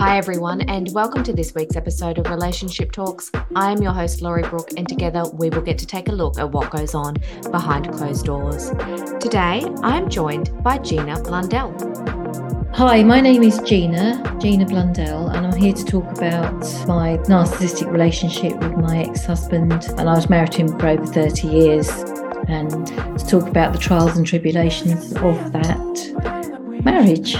Hi, 0.00 0.18
everyone, 0.18 0.62
and 0.62 0.92
welcome 0.92 1.22
to 1.22 1.32
this 1.32 1.54
week's 1.54 1.76
episode 1.76 2.18
of 2.18 2.28
Relationship 2.28 2.90
Talks. 2.90 3.30
I 3.54 3.70
am 3.70 3.80
your 3.80 3.92
host, 3.92 4.22
Lorrie 4.22 4.42
Brook, 4.42 4.70
and 4.76 4.88
together 4.88 5.22
we 5.34 5.50
will 5.50 5.62
get 5.62 5.78
to 5.78 5.86
take 5.86 6.08
a 6.08 6.12
look 6.12 6.36
at 6.36 6.50
what 6.50 6.72
goes 6.72 6.92
on 6.92 7.14
behind 7.52 7.92
closed 7.92 8.26
doors. 8.26 8.70
Today, 9.20 9.64
I 9.84 9.96
am 9.96 10.10
joined 10.10 10.50
by 10.64 10.78
Gina 10.78 11.22
Blundell. 11.22 11.72
Hi, 12.74 13.04
my 13.04 13.20
name 13.20 13.44
is 13.44 13.60
Gina, 13.60 14.36
Gina 14.40 14.66
Blundell, 14.66 15.28
and 15.28 15.46
I'm 15.46 15.56
here 15.56 15.72
to 15.72 15.84
talk 15.84 16.04
about 16.16 16.60
my 16.88 17.18
narcissistic 17.28 17.88
relationship 17.88 18.56
with 18.58 18.76
my 18.78 19.04
ex 19.04 19.24
husband. 19.24 19.84
And 19.96 20.08
I 20.10 20.16
was 20.16 20.28
married 20.28 20.50
to 20.52 20.62
him 20.62 20.76
for 20.76 20.88
over 20.88 21.06
30 21.06 21.46
years, 21.46 21.88
and 22.48 22.88
to 22.88 23.26
talk 23.28 23.46
about 23.46 23.74
the 23.74 23.78
trials 23.78 24.16
and 24.16 24.26
tribulations 24.26 25.12
of 25.12 25.52
that 25.52 26.82
marriage. 26.84 27.36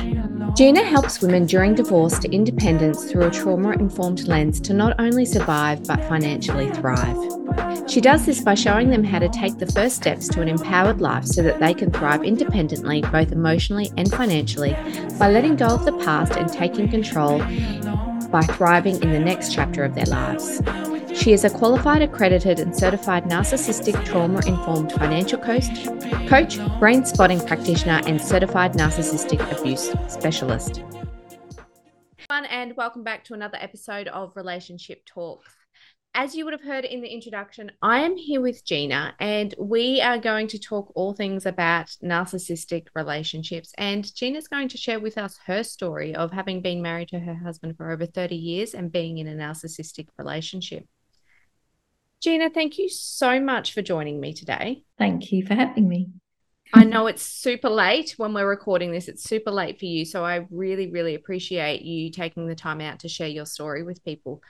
Gina 0.56 0.82
helps 0.82 1.20
women 1.20 1.44
during 1.44 1.74
divorce 1.74 2.18
to 2.18 2.30
independence 2.30 3.04
through 3.04 3.26
a 3.26 3.30
trauma 3.30 3.72
informed 3.72 4.26
lens 4.26 4.58
to 4.60 4.72
not 4.72 4.98
only 4.98 5.26
survive 5.26 5.86
but 5.86 6.02
financially 6.04 6.70
thrive. 6.70 7.14
She 7.86 8.00
does 8.00 8.24
this 8.24 8.40
by 8.40 8.54
showing 8.54 8.88
them 8.88 9.04
how 9.04 9.18
to 9.18 9.28
take 9.28 9.58
the 9.58 9.66
first 9.66 9.96
steps 9.96 10.28
to 10.28 10.40
an 10.40 10.48
empowered 10.48 11.02
life 11.02 11.26
so 11.26 11.42
that 11.42 11.60
they 11.60 11.74
can 11.74 11.92
thrive 11.92 12.24
independently, 12.24 13.02
both 13.12 13.32
emotionally 13.32 13.92
and 13.98 14.10
financially, 14.10 14.74
by 15.18 15.30
letting 15.30 15.56
go 15.56 15.66
of 15.66 15.84
the 15.84 15.96
past 15.98 16.38
and 16.38 16.50
taking 16.50 16.88
control 16.88 17.38
by 18.30 18.40
thriving 18.52 19.02
in 19.02 19.12
the 19.12 19.20
next 19.20 19.52
chapter 19.52 19.84
of 19.84 19.94
their 19.94 20.06
lives. 20.06 20.62
She 21.16 21.32
is 21.32 21.44
a 21.44 21.50
qualified, 21.50 22.02
accredited, 22.02 22.60
and 22.60 22.76
certified 22.76 23.24
narcissistic 23.24 24.04
trauma 24.04 24.40
informed 24.46 24.92
financial 24.92 25.38
coach, 25.38 25.64
coach, 26.28 26.58
brain 26.78 27.04
spotting 27.04 27.40
practitioner, 27.40 28.00
and 28.06 28.20
certified 28.20 28.74
narcissistic 28.74 29.40
abuse 29.58 29.92
specialist. 30.06 30.82
And 32.30 32.76
welcome 32.76 33.02
back 33.02 33.24
to 33.24 33.34
another 33.34 33.58
episode 33.60 34.08
of 34.08 34.36
Relationship 34.36 35.04
Talks. 35.06 35.56
As 36.14 36.34
you 36.34 36.44
would 36.44 36.52
have 36.52 36.62
heard 36.62 36.84
in 36.84 37.00
the 37.00 37.08
introduction, 37.08 37.72
I 37.82 38.00
am 38.00 38.16
here 38.16 38.40
with 38.40 38.64
Gina, 38.64 39.14
and 39.18 39.54
we 39.58 40.00
are 40.00 40.18
going 40.18 40.48
to 40.48 40.58
talk 40.58 40.92
all 40.94 41.12
things 41.12 41.44
about 41.44 41.88
narcissistic 42.04 42.86
relationships. 42.94 43.72
And 43.78 44.14
Gina's 44.14 44.48
going 44.48 44.68
to 44.68 44.78
share 44.78 45.00
with 45.00 45.18
us 45.18 45.38
her 45.46 45.62
story 45.62 46.14
of 46.14 46.30
having 46.32 46.62
been 46.62 46.82
married 46.82 47.08
to 47.08 47.20
her 47.20 47.34
husband 47.34 47.76
for 47.76 47.90
over 47.90 48.06
30 48.06 48.36
years 48.36 48.74
and 48.74 48.92
being 48.92 49.18
in 49.18 49.26
a 49.26 49.34
narcissistic 49.34 50.08
relationship. 50.18 50.86
Gina, 52.22 52.50
thank 52.50 52.78
you 52.78 52.88
so 52.88 53.40
much 53.40 53.74
for 53.74 53.82
joining 53.82 54.20
me 54.20 54.32
today. 54.32 54.82
Thank 54.98 55.32
you 55.32 55.46
for 55.46 55.54
having 55.54 55.88
me. 55.88 56.08
I 56.72 56.84
know 56.84 57.06
it's 57.06 57.22
super 57.22 57.70
late 57.70 58.14
when 58.16 58.34
we're 58.34 58.48
recording 58.48 58.90
this. 58.90 59.08
It's 59.08 59.22
super 59.22 59.50
late 59.50 59.78
for 59.78 59.84
you. 59.84 60.04
So 60.04 60.24
I 60.24 60.46
really, 60.50 60.90
really 60.90 61.14
appreciate 61.14 61.82
you 61.82 62.10
taking 62.10 62.46
the 62.46 62.54
time 62.54 62.80
out 62.80 63.00
to 63.00 63.08
share 63.08 63.28
your 63.28 63.46
story 63.46 63.82
with 63.82 64.04
people 64.04 64.42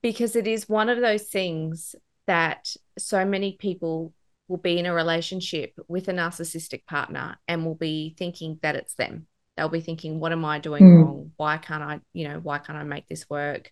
because 0.00 0.36
it 0.36 0.46
is 0.46 0.68
one 0.68 0.88
of 0.88 1.00
those 1.00 1.24
things 1.24 1.94
that 2.26 2.74
so 2.98 3.24
many 3.24 3.56
people 3.58 4.14
will 4.48 4.58
be 4.58 4.78
in 4.78 4.86
a 4.86 4.94
relationship 4.94 5.74
with 5.88 6.08
a 6.08 6.12
narcissistic 6.12 6.86
partner 6.86 7.36
and 7.48 7.64
will 7.64 7.74
be 7.74 8.14
thinking 8.18 8.58
that 8.62 8.76
it's 8.76 8.94
them. 8.94 9.26
They'll 9.56 9.68
be 9.68 9.80
thinking, 9.80 10.20
what 10.20 10.32
am 10.32 10.44
I 10.44 10.58
doing 10.58 10.82
mm. 10.82 11.04
wrong? 11.04 11.32
Why 11.36 11.58
can't 11.58 11.82
I, 11.82 12.00
you 12.12 12.28
know, 12.28 12.38
why 12.38 12.58
can't 12.58 12.78
I 12.78 12.84
make 12.84 13.08
this 13.08 13.28
work? 13.28 13.70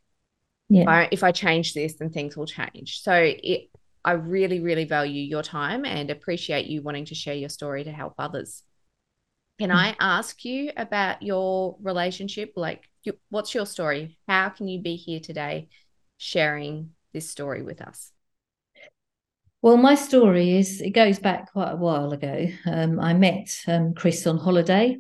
Yeah. 0.71 0.83
if 0.83 0.89
I 0.89 1.09
if 1.11 1.25
I 1.25 1.33
change 1.33 1.75
this, 1.75 1.97
then 1.97 2.11
things 2.11 2.37
will 2.37 2.47
change. 2.47 3.01
So 3.03 3.13
it, 3.13 3.69
I 4.05 4.13
really, 4.13 4.61
really 4.61 4.85
value 4.85 5.23
your 5.23 5.43
time 5.43 5.85
and 5.85 6.11
appreciate 6.11 6.67
you 6.67 6.81
wanting 6.81 7.05
to 7.07 7.15
share 7.15 7.35
your 7.35 7.51
story 7.51 7.85
to 7.85 7.93
help 7.93 8.15
others. 8.19 8.63
Can. 9.59 9.71
I 9.71 9.95
ask 10.01 10.43
you 10.47 10.71
about 10.75 11.23
your 11.23 11.77
relationship? 11.83 12.55
Like, 12.57 12.89
you, 13.03 13.13
what's 13.29 13.55
your 13.55 13.67
story? 13.67 14.17
How 14.27 14.49
can 14.49 14.69
you 14.69 14.81
be 14.81 14.97
here 14.97 15.21
today 15.21 15.69
sharing 16.17 16.91
this 17.13 17.29
story 17.29 17.63
with 17.63 17.83
us? 17.83 18.11
Well, 19.61 19.77
my 19.77 19.97
story 19.97 20.57
is 20.57 20.81
it 20.81 20.91
goes 20.91 21.19
back 21.19 21.53
quite 21.53 21.73
a 21.73 21.77
while 21.77 22.13
ago. 22.13 22.47
Um, 22.65 22.99
I 22.99 23.13
met 23.13 23.55
um, 23.69 23.93
Chris 23.93 24.27
on 24.27 24.39
holiday 24.39 24.97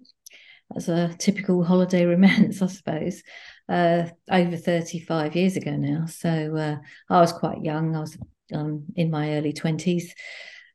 That's 0.68 0.88
a 0.88 1.14
typical 1.18 1.64
holiday 1.64 2.04
romance, 2.06 2.60
I 2.60 2.66
suppose 2.66 3.22
uh, 3.70 4.08
over 4.30 4.56
35 4.56 5.36
years 5.36 5.56
ago 5.56 5.70
now. 5.76 6.06
So 6.06 6.56
uh, 6.56 6.76
I 7.08 7.20
was 7.20 7.32
quite 7.32 7.62
young. 7.62 7.94
I 7.94 8.00
was 8.00 8.18
um, 8.52 8.86
in 8.96 9.10
my 9.10 9.34
early 9.34 9.52
20s 9.52 10.10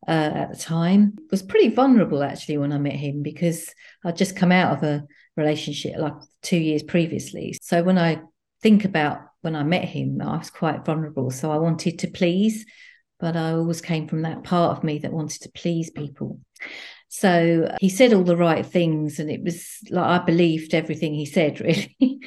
uh, 0.08 0.12
at 0.12 0.54
the 0.54 0.58
time. 0.58 1.18
Was 1.30 1.44
pretty 1.44 1.70
vulnerable 1.70 2.24
actually 2.24 2.58
when 2.58 2.72
I 2.72 2.78
met 2.78 2.94
him 2.96 3.22
because 3.22 3.74
I'd 4.06 4.16
just 4.16 4.38
come 4.38 4.52
out 4.52 4.78
of 4.78 4.84
a 4.84 5.04
relationship 5.36 5.98
like 5.98 6.14
two 6.42 6.58
years 6.58 6.84
previously. 6.84 7.58
So 7.62 7.84
when 7.84 7.98
I 7.98 8.22
think 8.62 8.86
about 8.86 9.20
when 9.42 9.58
I 9.58 9.64
met 9.64 9.84
him, 9.84 10.22
I 10.22 10.38
was 10.38 10.50
quite 10.50 10.86
vulnerable. 10.86 11.32
So 11.32 11.52
I 11.52 11.58
wanted 11.58 12.00
to 12.00 12.08
please, 12.08 12.66
but 13.20 13.36
I 13.36 13.52
always 13.52 13.82
came 13.82 14.08
from 14.08 14.22
that 14.22 14.46
part 14.46 14.78
of 14.78 14.84
me 14.86 15.00
that 15.00 15.12
wanted 15.12 15.42
to 15.42 15.52
please 15.52 15.92
people. 15.92 16.40
So 17.10 17.76
he 17.82 17.90
said 17.90 18.14
all 18.14 18.24
the 18.24 18.38
right 18.38 18.66
things, 18.66 19.20
and 19.20 19.30
it 19.30 19.44
was 19.44 19.78
like 19.90 20.22
I 20.22 20.26
believed 20.26 20.74
everything 20.74 21.14
he 21.14 21.26
said, 21.26 21.60
really 22.00 22.20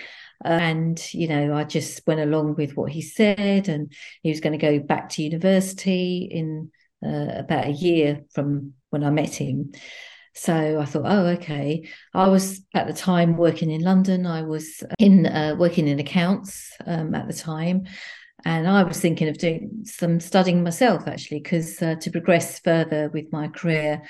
and 0.45 1.13
you 1.13 1.27
know 1.27 1.55
i 1.55 1.65
just 1.65 2.07
went 2.07 2.21
along 2.21 2.55
with 2.55 2.77
what 2.77 2.93
he 2.93 3.03
said 3.03 3.69
and 3.69 3.93
he 4.23 4.31
was 4.31 4.41
going 4.41 4.57
to 4.57 4.59
go 4.59 4.79
back 4.79 5.09
to 5.09 5.23
university 5.23 6.29
in 6.31 6.71
uh, 7.05 7.33
about 7.37 7.67
a 7.67 7.73
year 7.73 8.25
from 8.33 8.73
when 8.91 9.05
i 9.05 9.11
met 9.11 9.35
him. 9.35 9.73
So 10.35 10.79
i 10.81 10.85
thought 10.85 11.07
oh 11.07 11.27
okay. 11.39 11.89
I 12.15 12.29
was 12.29 12.61
at 12.75 12.87
the 12.87 12.93
time 12.93 13.37
working 13.37 13.71
in 13.71 13.83
london. 13.83 14.27
I 14.27 14.43
was 14.43 14.83
in 14.99 15.27
uh, 15.27 15.57
working 15.59 15.89
in 15.89 15.99
accounts 15.99 16.73
um, 16.87 17.15
at 17.15 17.27
the 17.27 17.35
time. 17.35 17.87
And 18.45 18.69
I 18.69 18.85
was 18.85 19.01
thinking 19.01 19.29
of 19.29 19.39
doing 19.39 19.83
some 19.85 20.21
studying 20.21 20.63
myself 20.63 21.09
actually, 21.09 21.41
because 21.41 21.83
uh, 21.83 21.97
to 21.97 22.11
progress 22.11 22.61
further 22.61 23.11
with 23.13 23.33
my 23.33 23.49
career, 23.49 24.03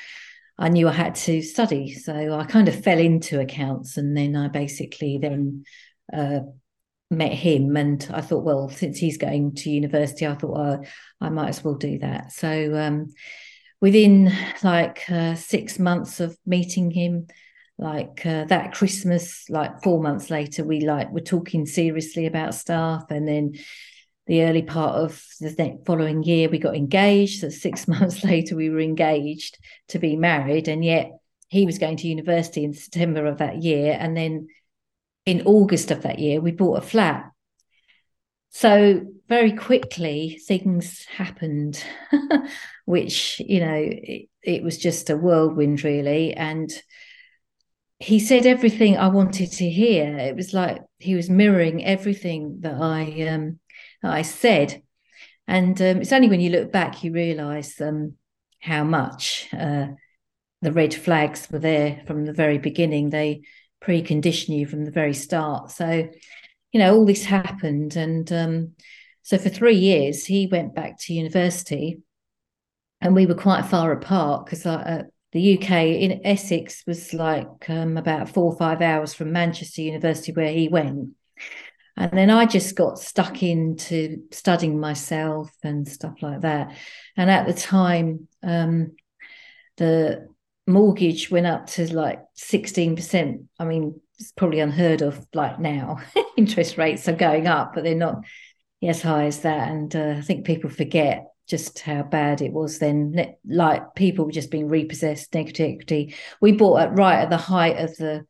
I 0.58 0.68
knew 0.68 0.88
I 0.88 0.92
had 0.92 1.14
to 1.14 1.40
study. 1.40 1.94
So 1.94 2.38
I 2.38 2.44
kind 2.44 2.68
of 2.68 2.82
fell 2.82 2.98
into 2.98 3.40
accounts, 3.40 3.96
and 3.96 4.16
then 4.16 4.36
I 4.36 4.48
basically 4.48 5.18
then 5.20 5.64
uh, 6.12 6.40
met 7.10 7.32
him 7.32 7.76
and 7.76 8.06
I 8.12 8.20
thought, 8.20 8.44
well, 8.44 8.68
since 8.68 8.98
he's 8.98 9.16
going 9.16 9.54
to 9.56 9.70
university, 9.70 10.26
I 10.26 10.34
thought, 10.34 10.50
well, 10.50 10.84
I 11.20 11.28
might 11.30 11.48
as 11.48 11.64
well 11.64 11.74
do 11.74 11.98
that. 12.00 12.32
So 12.32 12.76
um, 12.76 13.12
within 13.80 14.32
like 14.62 15.10
uh, 15.10 15.34
six 15.34 15.78
months 15.78 16.20
of 16.20 16.36
meeting 16.44 16.90
him, 16.90 17.28
like 17.78 18.26
uh, 18.26 18.44
that 18.46 18.74
Christmas, 18.74 19.48
like 19.48 19.82
four 19.82 20.02
months 20.02 20.30
later, 20.30 20.64
we 20.64 20.80
like 20.80 21.12
were 21.12 21.20
talking 21.20 21.64
seriously 21.64 22.26
about 22.26 22.54
stuff, 22.54 23.04
and 23.10 23.26
then 23.26 23.54
the 24.26 24.42
early 24.42 24.62
part 24.62 24.96
of 24.96 25.24
the 25.40 25.78
following 25.86 26.24
year, 26.24 26.48
we 26.48 26.58
got 26.58 26.76
engaged. 26.76 27.40
So 27.40 27.48
six 27.48 27.86
months 27.88 28.24
later, 28.24 28.56
we 28.56 28.68
were 28.68 28.80
engaged 28.80 29.58
to 29.88 30.00
be 30.00 30.16
married, 30.16 30.66
and 30.66 30.84
yet 30.84 31.12
he 31.48 31.66
was 31.66 31.78
going 31.78 31.96
to 31.98 32.08
university 32.08 32.64
in 32.64 32.74
September 32.74 33.26
of 33.26 33.38
that 33.38 33.62
year, 33.62 33.96
and 33.98 34.16
then 34.16 34.48
in 35.28 35.42
August 35.42 35.90
of 35.90 36.00
that 36.02 36.18
year, 36.18 36.40
we 36.40 36.52
bought 36.52 36.78
a 36.78 36.80
flat. 36.80 37.30
So 38.48 39.02
very 39.28 39.52
quickly, 39.52 40.40
things 40.46 41.04
happened, 41.04 41.84
which, 42.86 43.38
you 43.40 43.60
know, 43.60 43.76
it, 43.76 44.30
it 44.42 44.62
was 44.62 44.78
just 44.78 45.10
a 45.10 45.18
whirlwind, 45.18 45.84
really. 45.84 46.32
And 46.32 46.72
he 47.98 48.18
said 48.18 48.46
everything 48.46 48.96
I 48.96 49.08
wanted 49.08 49.52
to 49.52 49.68
hear. 49.68 50.16
It 50.16 50.34
was 50.34 50.54
like 50.54 50.80
he 50.98 51.14
was 51.14 51.28
mirroring 51.28 51.84
everything 51.84 52.60
that 52.60 52.80
I 52.80 53.28
um, 53.28 53.58
that 54.02 54.14
I 54.14 54.22
said. 54.22 54.82
And 55.46 55.78
um, 55.82 56.00
it's 56.00 56.12
only 56.12 56.30
when 56.30 56.40
you 56.40 56.50
look 56.50 56.72
back 56.72 57.04
you 57.04 57.12
realise 57.12 57.78
um, 57.82 58.14
how 58.60 58.82
much 58.82 59.46
uh, 59.52 59.88
the 60.62 60.72
red 60.72 60.94
flags 60.94 61.48
were 61.50 61.58
there 61.58 62.02
from 62.06 62.24
the 62.24 62.32
very 62.32 62.56
beginning. 62.56 63.10
They 63.10 63.42
precondition 63.82 64.56
you 64.56 64.66
from 64.66 64.84
the 64.84 64.90
very 64.90 65.14
start. 65.14 65.70
So, 65.70 66.08
you 66.72 66.80
know, 66.80 66.96
all 66.96 67.06
this 67.06 67.24
happened. 67.24 67.96
And 67.96 68.30
um, 68.32 68.72
so 69.22 69.38
for 69.38 69.48
three 69.48 69.76
years, 69.76 70.24
he 70.24 70.46
went 70.46 70.74
back 70.74 70.98
to 71.00 71.14
university 71.14 72.00
and 73.00 73.14
we 73.14 73.26
were 73.26 73.34
quite 73.34 73.66
far 73.66 73.92
apart 73.92 74.46
because 74.46 74.66
uh, 74.66 75.04
the 75.32 75.58
UK 75.58 75.70
in 75.70 76.20
Essex 76.24 76.82
was 76.86 77.12
like 77.14 77.68
um, 77.68 77.96
about 77.96 78.28
four 78.28 78.52
or 78.52 78.56
five 78.56 78.80
hours 78.80 79.14
from 79.14 79.32
Manchester 79.32 79.82
University 79.82 80.32
where 80.32 80.52
he 80.52 80.68
went. 80.68 81.10
And 81.96 82.12
then 82.12 82.30
I 82.30 82.46
just 82.46 82.76
got 82.76 82.98
stuck 82.98 83.42
into 83.42 84.22
studying 84.30 84.78
myself 84.78 85.50
and 85.62 85.86
stuff 85.86 86.14
like 86.22 86.42
that. 86.42 86.76
And 87.16 87.28
at 87.28 87.46
the 87.46 87.52
time, 87.52 88.28
um, 88.42 88.94
the 89.76 90.28
mortgage 90.68 91.30
went 91.30 91.46
up 91.46 91.66
to 91.66 91.92
like 91.92 92.20
16%. 92.36 93.44
I 93.58 93.64
mean, 93.64 94.00
it's 94.18 94.32
probably 94.32 94.60
unheard 94.60 95.02
of 95.02 95.26
like 95.34 95.58
now. 95.58 95.98
Interest 96.36 96.76
rates 96.76 97.08
are 97.08 97.14
going 97.14 97.46
up, 97.46 97.72
but 97.74 97.84
they're 97.84 97.94
not 97.94 98.24
as 98.82 99.02
high 99.02 99.24
as 99.24 99.40
that. 99.40 99.70
And 99.70 99.94
uh, 99.96 100.14
I 100.18 100.20
think 100.20 100.46
people 100.46 100.70
forget 100.70 101.24
just 101.48 101.80
how 101.80 102.02
bad 102.02 102.42
it 102.42 102.52
was 102.52 102.78
then. 102.78 103.34
Like 103.46 103.94
people 103.94 104.26
were 104.26 104.32
just 104.32 104.50
being 104.50 104.68
repossessed, 104.68 105.34
negative 105.34 105.70
equity. 105.74 106.14
We 106.40 106.52
bought 106.52 106.82
at 106.82 106.96
right 106.96 107.20
at 107.20 107.30
the 107.30 107.38
height 107.38 107.78
of 107.78 107.96
the 107.96 108.26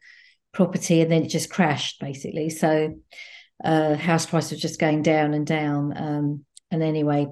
property 0.52 1.00
and 1.00 1.10
then 1.10 1.24
it 1.24 1.28
just 1.28 1.50
crashed 1.50 2.00
basically. 2.00 2.50
So 2.50 2.94
uh, 3.64 3.94
house 3.94 4.26
prices 4.26 4.52
were 4.52 4.58
just 4.58 4.80
going 4.80 5.02
down 5.02 5.34
and 5.34 5.46
down. 5.46 5.92
Um, 5.96 6.44
and 6.70 6.82
anyway, 6.82 7.26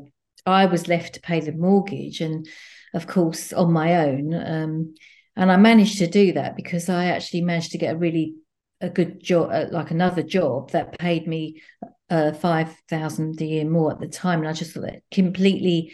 I 0.45 0.67
was 0.67 0.89
left 0.89 1.15
to 1.15 1.21
pay 1.21 1.41
the 1.41 1.53
mortgage 1.53 2.21
and 2.21 2.47
of 2.95 3.07
course 3.07 3.53
on 3.53 3.73
my 3.73 4.07
own. 4.07 4.35
Um, 4.35 4.95
and 5.37 5.53
I 5.53 5.57
managed 5.57 5.99
to 5.99 6.07
do 6.07 6.33
that 6.33 6.57
because 6.57 6.89
I 6.89 7.07
actually 7.07 7.43
managed 7.43 7.73
to 7.73 7.79
get 7.79 7.95
a 7.95 7.99
really 7.99 8.37
a 8.81 8.89
good 8.91 9.23
job, 9.23 9.51
uh, 9.53 9.67
like 9.71 9.91
another 9.91 10.23
job 10.23 10.71
that 10.73 10.99
paid 10.99 11.27
me 11.27 11.63
uh, 12.11 12.33
five 12.33 12.75
thousand 12.89 13.41
a 13.41 13.45
year 13.45 13.65
more 13.65 13.93
at 13.93 14.01
the 14.01 14.09
time, 14.09 14.41
and 14.41 14.49
I 14.49 14.53
just 14.53 14.73
thought 14.73 14.91
completely. 15.11 15.93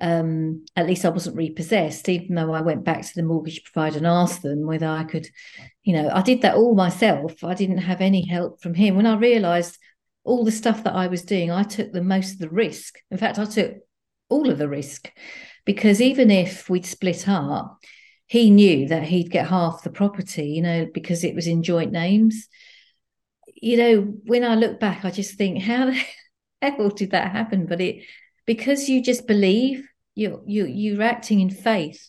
Um, 0.00 0.64
at 0.76 0.86
least 0.86 1.04
I 1.04 1.08
wasn't 1.08 1.34
repossessed, 1.34 2.08
even 2.08 2.36
though 2.36 2.52
I 2.52 2.60
went 2.60 2.84
back 2.84 3.02
to 3.02 3.12
the 3.16 3.24
mortgage 3.24 3.64
provider 3.64 3.96
and 3.96 4.06
asked 4.06 4.42
them 4.42 4.64
whether 4.64 4.86
I 4.86 5.02
could, 5.02 5.26
you 5.82 5.92
know, 5.92 6.08
I 6.08 6.22
did 6.22 6.42
that 6.42 6.54
all 6.54 6.76
myself. 6.76 7.42
I 7.42 7.54
didn't 7.54 7.78
have 7.78 8.00
any 8.00 8.24
help 8.24 8.62
from 8.62 8.74
him. 8.74 8.94
When 8.94 9.06
I 9.06 9.16
realised 9.16 9.76
all 10.22 10.44
the 10.44 10.52
stuff 10.52 10.84
that 10.84 10.94
I 10.94 11.08
was 11.08 11.22
doing, 11.22 11.50
I 11.50 11.64
took 11.64 11.90
the 11.90 12.00
most 12.00 12.34
of 12.34 12.38
the 12.38 12.48
risk. 12.48 13.00
In 13.10 13.18
fact, 13.18 13.40
I 13.40 13.44
took 13.44 13.74
all 14.28 14.48
of 14.48 14.58
the 14.58 14.68
risk 14.68 15.10
because 15.68 16.00
even 16.00 16.30
if 16.30 16.70
we'd 16.70 16.86
split 16.86 17.28
up, 17.28 17.78
he 18.24 18.48
knew 18.48 18.88
that 18.88 19.02
he'd 19.02 19.30
get 19.30 19.48
half 19.48 19.82
the 19.82 19.90
property, 19.90 20.46
you 20.46 20.62
know, 20.62 20.86
because 20.94 21.24
it 21.24 21.34
was 21.34 21.46
in 21.46 21.62
joint 21.62 21.92
names. 21.92 22.48
You 23.54 23.76
know, 23.76 24.00
when 24.24 24.44
I 24.44 24.54
look 24.54 24.80
back, 24.80 25.04
I 25.04 25.10
just 25.10 25.34
think, 25.34 25.62
how 25.62 25.90
the 25.90 26.02
hell 26.62 26.88
did 26.88 27.10
that 27.10 27.32
happen? 27.32 27.66
But 27.66 27.82
it 27.82 28.04
because 28.46 28.88
you 28.88 29.02
just 29.02 29.26
believe 29.26 29.86
you 30.14 30.42
you 30.46 30.64
you're 30.64 31.02
acting 31.02 31.40
in 31.40 31.50
faith, 31.50 32.02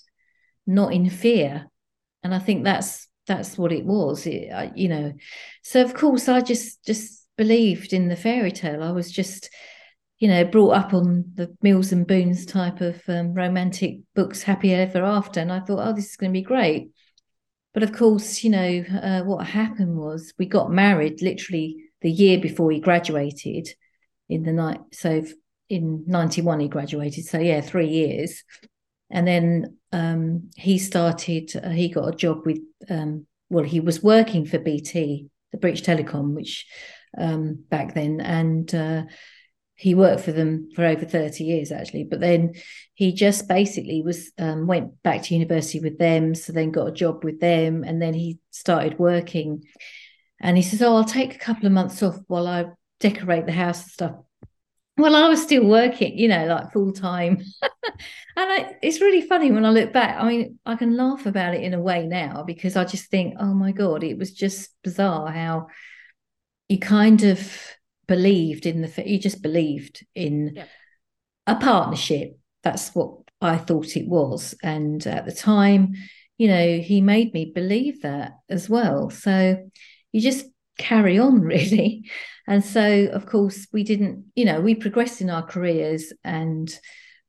not 0.65 0.94
in 0.94 1.09
fear, 1.09 1.67
and 2.23 2.33
I 2.33 2.39
think 2.39 2.63
that's 2.63 3.09
that's 3.27 3.57
what 3.57 3.73
it 3.73 3.83
was. 3.83 4.25
It, 4.25 4.71
you 4.77 4.88
know, 4.88 5.11
so 5.63 5.83
of 5.83 5.94
course 5.95 6.29
I 6.29 6.39
just 6.39 6.85
just 6.85 7.27
believed 7.38 7.91
in 7.91 8.07
the 8.07 8.15
fairy 8.15 8.53
tale. 8.53 8.81
I 8.81 8.91
was 8.91 9.11
just 9.11 9.50
you 10.19 10.27
know, 10.27 10.44
brought 10.44 10.75
up 10.75 10.94
on 10.94 11.31
the 11.36 11.56
Mills 11.62 11.94
and 11.94 12.06
Boons 12.06 12.45
type 12.45 12.81
of 12.81 13.01
um, 13.07 13.33
romantic 13.33 14.00
books, 14.16 14.44
Happy 14.44 14.74
Ever 14.74 15.04
After. 15.04 15.39
And 15.39 15.51
I 15.51 15.62
thought, 15.62 15.80
oh, 15.80 15.94
this 15.94 16.10
is 16.10 16.18
going 16.18 16.31
to 16.31 16.38
be 16.38 16.44
great. 16.44 16.92
But 17.74 17.83
of 17.83 17.94
course, 17.94 18.44
you 18.44 18.50
know, 18.50 18.83
uh, 19.01 19.21
what 19.21 19.48
happened 19.48 19.95
was 19.95 20.33
we 20.38 20.45
got 20.45 20.71
married 20.71 21.21
literally 21.21 21.86
the 22.01 22.12
year 22.12 22.38
before 22.38 22.69
he 22.69 22.81
graduated 22.81 23.69
in 24.27 24.44
the 24.44 24.51
night. 24.51 24.81
So 24.92 25.24
in 25.69 26.04
91, 26.06 26.60
he 26.60 26.68
graduated. 26.68 27.25
So 27.25 27.39
yeah, 27.39 27.62
three 27.62 27.88
years. 27.88 28.44
And 29.10 29.25
then 29.25 29.77
um, 29.94 30.50
he 30.57 30.80
started, 30.80 31.51
uh, 31.56 31.69
he 31.69 31.88
got 31.88 32.13
a 32.13 32.18
job 32.18 32.45
with, 32.45 32.60
um, 32.89 33.25
well, 33.50 33.63
he 33.63 33.80
was 33.80 34.04
working 34.04 34.45
for 34.45 34.60
BT, 34.60 35.27
the 35.54 35.57
British 35.57 35.83
Telecom, 35.83 36.33
which 36.36 36.66
um, 37.18 37.63
back 37.69 37.94
then. 37.94 38.19
And, 38.19 38.75
uh, 38.75 39.04
he 39.79 39.95
worked 39.95 40.19
for 40.21 40.33
them 40.33 40.69
for 40.75 40.83
over 40.83 41.05
30 41.05 41.45
years 41.45 41.71
actually. 41.71 42.03
But 42.03 42.19
then 42.19 42.55
he 42.95 43.13
just 43.13 43.47
basically 43.47 44.01
was 44.01 44.29
um, 44.37 44.67
went 44.67 45.01
back 45.03 45.23
to 45.23 45.33
university 45.33 45.79
with 45.79 45.97
them 45.97 46.35
so 46.35 46.51
then 46.51 46.71
got 46.71 46.89
a 46.89 46.91
job 46.91 47.23
with 47.23 47.39
them 47.39 47.85
and 47.85 48.01
then 48.01 48.13
he 48.13 48.39
started 48.51 48.99
working. 48.99 49.63
And 50.41 50.57
he 50.57 50.63
says 50.63 50.81
oh 50.81 50.97
i'll 50.97 51.05
take 51.05 51.33
a 51.33 51.39
couple 51.39 51.65
of 51.65 51.71
months 51.71 52.03
off 52.03 52.17
while 52.27 52.47
i 52.47 52.65
decorate 52.99 53.45
the 53.45 53.53
house 53.53 53.83
and 53.83 53.91
stuff. 53.91 54.15
Well 54.97 55.15
i 55.15 55.29
was 55.29 55.41
still 55.41 55.65
working 55.65 56.17
you 56.17 56.27
know 56.27 56.45
like 56.45 56.73
full 56.73 56.91
time. 56.91 57.41
And 58.37 58.49
I, 58.49 58.75
it's 58.81 59.01
really 59.01 59.21
funny 59.21 59.51
when 59.51 59.65
i 59.65 59.69
look 59.69 59.91
back. 59.91 60.17
I 60.17 60.27
mean 60.27 60.59
i 60.65 60.75
can 60.75 60.95
laugh 60.95 61.25
about 61.25 61.55
it 61.55 61.63
in 61.63 61.73
a 61.73 61.81
way 61.81 62.05
now 62.05 62.43
because 62.43 62.77
i 62.77 62.85
just 62.85 63.09
think 63.09 63.35
oh 63.37 63.53
my 63.53 63.73
god 63.73 64.03
it 64.03 64.17
was 64.17 64.31
just 64.31 64.69
bizarre 64.81 65.29
how 65.29 65.67
you 66.69 66.79
kind 66.79 67.23
of 67.23 67.51
believed 68.09 68.65
in 68.65 68.81
the 68.81 68.88
he 68.88 69.19
just 69.19 69.41
believed 69.41 70.06
in 70.15 70.53
yeah. 70.56 70.65
a 71.47 71.56
partnership. 71.56 72.38
That's 72.63 72.94
what 72.94 73.11
i 73.41 73.56
thought 73.56 73.95
it 73.95 74.07
was. 74.07 74.56
And 74.61 75.06
at 75.07 75.25
the 75.25 75.31
time 75.31 75.94
you 76.38 76.47
know 76.47 76.79
he 76.79 77.00
made 77.01 77.33
me 77.33 77.51
believe 77.53 78.01
that 78.01 78.33
as 78.50 78.67
well. 78.67 79.09
So 79.09 79.69
you 80.11 80.21
just 80.21 80.45
carry 80.77 81.19
on 81.19 81.41
really. 81.53 82.09
And 82.47 82.65
so 82.65 83.09
of 83.13 83.27
course 83.27 83.67
we 83.71 83.83
didn't 83.83 84.25
you 84.35 84.45
know 84.45 84.59
we 84.59 84.75
progressed 84.75 85.21
in 85.21 85.29
our 85.29 85.44
careers 85.44 86.11
and 86.23 86.67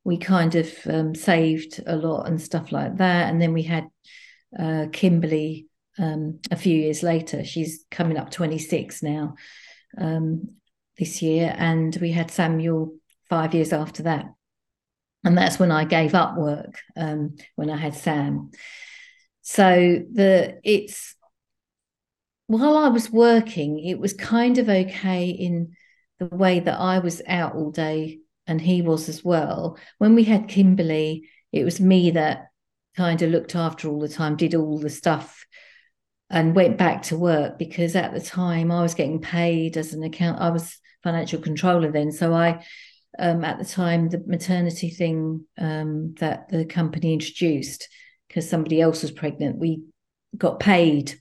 we 0.02 0.16
kind 0.16 0.54
of 0.54 0.74
um, 0.86 1.14
saved 1.14 1.82
a 1.86 1.94
lot 1.94 2.26
and 2.26 2.40
stuff 2.40 2.72
like 2.72 2.96
that. 2.96 3.28
And 3.28 3.40
then 3.40 3.52
we 3.52 3.62
had 3.62 3.86
uh, 4.58 4.86
kimberly 4.90 5.66
um, 5.98 6.40
a 6.50 6.56
few 6.56 6.76
years 6.76 7.02
later. 7.02 7.44
She's 7.44 7.84
coming 7.90 8.16
up 8.16 8.30
26 8.30 9.02
now. 9.02 9.34
Um, 9.98 10.54
this 11.00 11.20
year, 11.22 11.52
and 11.58 11.96
we 12.00 12.12
had 12.12 12.30
Samuel 12.30 12.94
five 13.28 13.54
years 13.54 13.72
after 13.72 14.04
that. 14.04 14.26
And 15.24 15.36
that's 15.36 15.58
when 15.58 15.72
I 15.72 15.84
gave 15.84 16.14
up 16.14 16.36
work 16.36 16.78
um, 16.96 17.34
when 17.56 17.70
I 17.70 17.76
had 17.76 17.94
Sam. 17.94 18.50
So 19.42 20.04
the 20.12 20.60
it's 20.62 21.16
while 22.46 22.76
I 22.76 22.88
was 22.88 23.10
working, 23.10 23.80
it 23.80 23.98
was 23.98 24.12
kind 24.12 24.58
of 24.58 24.68
okay 24.68 25.28
in 25.30 25.74
the 26.18 26.26
way 26.26 26.60
that 26.60 26.78
I 26.78 26.98
was 26.98 27.22
out 27.26 27.54
all 27.54 27.70
day 27.70 28.20
and 28.46 28.60
he 28.60 28.82
was 28.82 29.08
as 29.08 29.24
well. 29.24 29.78
When 29.98 30.14
we 30.14 30.24
had 30.24 30.48
Kimberly, 30.48 31.28
it 31.52 31.64
was 31.64 31.80
me 31.80 32.10
that 32.12 32.48
kind 32.96 33.22
of 33.22 33.30
looked 33.30 33.54
after 33.54 33.88
all 33.88 34.00
the 34.00 34.08
time, 34.08 34.36
did 34.36 34.54
all 34.54 34.78
the 34.78 34.90
stuff 34.90 35.46
and 36.28 36.54
went 36.54 36.76
back 36.76 37.02
to 37.02 37.16
work 37.16 37.58
because 37.58 37.96
at 37.96 38.12
the 38.12 38.20
time 38.20 38.70
I 38.70 38.82
was 38.82 38.94
getting 38.94 39.20
paid 39.20 39.76
as 39.76 39.92
an 39.92 40.02
account. 40.02 40.40
I 40.40 40.50
was 40.50 40.78
financial 41.02 41.40
controller 41.40 41.90
then. 41.90 42.12
So 42.12 42.32
I, 42.32 42.64
um, 43.18 43.44
at 43.44 43.58
the 43.58 43.64
time, 43.64 44.08
the 44.08 44.22
maternity 44.26 44.90
thing 44.90 45.46
um, 45.58 46.14
that 46.20 46.48
the 46.48 46.64
company 46.64 47.12
introduced, 47.12 47.88
because 48.28 48.48
somebody 48.48 48.80
else 48.80 49.02
was 49.02 49.10
pregnant, 49.10 49.58
we 49.58 49.82
got 50.36 50.60
paid, 50.60 51.18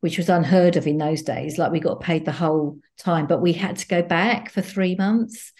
which 0.00 0.18
was 0.18 0.28
unheard 0.28 0.76
of 0.76 0.86
in 0.86 0.98
those 0.98 1.22
days. 1.22 1.58
Like 1.58 1.72
we 1.72 1.80
got 1.80 2.00
paid 2.00 2.24
the 2.24 2.32
whole 2.32 2.78
time, 2.98 3.26
but 3.26 3.40
we 3.40 3.52
had 3.52 3.76
to 3.78 3.88
go 3.88 4.02
back 4.02 4.50
for 4.50 4.62
three 4.62 4.94
months. 4.94 5.52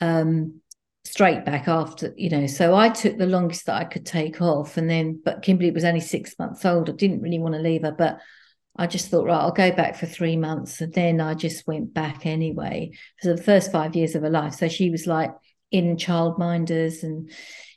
Um, 0.00 0.60
straight 1.04 1.44
back 1.44 1.68
after 1.68 2.14
you 2.16 2.30
know 2.30 2.46
so 2.46 2.74
i 2.74 2.88
took 2.88 3.18
the 3.18 3.26
longest 3.26 3.66
that 3.66 3.76
i 3.76 3.84
could 3.84 4.06
take 4.06 4.40
off 4.40 4.78
and 4.78 4.88
then 4.88 5.20
but 5.22 5.42
kimberly 5.42 5.70
was 5.70 5.84
only 5.84 6.00
six 6.00 6.34
months 6.38 6.64
old 6.64 6.88
i 6.88 6.92
didn't 6.92 7.20
really 7.20 7.38
want 7.38 7.54
to 7.54 7.60
leave 7.60 7.82
her 7.82 7.92
but 7.92 8.18
I 8.76 8.86
just 8.86 9.08
thought, 9.08 9.26
right, 9.26 9.38
I'll 9.40 9.52
go 9.52 9.70
back 9.70 9.96
for 9.96 10.06
three 10.06 10.36
months. 10.36 10.80
And 10.80 10.92
then 10.92 11.20
I 11.20 11.34
just 11.34 11.66
went 11.66 11.94
back 11.94 12.26
anyway 12.26 12.92
for 13.22 13.28
the 13.28 13.42
first 13.42 13.70
five 13.70 13.94
years 13.94 14.14
of 14.14 14.22
her 14.22 14.30
life. 14.30 14.54
So 14.54 14.68
she 14.68 14.90
was 14.90 15.06
like 15.06 15.30
in 15.70 15.96
childminders 15.96 17.02
and, 17.02 17.30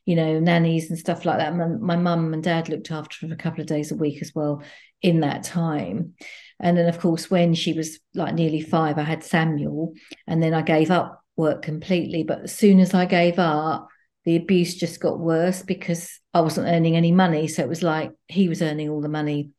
you 0.05 0.15
know, 0.15 0.39
nannies 0.39 0.89
and 0.89 0.97
stuff 0.97 1.25
like 1.25 1.37
that. 1.37 1.55
My 1.55 1.95
mum 1.95 2.33
and 2.33 2.43
dad 2.43 2.69
looked 2.69 2.91
after 2.91 3.17
her 3.21 3.27
for 3.27 3.33
a 3.33 3.37
couple 3.37 3.61
of 3.61 3.67
days 3.67 3.91
a 3.91 3.95
week 3.95 4.21
as 4.21 4.33
well 4.33 4.63
in 5.01 5.19
that 5.19 5.43
time. 5.43 6.13
And 6.59 6.75
then, 6.75 6.87
of 6.87 6.99
course, 6.99 7.29
when 7.29 7.53
she 7.53 7.73
was 7.73 7.99
like 8.15 8.33
nearly 8.33 8.61
five, 8.61 8.97
I 8.97 9.03
had 9.03 9.23
Samuel. 9.23 9.93
And 10.25 10.41
then 10.41 10.55
I 10.55 10.63
gave 10.63 10.89
up 10.89 11.23
work 11.35 11.61
completely. 11.61 12.23
But 12.23 12.41
as 12.41 12.55
soon 12.55 12.79
as 12.79 12.95
I 12.95 13.05
gave 13.05 13.37
up, 13.37 13.87
the 14.25 14.35
abuse 14.35 14.75
just 14.75 14.99
got 14.99 15.19
worse 15.19 15.61
because 15.61 16.19
I 16.33 16.41
wasn't 16.41 16.67
earning 16.67 16.97
any 16.97 17.11
money. 17.11 17.47
So 17.47 17.61
it 17.61 17.69
was 17.69 17.83
like 17.83 18.11
he 18.27 18.49
was 18.49 18.61
earning 18.61 18.89
all 18.89 18.99
the 18.99 19.07
money 19.07 19.51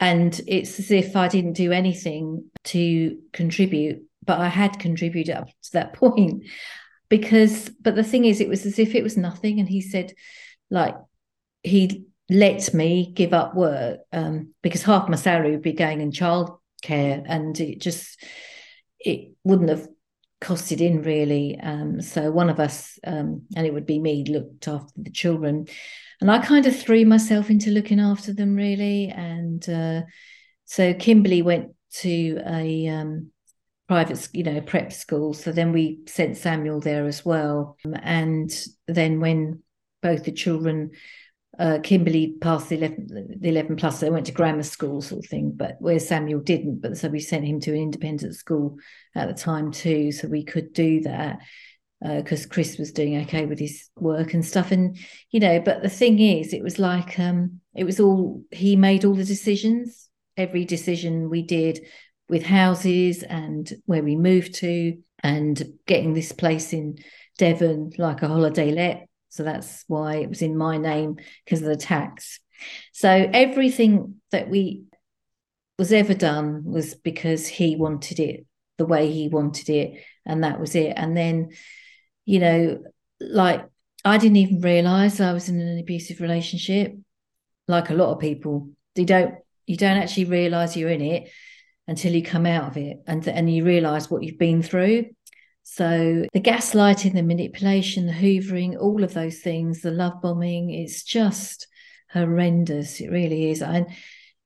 and 0.00 0.40
it's 0.46 0.78
as 0.78 0.90
if 0.90 1.16
I 1.16 1.28
didn't 1.28 1.52
do 1.54 1.72
anything 1.72 2.50
to 2.64 3.18
contribute, 3.32 4.02
but 4.24 4.40
I 4.40 4.48
had 4.48 4.78
contributed 4.78 5.34
up 5.34 5.48
to 5.48 5.72
that 5.74 5.92
point. 5.94 6.44
Because, 7.08 7.68
but 7.80 7.94
the 7.94 8.04
thing 8.04 8.24
is, 8.24 8.40
it 8.40 8.48
was 8.48 8.64
as 8.64 8.78
if 8.78 8.94
it 8.94 9.02
was 9.02 9.18
nothing. 9.18 9.60
And 9.60 9.68
he 9.68 9.82
said, 9.82 10.14
like, 10.70 10.96
he 11.62 12.06
let 12.30 12.72
me 12.72 13.12
give 13.12 13.34
up 13.34 13.54
work 13.54 14.00
um, 14.12 14.54
because 14.62 14.82
half 14.82 15.08
my 15.08 15.16
salary 15.16 15.50
would 15.50 15.62
be 15.62 15.72
going 15.72 16.00
in 16.00 16.10
childcare, 16.10 17.22
and 17.26 17.58
it 17.60 17.80
just 17.80 18.24
it 18.98 19.32
wouldn't 19.44 19.68
have 19.68 19.86
costed 20.40 20.80
in 20.80 21.02
really. 21.02 21.58
Um, 21.60 22.00
so 22.00 22.30
one 22.30 22.50
of 22.50 22.58
us, 22.58 22.98
um, 23.06 23.42
and 23.54 23.66
it 23.66 23.72
would 23.72 23.86
be 23.86 23.98
me, 23.98 24.24
looked 24.24 24.66
after 24.66 24.92
the 24.96 25.10
children 25.10 25.66
and 26.22 26.30
I 26.30 26.38
kind 26.38 26.66
of 26.66 26.80
threw 26.80 27.04
myself 27.04 27.50
into 27.50 27.70
looking 27.70 27.98
after 27.98 28.32
them 28.32 28.54
really. 28.54 29.08
And 29.08 29.68
uh, 29.68 30.02
so 30.64 30.94
Kimberly 30.94 31.42
went 31.42 31.72
to 31.94 32.40
a 32.46 32.86
um, 32.86 33.32
private, 33.88 34.28
you 34.32 34.44
know, 34.44 34.60
prep 34.60 34.92
school. 34.92 35.34
So 35.34 35.50
then 35.50 35.72
we 35.72 35.98
sent 36.06 36.36
Samuel 36.36 36.78
there 36.78 37.06
as 37.06 37.24
well. 37.24 37.76
And 38.04 38.48
then 38.86 39.18
when 39.18 39.64
both 40.00 40.22
the 40.22 40.30
children, 40.30 40.92
uh, 41.58 41.80
Kimberly 41.82 42.36
passed 42.40 42.68
the 42.68 42.76
11, 42.76 43.38
the 43.40 43.48
11 43.48 43.74
plus, 43.74 43.98
they 43.98 44.08
went 44.08 44.26
to 44.26 44.32
grammar 44.32 44.62
school 44.62 45.02
sort 45.02 45.24
of 45.24 45.28
thing, 45.28 45.50
but 45.56 45.74
where 45.80 45.98
Samuel 45.98 46.38
didn't. 46.38 46.82
But 46.82 46.98
so 46.98 47.08
we 47.08 47.18
sent 47.18 47.44
him 47.44 47.58
to 47.62 47.72
an 47.72 47.78
independent 47.78 48.36
school 48.36 48.76
at 49.16 49.26
the 49.26 49.34
time 49.34 49.72
too, 49.72 50.12
so 50.12 50.28
we 50.28 50.44
could 50.44 50.72
do 50.72 51.00
that 51.00 51.40
because 52.02 52.46
uh, 52.46 52.48
Chris 52.48 52.78
was 52.78 52.90
doing 52.90 53.16
okay 53.22 53.46
with 53.46 53.60
his 53.60 53.88
work 53.96 54.34
and 54.34 54.44
stuff. 54.44 54.72
And, 54.72 54.98
you 55.30 55.38
know, 55.38 55.60
but 55.60 55.82
the 55.82 55.88
thing 55.88 56.18
is, 56.18 56.52
it 56.52 56.62
was 56.62 56.78
like, 56.78 57.18
um, 57.20 57.60
it 57.76 57.84
was 57.84 58.00
all, 58.00 58.42
he 58.50 58.74
made 58.74 59.04
all 59.04 59.14
the 59.14 59.24
decisions. 59.24 60.08
every 60.36 60.64
decision 60.64 61.30
we 61.30 61.42
did 61.42 61.80
with 62.28 62.44
houses 62.44 63.22
and 63.22 63.72
where 63.86 64.02
we 64.02 64.16
moved 64.16 64.54
to 64.54 64.98
and 65.22 65.62
getting 65.86 66.14
this 66.14 66.32
place 66.32 66.72
in 66.72 66.98
Devon 67.38 67.92
like 67.98 68.22
a 68.22 68.28
holiday 68.28 68.70
let. 68.70 69.08
So 69.28 69.42
that's 69.42 69.84
why 69.88 70.16
it 70.16 70.28
was 70.28 70.42
in 70.42 70.56
my 70.56 70.76
name 70.76 71.16
because 71.44 71.60
of 71.60 71.68
the 71.68 71.76
tax. 71.76 72.40
So 72.92 73.08
everything 73.08 74.16
that 74.30 74.48
we 74.48 74.84
was 75.78 75.92
ever 75.92 76.14
done 76.14 76.64
was 76.64 76.94
because 76.94 77.46
he 77.46 77.76
wanted 77.76 78.20
it 78.20 78.46
the 78.78 78.86
way 78.86 79.10
he 79.10 79.28
wanted 79.28 79.68
it, 79.68 80.02
and 80.24 80.44
that 80.44 80.60
was 80.60 80.74
it. 80.74 80.92
And 80.96 81.16
then, 81.16 81.50
you 82.24 82.38
know, 82.38 82.82
like 83.20 83.64
I 84.04 84.18
didn't 84.18 84.36
even 84.36 84.60
realize 84.60 85.20
I 85.20 85.32
was 85.32 85.48
in 85.48 85.60
an 85.60 85.78
abusive 85.78 86.20
relationship. 86.20 86.96
Like 87.68 87.90
a 87.90 87.94
lot 87.94 88.12
of 88.12 88.20
people, 88.20 88.70
they 88.94 89.04
don't. 89.04 89.36
You 89.66 89.76
don't 89.76 89.96
actually 89.96 90.24
realize 90.24 90.76
you're 90.76 90.90
in 90.90 91.00
it 91.00 91.30
until 91.86 92.12
you 92.12 92.22
come 92.22 92.46
out 92.46 92.68
of 92.68 92.76
it, 92.76 92.98
and 93.06 93.26
and 93.28 93.52
you 93.52 93.64
realize 93.64 94.10
what 94.10 94.22
you've 94.22 94.38
been 94.38 94.62
through. 94.62 95.06
So 95.62 96.26
the 96.32 96.40
gaslighting, 96.40 97.14
the 97.14 97.22
manipulation, 97.22 98.06
the 98.06 98.12
hoovering, 98.12 98.76
all 98.80 99.04
of 99.04 99.14
those 99.14 99.38
things, 99.38 99.80
the 99.80 99.92
love 99.92 100.20
bombing, 100.20 100.70
it's 100.70 101.04
just 101.04 101.68
horrendous. 102.12 103.00
It 103.00 103.10
really 103.10 103.50
is. 103.50 103.62
And 103.62 103.86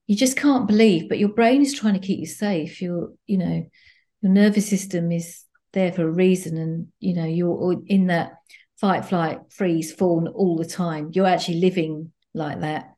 you 0.05 0.15
just 0.15 0.37
can't 0.37 0.67
believe, 0.67 1.09
but 1.09 1.19
your 1.19 1.29
brain 1.29 1.61
is 1.61 1.73
trying 1.73 1.95
to 1.95 1.99
keep 1.99 2.19
you 2.19 2.27
safe. 2.27 2.81
Your, 2.81 3.13
you 3.25 3.37
know, 3.37 3.65
your 4.21 4.31
nervous 4.31 4.69
system 4.69 5.11
is 5.11 5.43
there 5.77 5.91
for 5.91 6.03
a 6.07 6.11
reason. 6.11 6.57
And, 6.57 6.87
you 6.99 7.13
know, 7.13 7.25
you're 7.25 7.81
in 7.85 8.07
that 8.07 8.33
fight, 8.75 9.05
flight, 9.05 9.39
freeze, 9.49 9.93
fawn 9.93 10.27
all 10.27 10.57
the 10.57 10.65
time. 10.65 11.11
You're 11.13 11.27
actually 11.27 11.61
living 11.61 12.11
like 12.33 12.61
that 12.61 12.93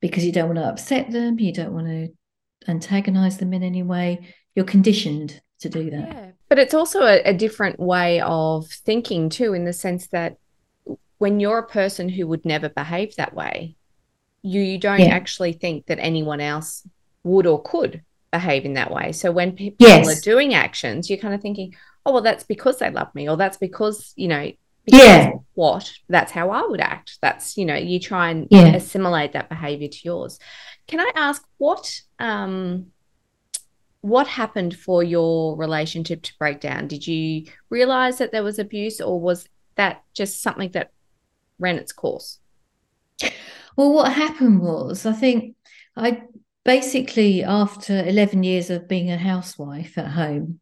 because 0.00 0.24
you 0.24 0.32
don't 0.32 0.48
want 0.48 0.58
to 0.58 0.68
upset 0.68 1.10
them. 1.10 1.38
You 1.38 1.52
don't 1.52 1.72
want 1.72 1.86
to 1.86 2.08
antagonize 2.68 3.38
them 3.38 3.52
in 3.54 3.62
any 3.62 3.82
way. 3.82 4.28
You're 4.54 4.64
conditioned 4.64 5.40
to 5.60 5.68
do 5.68 5.90
that. 5.90 6.08
Yeah. 6.08 6.30
But 6.48 6.58
it's 6.58 6.74
also 6.74 7.02
a, 7.02 7.22
a 7.24 7.34
different 7.34 7.80
way 7.80 8.20
of 8.20 8.68
thinking 8.68 9.28
too, 9.28 9.54
in 9.54 9.64
the 9.64 9.72
sense 9.72 10.08
that 10.08 10.36
when 11.18 11.40
you're 11.40 11.58
a 11.58 11.66
person 11.66 12.08
who 12.08 12.26
would 12.26 12.44
never 12.44 12.68
behave 12.68 13.16
that 13.16 13.34
way, 13.34 13.76
you, 14.42 14.60
you 14.60 14.78
don't 14.78 15.00
yeah. 15.00 15.06
actually 15.06 15.54
think 15.54 15.86
that 15.86 15.98
anyone 15.98 16.40
else 16.40 16.86
would 17.22 17.46
or 17.46 17.62
could 17.62 18.02
behave 18.30 18.64
in 18.64 18.74
that 18.74 18.90
way. 18.90 19.12
So 19.12 19.32
when 19.32 19.52
people 19.52 19.86
yes. 19.86 20.06
are 20.06 20.20
doing 20.20 20.54
actions, 20.54 21.08
you're 21.08 21.18
kind 21.18 21.34
of 21.34 21.40
thinking, 21.40 21.74
oh, 22.06 22.12
well, 22.12 22.22
that's 22.22 22.44
because 22.44 22.78
they 22.78 22.90
love 22.90 23.14
me, 23.14 23.28
or 23.28 23.36
that's 23.36 23.56
because, 23.56 24.12
you 24.16 24.28
know, 24.28 24.52
yeah. 24.86 25.32
what? 25.54 25.90
That's 26.08 26.32
how 26.32 26.50
I 26.50 26.66
would 26.66 26.80
act. 26.80 27.18
That's, 27.22 27.56
you 27.56 27.64
know, 27.64 27.76
you 27.76 27.98
try 27.98 28.30
and 28.30 28.46
yeah. 28.50 28.74
assimilate 28.74 29.32
that 29.32 29.48
behavior 29.48 29.88
to 29.88 29.98
yours. 30.04 30.38
Can 30.86 31.00
I 31.00 31.10
ask 31.14 31.42
what 31.58 32.00
um 32.18 32.86
what 34.02 34.26
happened 34.26 34.76
for 34.76 35.02
your 35.02 35.56
relationship 35.56 36.20
to 36.22 36.34
break 36.38 36.60
down? 36.60 36.88
Did 36.88 37.06
you 37.06 37.46
realize 37.70 38.18
that 38.18 38.32
there 38.32 38.42
was 38.42 38.58
abuse, 38.58 39.00
or 39.00 39.18
was 39.18 39.48
that 39.76 40.02
just 40.12 40.42
something 40.42 40.70
that 40.72 40.90
ran 41.58 41.76
its 41.76 41.92
course? 41.92 42.38
Well, 43.76 43.94
what 43.94 44.12
happened 44.12 44.60
was, 44.60 45.06
I 45.06 45.12
think 45.12 45.56
I 45.96 46.22
basically, 46.64 47.44
after 47.44 48.04
11 48.04 48.42
years 48.42 48.68
of 48.68 48.88
being 48.88 49.10
a 49.10 49.16
housewife 49.16 49.96
at 49.96 50.08
home, 50.08 50.60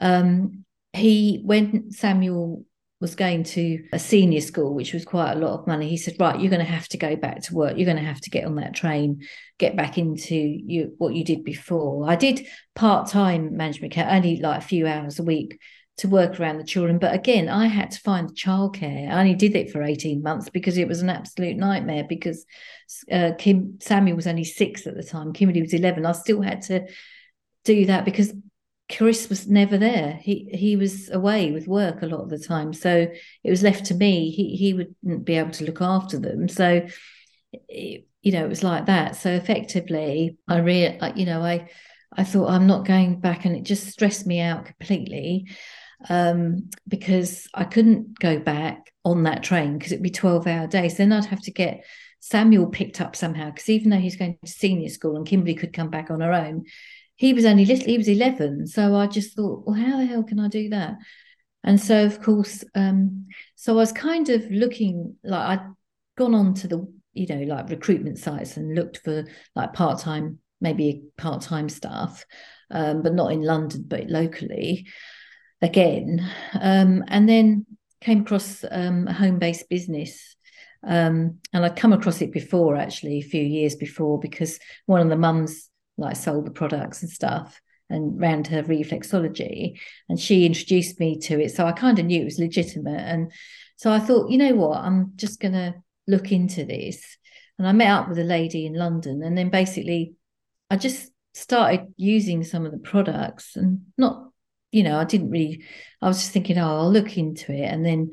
um, 0.00 0.63
he, 0.94 1.42
when 1.44 1.90
Samuel 1.90 2.64
was 3.00 3.14
going 3.14 3.42
to 3.42 3.84
a 3.92 3.98
senior 3.98 4.40
school, 4.40 4.74
which 4.74 4.94
was 4.94 5.04
quite 5.04 5.32
a 5.32 5.38
lot 5.38 5.58
of 5.58 5.66
money, 5.66 5.88
he 5.88 5.96
said, 5.96 6.16
Right, 6.18 6.40
you're 6.40 6.50
going 6.50 6.64
to 6.64 6.72
have 6.72 6.88
to 6.88 6.98
go 6.98 7.16
back 7.16 7.42
to 7.42 7.54
work. 7.54 7.76
You're 7.76 7.84
going 7.84 7.98
to 7.98 8.02
have 8.02 8.20
to 8.22 8.30
get 8.30 8.44
on 8.44 8.54
that 8.56 8.74
train, 8.74 9.22
get 9.58 9.76
back 9.76 9.98
into 9.98 10.34
you, 10.34 10.94
what 10.98 11.14
you 11.14 11.24
did 11.24 11.44
before. 11.44 12.08
I 12.08 12.16
did 12.16 12.46
part 12.74 13.08
time 13.08 13.56
management, 13.56 13.92
care, 13.92 14.08
only 14.10 14.40
like 14.40 14.58
a 14.58 14.66
few 14.66 14.86
hours 14.86 15.18
a 15.18 15.22
week 15.22 15.58
to 15.96 16.08
work 16.08 16.40
around 16.40 16.58
the 16.58 16.64
children. 16.64 16.98
But 16.98 17.14
again, 17.14 17.48
I 17.48 17.66
had 17.66 17.90
to 17.92 18.00
find 18.00 18.34
childcare. 18.34 19.10
I 19.10 19.20
only 19.20 19.34
did 19.34 19.54
it 19.54 19.70
for 19.70 19.82
18 19.82 20.22
months 20.22 20.48
because 20.48 20.76
it 20.76 20.88
was 20.88 21.02
an 21.02 21.10
absolute 21.10 21.56
nightmare 21.56 22.04
because 22.08 22.44
uh, 23.10 23.32
Kim 23.38 23.78
Samuel 23.80 24.16
was 24.16 24.26
only 24.26 24.44
six 24.44 24.86
at 24.86 24.96
the 24.96 25.04
time. 25.04 25.32
Kimberly 25.32 25.62
was 25.62 25.74
11. 25.74 26.04
I 26.06 26.12
still 26.12 26.40
had 26.40 26.62
to 26.62 26.86
do 27.64 27.86
that 27.86 28.04
because 28.04 28.32
Chris 28.90 29.28
was 29.28 29.48
never 29.48 29.78
there. 29.78 30.18
He 30.22 30.48
he 30.52 30.76
was 30.76 31.10
away 31.10 31.52
with 31.52 31.66
work 31.66 32.02
a 32.02 32.06
lot 32.06 32.20
of 32.20 32.30
the 32.30 32.38
time, 32.38 32.72
so 32.72 33.06
it 33.42 33.50
was 33.50 33.62
left 33.62 33.86
to 33.86 33.94
me. 33.94 34.30
He 34.30 34.56
he 34.56 34.74
wouldn't 34.74 35.24
be 35.24 35.36
able 35.36 35.52
to 35.52 35.64
look 35.64 35.80
after 35.80 36.18
them, 36.18 36.48
so 36.48 36.86
it, 37.68 38.06
you 38.22 38.32
know 38.32 38.44
it 38.44 38.48
was 38.48 38.62
like 38.62 38.86
that. 38.86 39.16
So 39.16 39.30
effectively, 39.30 40.36
I 40.48 40.58
really 40.58 40.98
you 41.16 41.24
know 41.24 41.42
I 41.42 41.68
I 42.12 42.24
thought 42.24 42.50
I'm 42.50 42.66
not 42.66 42.86
going 42.86 43.20
back, 43.20 43.46
and 43.46 43.56
it 43.56 43.62
just 43.62 43.86
stressed 43.86 44.26
me 44.26 44.40
out 44.40 44.66
completely 44.66 45.48
um, 46.08 46.70
because 46.86 47.48
I 47.54 47.64
couldn't 47.64 48.18
go 48.18 48.38
back 48.38 48.92
on 49.04 49.24
that 49.24 49.42
train 49.42 49.78
because 49.78 49.92
it'd 49.92 50.02
be 50.02 50.10
12 50.10 50.46
hour 50.46 50.66
days. 50.66 50.96
Then 50.96 51.12
I'd 51.12 51.24
have 51.26 51.42
to 51.42 51.50
get 51.50 51.84
Samuel 52.20 52.66
picked 52.66 53.00
up 53.00 53.16
somehow 53.16 53.50
because 53.50 53.68
even 53.68 53.90
though 53.90 53.98
he's 53.98 54.16
going 54.16 54.38
to 54.44 54.50
senior 54.50 54.88
school 54.88 55.16
and 55.16 55.26
Kimberly 55.26 55.54
could 55.54 55.72
come 55.72 55.90
back 55.90 56.10
on 56.10 56.20
her 56.20 56.32
own, 56.32 56.64
he 57.16 57.32
was 57.32 57.44
only 57.44 57.64
little, 57.64 57.86
he 57.86 57.98
was 57.98 58.08
11. 58.08 58.66
So 58.66 58.96
I 58.96 59.06
just 59.06 59.36
thought, 59.36 59.64
well, 59.66 59.76
how 59.76 59.98
the 59.98 60.06
hell 60.06 60.22
can 60.22 60.40
I 60.40 60.48
do 60.48 60.68
that? 60.70 60.96
And 61.62 61.80
so, 61.80 62.04
of 62.04 62.20
course, 62.20 62.64
um, 62.74 63.26
so 63.54 63.72
I 63.72 63.76
was 63.76 63.92
kind 63.92 64.28
of 64.28 64.50
looking 64.50 65.16
like 65.24 65.58
I'd 65.58 65.72
gone 66.16 66.34
on 66.34 66.54
to 66.54 66.68
the, 66.68 66.92
you 67.14 67.26
know, 67.26 67.42
like 67.54 67.70
recruitment 67.70 68.18
sites 68.18 68.56
and 68.56 68.74
looked 68.74 68.98
for 68.98 69.24
like 69.54 69.72
part 69.72 70.00
time, 70.00 70.38
maybe 70.60 71.04
part 71.16 71.42
time 71.42 71.68
staff, 71.68 72.24
um, 72.70 73.02
but 73.02 73.14
not 73.14 73.32
in 73.32 73.42
London, 73.42 73.84
but 73.86 74.08
locally 74.08 74.86
again. 75.62 76.28
Um, 76.60 77.04
and 77.08 77.28
then 77.28 77.66
came 78.00 78.20
across 78.20 78.64
um, 78.70 79.08
a 79.08 79.12
home 79.12 79.38
based 79.38 79.68
business. 79.70 80.36
Um, 80.86 81.38
and 81.54 81.64
I'd 81.64 81.76
come 81.76 81.94
across 81.94 82.20
it 82.20 82.30
before, 82.30 82.76
actually, 82.76 83.18
a 83.18 83.22
few 83.22 83.42
years 83.42 83.74
before, 83.74 84.20
because 84.20 84.58
one 84.84 85.00
of 85.00 85.08
the 85.08 85.16
mums 85.16 85.70
like 85.96 86.16
sold 86.16 86.46
the 86.46 86.50
products 86.50 87.02
and 87.02 87.10
stuff 87.10 87.60
and 87.90 88.20
ran 88.20 88.44
her 88.44 88.62
reflexology. 88.62 89.78
And 90.08 90.18
she 90.18 90.46
introduced 90.46 90.98
me 90.98 91.18
to 91.20 91.40
it. 91.40 91.50
So 91.50 91.66
i 91.66 91.72
kind 91.72 91.98
of 91.98 92.06
knew 92.06 92.22
it 92.22 92.24
was 92.24 92.38
legitimate. 92.38 93.00
And 93.00 93.32
so 93.76 93.92
i 93.92 93.98
thought 93.98 94.30
you 94.30 94.38
know 94.38 94.54
what? 94.54 94.78
I'm 94.78 95.12
just 95.16 95.40
going 95.40 95.54
to 95.54 95.74
look 96.06 96.32
into 96.32 96.64
this. 96.64 97.02
And 97.58 97.68
i 97.68 97.72
met 97.72 97.90
up 97.90 98.08
with 98.08 98.18
a 98.18 98.24
lady 98.24 98.66
in 98.66 98.74
london. 98.74 99.22
And 99.22 99.36
then 99.36 99.50
basically 99.50 100.14
i 100.70 100.76
just 100.76 101.10
started 101.34 101.92
using 101.96 102.44
some 102.44 102.64
of 102.64 102.72
the 102.72 102.78
products 102.78 103.56
and 103.56 103.80
not 103.98 104.30
you 104.70 104.84
know 104.84 105.00
i 105.00 105.04
didn't 105.04 105.30
really 105.30 105.64
i 106.00 106.06
was 106.06 106.18
just 106.18 106.30
thinking 106.30 106.56
oh 106.58 106.78
i'll 106.78 106.92
look 106.92 107.18
into 107.18 107.52
it 107.52 107.64
and 107.64 107.84
then 107.84 108.08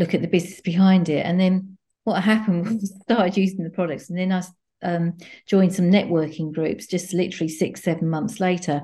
look 0.00 0.14
at 0.14 0.22
the 0.22 0.28
business 0.28 0.60
behind 0.60 1.08
it. 1.08 1.24
And 1.24 1.38
then 1.38 1.76
what 2.04 2.24
happened 2.24 2.64
was 2.80 2.92
I 2.92 3.02
started 3.02 3.36
using 3.36 3.62
the 3.62 3.70
products 3.70 4.10
and 4.10 4.18
then 4.18 4.32
i 4.32 4.42
um, 4.82 5.18
joined 5.46 5.74
some 5.74 5.90
networking 5.90 6.52
groups 6.52 6.86
just 6.86 7.12
literally 7.12 7.48
six, 7.48 7.82
seven 7.82 8.08
months 8.08 8.40
later, 8.40 8.82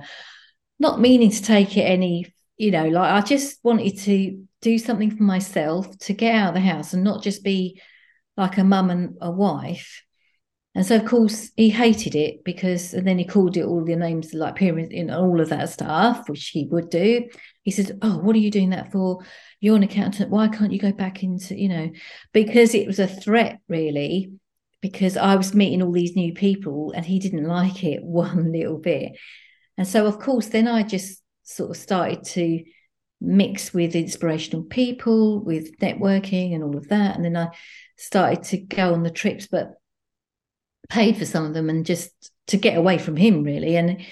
not 0.79 1.01
meaning 1.01 1.31
to 1.31 1.43
take 1.43 1.77
it 1.77 1.83
any, 1.83 2.33
you 2.57 2.71
know, 2.71 2.89
like 2.89 3.13
I 3.13 3.21
just 3.27 3.59
wanted 3.63 3.99
to 4.01 4.45
do 4.61 4.79
something 4.79 5.17
for 5.17 5.23
myself 5.23 5.97
to 5.99 6.13
get 6.13 6.35
out 6.35 6.49
of 6.49 6.55
the 6.55 6.61
house 6.61 6.93
and 6.93 7.05
not 7.05 7.23
just 7.23 7.45
be 7.45 7.81
like 8.37 8.59
a 8.59 8.65
mum 8.65 8.91
and 8.91 9.17
a 9.21 9.31
wife. 9.31 10.03
And 10.75 10.85
so, 10.85 10.97
of 10.97 11.07
course, 11.07 11.51
he 11.57 11.71
hated 11.71 12.15
it 12.15 12.45
because, 12.45 12.93
and 12.93 13.07
then 13.07 13.19
he 13.19 13.25
called 13.25 13.57
it 13.57 13.65
all 13.65 13.83
the 13.83 13.97
names 13.97 14.35
like 14.35 14.57
pyramids 14.57 14.93
and 14.95 15.11
all 15.11 15.41
of 15.41 15.49
that 15.49 15.71
stuff, 15.71 16.29
which 16.29 16.49
he 16.49 16.67
would 16.71 16.91
do. 16.91 17.31
He 17.63 17.71
said, 17.71 17.99
Oh, 18.03 18.19
what 18.19 18.37
are 18.37 18.41
you 18.41 18.51
doing 18.51 18.71
that 18.71 18.93
for? 18.93 19.25
You're 19.59 19.77
an 19.77 19.85
accountant. 19.85 20.31
Why 20.31 20.49
can't 20.49 20.73
you 20.73 20.79
go 20.79 20.93
back 20.93 21.23
into, 21.23 21.59
you 21.59 21.71
know, 21.71 21.91
because 22.35 22.75
it 22.75 22.87
was 22.87 22.99
a 22.99 23.07
threat, 23.07 23.59
really 23.69 24.33
because 24.81 25.17
I 25.17 25.37
was 25.37 25.55
meeting 25.55 25.83
all 25.83 25.93
these 25.93 26.17
new 26.17 26.33
people 26.33 26.93
and 26.93 27.05
he 27.05 27.19
didn't 27.19 27.45
like 27.49 27.85
it 27.85 28.03
one 28.03 28.53
little 28.53 28.79
bit. 28.79 29.13
And 29.79 29.87
so, 29.87 30.07
of 30.07 30.19
course, 30.19 30.47
then 30.47 30.69
I 30.69 30.83
just 30.83 31.23
sort 31.43 31.71
of 31.71 31.77
started 31.77 32.25
to 32.25 32.65
mix 33.21 33.73
with 33.73 33.95
inspirational 33.95 34.63
people, 34.65 35.41
with 35.41 35.79
networking 35.79 36.55
and 36.55 36.63
all 36.63 36.77
of 36.77 36.89
that. 36.89 37.17
And 37.17 37.25
then 37.25 37.37
I 37.37 37.49
started 37.97 38.43
to 38.45 38.59
go 38.59 38.93
on 38.93 39.03
the 39.03 39.11
trips, 39.11 39.47
but 39.47 39.75
paid 40.89 41.17
for 41.17 41.25
some 41.25 41.45
of 41.45 41.55
them 41.55 41.69
and 41.69 41.85
just 41.85 42.11
to 42.49 42.57
get 42.57 42.77
away 42.77 42.99
from 42.99 43.17
him, 43.17 43.43
really. 43.43 43.77
And 43.77 44.05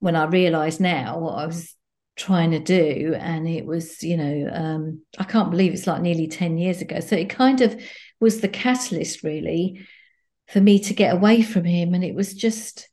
when 0.00 0.16
I 0.16 0.24
realized 0.24 0.80
now 0.80 1.18
what 1.18 1.34
I 1.34 1.46
was 1.46 1.74
trying 2.16 2.50
to 2.50 2.58
do, 2.58 3.14
and 3.18 3.48
it 3.48 3.64
was, 3.64 4.02
you 4.02 4.16
know, 4.16 4.50
um, 4.52 5.02
I 5.18 5.24
can't 5.24 5.50
believe 5.50 5.72
it's 5.72 5.86
like 5.86 6.02
nearly 6.02 6.26
10 6.26 6.58
years 6.58 6.80
ago. 6.80 7.00
So 7.00 7.16
it 7.16 7.30
kind 7.30 7.60
of 7.60 7.80
was 8.20 8.40
the 8.40 8.48
catalyst, 8.48 9.22
really, 9.22 9.86
for 10.48 10.60
me 10.60 10.78
to 10.80 10.94
get 10.94 11.14
away 11.14 11.42
from 11.42 11.64
him. 11.64 11.94
And 11.94 12.02
it 12.02 12.14
was 12.14 12.34
just, 12.34 12.88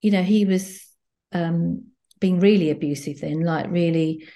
you 0.00 0.10
know, 0.10 0.22
he 0.22 0.44
was 0.44 0.86
um, 1.32 1.88
being 2.20 2.40
really 2.40 2.70
abusive 2.70 3.20
then, 3.20 3.40
like 3.42 3.70
really. 3.70 4.26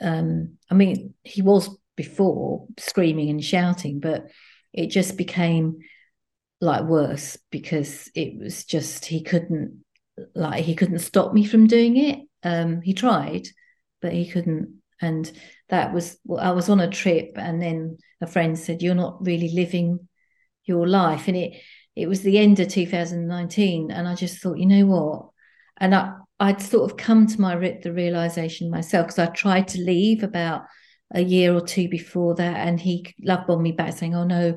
Um, 0.00 0.58
I 0.70 0.74
mean, 0.74 1.14
he 1.22 1.42
was 1.42 1.70
before 1.96 2.66
screaming 2.78 3.30
and 3.30 3.44
shouting, 3.44 4.00
but 4.00 4.28
it 4.72 4.88
just 4.88 5.16
became 5.16 5.78
like 6.60 6.84
worse 6.84 7.38
because 7.50 8.10
it 8.14 8.38
was 8.38 8.64
just 8.64 9.04
he 9.04 9.22
couldn't 9.22 9.84
like 10.34 10.64
he 10.64 10.74
couldn't 10.74 10.98
stop 10.98 11.32
me 11.32 11.44
from 11.44 11.66
doing 11.66 11.96
it. 11.96 12.20
Um, 12.42 12.80
he 12.82 12.94
tried, 12.94 13.46
but 14.02 14.12
he 14.12 14.28
couldn't. 14.28 14.80
And 15.00 15.30
that 15.68 15.92
was 15.92 16.18
well, 16.24 16.40
I 16.40 16.50
was 16.50 16.68
on 16.68 16.80
a 16.80 16.90
trip, 16.90 17.32
and 17.36 17.62
then 17.62 17.98
a 18.20 18.26
friend 18.26 18.58
said, 18.58 18.82
"You're 18.82 18.94
not 18.94 19.24
really 19.24 19.50
living 19.50 20.08
your 20.64 20.88
life," 20.88 21.28
and 21.28 21.36
it 21.36 21.60
it 21.98 22.08
was 22.08 22.22
the 22.22 22.38
end 22.38 22.60
of 22.60 22.68
2019, 22.68 23.90
and 23.90 24.08
I 24.08 24.14
just 24.14 24.38
thought, 24.38 24.58
you 24.58 24.66
know 24.66 24.86
what, 24.86 25.30
and 25.78 25.94
I 25.94 26.14
I'd 26.40 26.62
sort 26.62 26.90
of 26.90 26.96
come 26.96 27.26
to 27.26 27.40
my 27.40 27.56
the 27.56 27.92
realization 27.92 28.70
myself 28.70 29.06
because 29.08 29.18
I 29.18 29.26
tried 29.26 29.68
to 29.68 29.80
leave 29.80 30.22
about 30.22 30.62
a 31.12 31.20
year 31.20 31.52
or 31.52 31.60
two 31.60 31.88
before 31.88 32.36
that, 32.36 32.66
and 32.66 32.78
he 32.80 33.14
love 33.22 33.46
bombed 33.46 33.62
me 33.62 33.72
back 33.72 33.96
saying, 33.96 34.14
"Oh 34.14 34.24
no, 34.24 34.56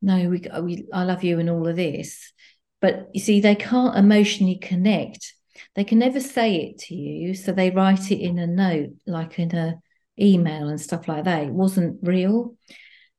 no, 0.00 0.28
we, 0.28 0.42
we 0.62 0.86
I 0.92 1.02
love 1.04 1.24
you 1.24 1.40
and 1.40 1.50
all 1.50 1.66
of 1.66 1.76
this," 1.76 2.32
but 2.80 3.08
you 3.12 3.20
see, 3.20 3.40
they 3.40 3.56
can't 3.56 3.96
emotionally 3.96 4.58
connect. 4.58 5.34
They 5.74 5.84
can 5.84 5.98
never 5.98 6.20
say 6.20 6.56
it 6.56 6.78
to 6.84 6.94
you, 6.94 7.34
so 7.34 7.52
they 7.52 7.70
write 7.70 8.12
it 8.12 8.20
in 8.20 8.38
a 8.38 8.46
note, 8.46 8.90
like 9.06 9.38
in 9.38 9.54
a 9.56 9.80
email 10.20 10.68
and 10.68 10.80
stuff 10.80 11.08
like 11.08 11.24
that. 11.24 11.44
It 11.44 11.52
wasn't 11.52 11.98
real. 12.02 12.56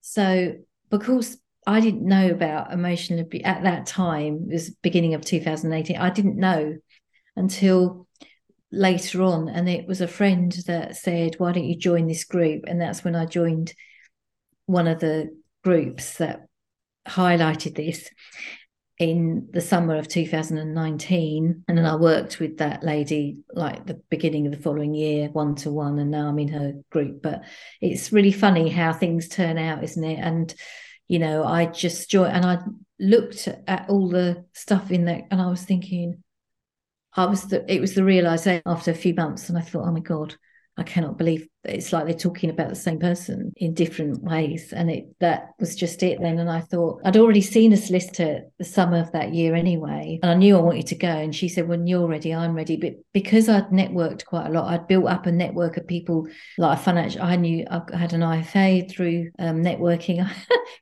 So 0.01 0.53
because 0.89 1.37
I 1.67 1.81
didn't 1.81 2.07
know 2.07 2.31
about 2.31 2.71
emotional 2.71 3.19
abuse 3.19 3.43
at 3.45 3.63
that 3.63 3.85
time, 3.85 4.47
it 4.49 4.53
was 4.53 4.69
beginning 4.69 5.13
of 5.13 5.25
2018. 5.25 5.97
I 5.97 6.09
didn't 6.09 6.37
know 6.37 6.77
until 7.35 8.07
later 8.71 9.21
on. 9.21 9.49
And 9.49 9.67
it 9.67 9.85
was 9.87 10.01
a 10.01 10.07
friend 10.07 10.51
that 10.65 10.95
said, 10.95 11.35
Why 11.37 11.51
don't 11.51 11.65
you 11.65 11.77
join 11.77 12.07
this 12.07 12.23
group? 12.23 12.63
And 12.67 12.81
that's 12.81 13.03
when 13.03 13.15
I 13.15 13.25
joined 13.25 13.73
one 14.65 14.87
of 14.87 14.99
the 14.99 15.29
groups 15.63 16.17
that 16.17 16.47
highlighted 17.07 17.75
this 17.75 18.09
in 18.99 19.47
the 19.51 19.61
summer 19.61 19.95
of 19.95 20.07
2019 20.07 21.63
and 21.67 21.77
then 21.77 21.85
i 21.85 21.95
worked 21.95 22.39
with 22.39 22.57
that 22.57 22.83
lady 22.83 23.37
like 23.53 23.85
the 23.85 24.01
beginning 24.09 24.47
of 24.47 24.51
the 24.51 24.61
following 24.61 24.95
year 24.95 25.29
one 25.29 25.53
to 25.53 25.71
one 25.71 25.99
and 25.99 26.09
now 26.09 26.27
i'm 26.27 26.39
in 26.39 26.47
her 26.47 26.73
group 26.89 27.21
but 27.21 27.43
it's 27.79 28.11
really 28.11 28.31
funny 28.31 28.69
how 28.69 28.91
things 28.91 29.27
turn 29.27 29.57
out 29.59 29.83
isn't 29.83 30.03
it 30.03 30.19
and 30.19 30.55
you 31.07 31.19
know 31.19 31.43
i 31.43 31.65
just 31.65 32.09
joined 32.09 32.33
and 32.33 32.45
i 32.45 32.57
looked 32.99 33.47
at 33.67 33.85
all 33.89 34.09
the 34.09 34.45
stuff 34.53 34.91
in 34.91 35.05
there 35.05 35.25
and 35.31 35.41
i 35.41 35.47
was 35.47 35.63
thinking 35.63 36.23
i 37.15 37.25
was 37.25 37.43
the 37.43 37.71
it 37.71 37.79
was 37.79 37.93
the 37.95 38.03
realization 38.03 38.61
after 38.65 38.91
a 38.91 38.95
few 38.95 39.13
months 39.13 39.49
and 39.49 39.57
i 39.57 39.61
thought 39.61 39.87
oh 39.87 39.91
my 39.91 39.99
god 39.99 40.35
I 40.77 40.83
cannot 40.83 41.17
believe 41.17 41.47
it's 41.69 41.93
like 41.93 42.05
they're 42.05 42.13
talking 42.13 42.49
about 42.49 42.69
the 42.69 42.75
same 42.75 42.99
person 42.99 43.53
in 43.57 43.73
different 43.73 44.23
ways. 44.23 44.73
And 44.73 44.89
it 44.89 45.05
that 45.19 45.49
was 45.59 45.75
just 45.75 46.03
it 46.03 46.19
then. 46.21 46.39
And 46.39 46.49
I 46.49 46.61
thought 46.61 47.01
I'd 47.05 47.17
already 47.17 47.41
seen 47.41 47.73
a 47.73 47.77
solicitor 47.77 48.41
the 48.57 48.65
summer 48.65 48.99
of 48.99 49.11
that 49.11 49.33
year 49.33 49.55
anyway. 49.55 50.19
And 50.21 50.31
I 50.31 50.35
knew 50.35 50.57
I 50.57 50.61
wanted 50.61 50.87
to 50.87 50.95
go. 50.95 51.07
And 51.07 51.35
she 51.35 51.49
said, 51.49 51.67
When 51.67 51.87
you're 51.87 52.07
ready, 52.07 52.33
I'm 52.33 52.55
ready. 52.55 52.77
But 52.77 52.95
because 53.13 53.49
I'd 53.49 53.69
networked 53.69 54.25
quite 54.25 54.47
a 54.47 54.51
lot, 54.51 54.71
I'd 54.71 54.87
built 54.87 55.07
up 55.07 55.25
a 55.25 55.31
network 55.31 55.77
of 55.77 55.87
people 55.87 56.27
like 56.57 56.77
a 56.77 56.81
financial 56.81 57.21
I 57.21 57.35
knew 57.35 57.65
I 57.69 57.81
had 57.95 58.13
an 58.13 58.21
IFA 58.21 58.89
through 58.89 59.31
um, 59.39 59.63
networking. 59.63 60.23
I 60.25 60.33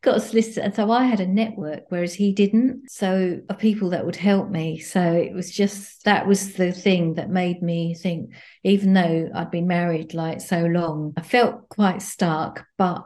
got 0.02 0.18
a 0.18 0.22
solicitor. 0.22 0.62
And 0.62 0.76
so 0.76 0.92
I 0.92 1.04
had 1.04 1.20
a 1.20 1.28
network, 1.28 1.84
whereas 1.90 2.14
he 2.14 2.32
didn't. 2.32 2.90
So 2.90 3.40
of 3.50 3.58
people 3.58 3.90
that 3.92 4.06
would 4.06 4.16
help 4.16 4.50
me. 4.50 4.80
So 4.80 5.02
it 5.02 5.34
was 5.34 5.52
just 5.52 6.04
that 6.06 6.28
was 6.28 6.54
the 6.54 6.72
thing 6.72 7.16
that 7.16 7.30
made 7.30 7.62
me 7.62 7.96
think, 7.96 8.32
even 8.64 8.94
though 8.94 9.30
I'd 9.34 9.52
been 9.52 9.68
married 9.68 10.14
like 10.14 10.42
so 10.42 10.66
long, 10.76 11.14
I 11.18 11.22
felt 11.22 11.70
quite 11.70 12.02
stuck, 12.02 12.66
but 12.78 13.06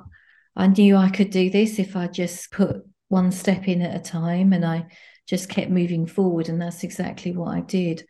I 0.55 0.67
knew 0.67 0.95
I 0.95 1.09
could 1.09 1.29
do 1.29 1.49
this 1.49 1.79
if 1.79 1.95
I 1.95 2.07
just 2.07 2.51
put 2.51 2.83
one 3.07 3.31
step 3.31 3.67
in 3.67 3.81
at 3.81 3.95
a 3.95 4.03
time 4.03 4.53
and 4.53 4.65
I 4.65 4.87
just 5.27 5.49
kept 5.49 5.71
moving 5.71 6.05
forward. 6.05 6.49
And 6.49 6.61
that's 6.61 6.83
exactly 6.83 7.31
what 7.31 7.55
I 7.55 7.61
did. 7.61 8.05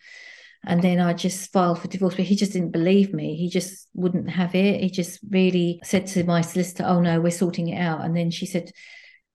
And 0.65 0.81
then 0.81 0.99
I 0.99 1.13
just 1.13 1.51
filed 1.53 1.79
for 1.79 1.87
divorce, 1.87 2.15
but 2.15 2.25
he 2.25 2.35
just 2.35 2.53
didn't 2.53 2.71
believe 2.71 3.13
me. 3.13 3.35
He 3.35 3.49
just 3.49 3.87
wouldn't 3.93 4.29
have 4.29 4.55
it. 4.55 4.81
He 4.81 4.89
just 4.89 5.19
really 5.29 5.79
said 5.83 6.07
to 6.07 6.23
my 6.23 6.41
solicitor, 6.41 6.83
Oh 6.85 6.99
no, 6.99 7.21
we're 7.21 7.31
sorting 7.31 7.69
it 7.69 7.79
out. 7.79 8.03
And 8.03 8.15
then 8.15 8.29
she 8.31 8.45
said, 8.45 8.71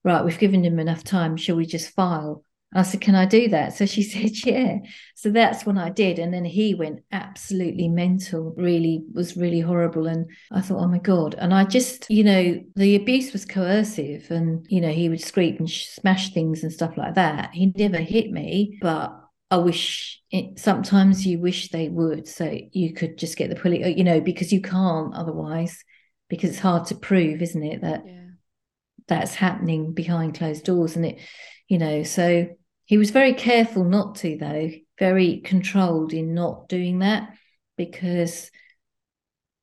Right, 0.03 0.25
we've 0.25 0.39
given 0.39 0.65
him 0.65 0.79
enough 0.79 1.03
time. 1.03 1.37
Shall 1.37 1.57
we 1.57 1.65
just 1.67 1.95
file? 1.95 2.45
I 2.75 2.83
said, 2.83 3.01
Can 3.01 3.15
I 3.15 3.25
do 3.25 3.49
that? 3.49 3.75
So 3.75 3.87
she 3.87 4.03
said, 4.03 4.33
Yeah. 4.45 4.79
So 5.15 5.31
that's 5.31 5.65
when 5.65 5.79
I 5.79 5.91
did. 5.91 6.19
And 6.19 6.35
then 6.35 6.45
he 6.45 6.75
went 6.75 7.01
absolutely 7.13 7.89
mental, 7.89 8.55
really 8.57 9.05
was 9.13 9.37
really 9.37 9.61
horrible. 9.61 10.07
And 10.07 10.27
I 10.53 10.61
thought, 10.61 10.83
Oh 10.83 10.89
my 10.89 10.99
God. 10.99 11.35
And 11.39 11.55
I 11.55 11.65
just, 11.65 12.11
you 12.11 12.25
know, 12.25 12.61
the 12.77 12.97
abuse 12.97 13.33
was 13.33 13.45
coercive 13.45 14.31
and, 14.31 14.67
you 14.69 14.81
know, 14.81 14.93
he 14.93 15.09
would 15.09 15.21
scream 15.21 15.57
and 15.59 15.71
smash 15.71 16.33
things 16.33 16.63
and 16.63 16.73
stuff 16.73 16.97
like 16.97 17.15
that. 17.15 17.51
He 17.53 17.73
never 17.77 17.99
hit 17.99 18.31
me, 18.31 18.79
but 18.81 19.21
I 19.51 19.59
wish 19.59 20.21
it, 20.31 20.59
sometimes 20.59 21.25
you 21.25 21.39
wish 21.39 21.69
they 21.69 21.89
would. 21.89 22.27
So 22.27 22.59
you 22.73 22.93
could 22.93 23.19
just 23.19 23.37
get 23.37 23.51
the 23.51 23.57
police, 23.57 23.85
uh, 23.85 23.89
you 23.89 24.03
know, 24.03 24.21
because 24.21 24.53
you 24.53 24.61
can't 24.61 25.15
otherwise, 25.15 25.85
because 26.29 26.51
it's 26.51 26.59
hard 26.59 26.87
to 26.87 26.95
prove, 26.97 27.41
isn't 27.41 27.63
it? 27.63 27.81
That. 27.83 28.03
Yeah. 28.07 28.21
That's 29.07 29.35
happening 29.35 29.93
behind 29.93 30.35
closed 30.35 30.65
doors, 30.65 30.97
and 30.97 31.05
it, 31.05 31.19
you 31.69 31.77
know, 31.77 32.05
so 32.05 32.47
he 32.85 32.99
was 32.99 33.11
very 33.11 33.35
careful 33.35 33.85
not 33.85 34.17
to, 34.17 34.37
though, 34.37 34.71
very 34.99 35.39
controlled 35.39 36.13
in 36.13 36.35
not 36.35 36.69
doing 36.69 37.01
that 37.01 37.31
because, 37.77 38.51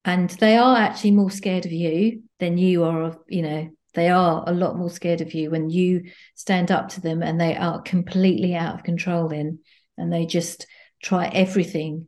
and 0.03 0.29
they 0.29 0.57
are 0.57 0.77
actually 0.77 1.11
more 1.11 1.31
scared 1.31 1.65
of 1.65 1.71
you 1.71 2.23
than 2.39 2.57
you 2.57 2.83
are 2.83 3.03
of, 3.03 3.19
you 3.27 3.43
know, 3.43 3.69
they 3.93 4.09
are 4.09 4.43
a 4.47 4.53
lot 4.53 4.77
more 4.77 4.89
scared 4.89 5.21
of 5.21 5.33
you 5.33 5.51
when 5.51 5.69
you 5.69 6.11
stand 6.35 6.71
up 6.71 6.89
to 6.89 7.01
them 7.01 7.21
and 7.21 7.39
they 7.39 7.55
are 7.55 7.81
completely 7.81 8.55
out 8.55 8.75
of 8.75 8.83
control 8.83 9.27
then. 9.27 9.59
And 9.97 10.11
they 10.11 10.25
just 10.25 10.65
try 11.03 11.27
everything 11.27 12.07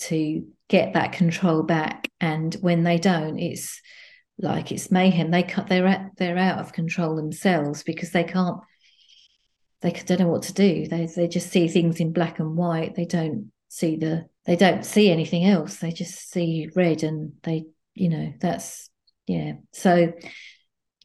to 0.00 0.46
get 0.68 0.94
that 0.94 1.12
control 1.12 1.62
back. 1.62 2.08
And 2.20 2.54
when 2.60 2.84
they 2.84 2.98
don't 2.98 3.38
it's 3.38 3.80
like 4.38 4.72
it's 4.72 4.90
mayhem. 4.90 5.30
They 5.30 5.42
cut 5.42 5.68
they're 5.68 5.86
at, 5.86 6.10
they're 6.16 6.38
out 6.38 6.58
of 6.58 6.72
control 6.72 7.16
themselves 7.16 7.82
because 7.82 8.10
they 8.10 8.24
can't 8.24 8.60
they 9.84 9.90
don't 9.90 10.20
know 10.20 10.28
what 10.28 10.44
to 10.44 10.54
do. 10.54 10.88
They 10.88 11.04
they 11.04 11.28
just 11.28 11.50
see 11.50 11.68
things 11.68 12.00
in 12.00 12.14
black 12.14 12.38
and 12.38 12.56
white. 12.56 12.94
They 12.94 13.04
don't 13.04 13.52
see 13.68 13.96
the 13.96 14.26
they 14.46 14.56
don't 14.56 14.84
see 14.84 15.10
anything 15.10 15.44
else. 15.44 15.76
They 15.76 15.92
just 15.92 16.30
see 16.30 16.70
red 16.74 17.02
and 17.02 17.34
they 17.42 17.66
you 17.92 18.08
know 18.08 18.32
that's 18.40 18.88
yeah. 19.26 19.52
So, 19.72 20.14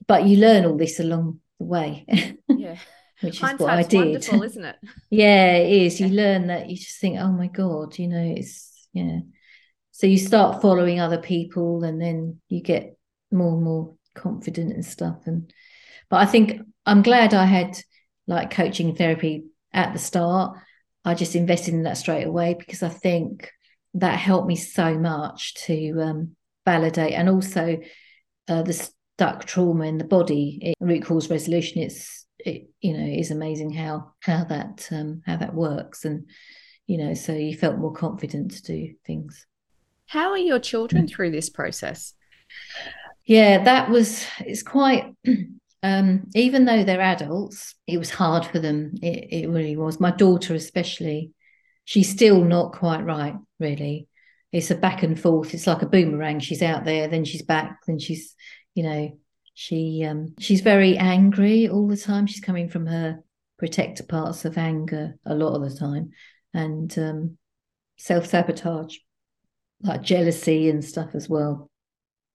but 0.08 0.24
you 0.26 0.38
learn 0.38 0.66
all 0.66 0.78
this 0.78 1.02
along 1.02 1.42
the 1.60 1.66
way. 1.66 2.06
Yeah. 2.48 2.78
Which 3.22 3.34
is 3.36 3.40
Hindsight's 3.42 3.62
what 3.62 3.74
I 3.74 3.84
did. 3.84 3.98
Wonderful, 3.98 4.44
isn't 4.44 4.64
it? 4.64 4.76
yeah, 5.10 5.56
it 5.56 5.70
is. 5.70 6.00
You 6.00 6.08
learn 6.08 6.48
that 6.48 6.70
you 6.70 6.78
just 6.78 7.02
think, 7.02 7.20
oh 7.20 7.34
my 7.34 7.48
god, 7.48 8.00
you 8.00 8.08
know, 8.08 8.34
it's 8.38 8.88
yeah. 8.94 9.20
So 9.92 10.08
you 10.08 10.18
start 10.18 10.62
following 10.62 11.02
other 11.02 11.18
people, 11.18 11.84
and 11.84 12.02
then 12.02 12.40
you 12.48 12.62
get 12.62 12.98
more 13.30 13.56
and 13.56 13.64
more 13.64 13.96
confident 14.16 14.72
and 14.72 14.86
stuff. 14.86 15.18
And 15.26 15.52
but 16.10 16.22
I 16.22 16.26
think 16.28 16.62
I'm 16.86 17.02
glad 17.02 17.34
I 17.34 17.44
had 17.44 17.78
like 18.30 18.52
coaching 18.52 18.96
therapy 18.96 19.46
at 19.74 19.92
the 19.92 20.00
start. 20.00 20.58
I 21.04 21.16
just 21.16 21.36
invested 21.36 21.74
in 21.74 21.84
that 21.84 21.98
straight 21.98 22.26
away 22.26 22.54
because 22.54 22.84
I 22.84 22.90
think 22.90 23.52
that 23.96 24.20
helped 24.20 24.48
me 24.48 24.56
so 24.56 24.98
much 24.98 25.56
to 25.66 26.00
um, 26.00 26.36
validate 26.64 27.14
and 27.14 27.28
also 27.28 27.80
uh, 28.48 28.62
the 28.62 28.74
stuck 28.74 29.46
trauma 29.46 29.86
in 29.86 29.98
the 29.98 30.04
body, 30.04 30.60
it, 30.62 30.76
root 30.80 31.04
cause 31.04 31.30
resolution. 31.30 31.82
It's 31.82 32.28
it 32.38 32.70
you 32.80 32.94
know 32.94 33.04
is 33.04 33.32
amazing 33.32 33.74
how 33.74 34.14
how 34.22 34.44
that 34.46 34.88
um, 34.92 35.24
how 35.26 35.36
that 35.38 35.54
works 35.54 36.06
and 36.06 36.30
you 36.88 36.98
know 36.98 37.14
so 37.14 37.34
you 37.34 37.58
felt 37.58 37.78
more 37.78 37.92
confident 37.92 38.52
to 38.52 38.62
do 38.62 38.94
things. 39.06 39.48
How 40.06 40.32
are 40.32 40.38
your 40.38 40.60
children 40.60 41.08
through 41.08 41.32
this 41.32 41.50
process? 41.50 42.14
Yeah, 43.26 43.64
that 43.64 43.90
was 43.90 44.26
it's 44.40 44.64
quite 44.64 45.16
um, 45.82 46.28
even 46.36 46.66
though 46.66 46.84
they're 46.84 47.02
adults, 47.02 47.76
it 47.88 47.98
was 47.98 48.10
hard 48.10 48.46
for 48.46 48.60
them. 48.60 48.96
It, 49.02 49.44
it 49.44 49.50
really 49.50 49.78
was. 49.78 50.00
My 50.00 50.12
daughter, 50.12 50.54
especially, 50.54 51.32
she's 51.86 52.10
still 52.10 52.44
not 52.44 52.74
quite 52.74 53.02
right, 53.04 53.36
really. 53.60 54.08
It's 54.52 54.72
a 54.72 54.76
back 54.76 55.04
and 55.04 55.20
forth. 55.20 55.54
It's 55.54 55.68
like 55.68 55.82
a 55.82 55.88
boomerang. 55.88 56.40
She's 56.40 56.62
out 56.62 56.84
there, 56.84 57.08
then 57.08 57.24
she's 57.24 57.44
back, 57.44 57.80
then 57.88 58.00
she's, 58.00 58.36
you 58.74 58.84
know, 58.84 59.18
she 59.54 60.06
um, 60.08 60.36
she's 60.40 60.62
very 60.62 60.98
angry 60.98 61.68
all 61.68 61.88
the 61.88 61.98
time. 61.98 62.28
She's 62.28 62.40
coming 62.40 62.70
from 62.70 62.86
her 62.86 63.20
protector 63.58 64.04
parts 64.04 64.46
of 64.46 64.58
anger 64.58 65.18
a 65.26 65.36
lot 65.36 65.54
of 65.54 65.70
the 65.70 65.78
time, 65.78 66.12
and 66.54 66.98
um, 66.98 67.38
self 67.98 68.26
sabotage, 68.28 68.98
like 69.82 70.02
jealousy 70.02 70.70
and 70.70 70.84
stuff 70.84 71.10
as 71.14 71.28
well. 71.28 71.70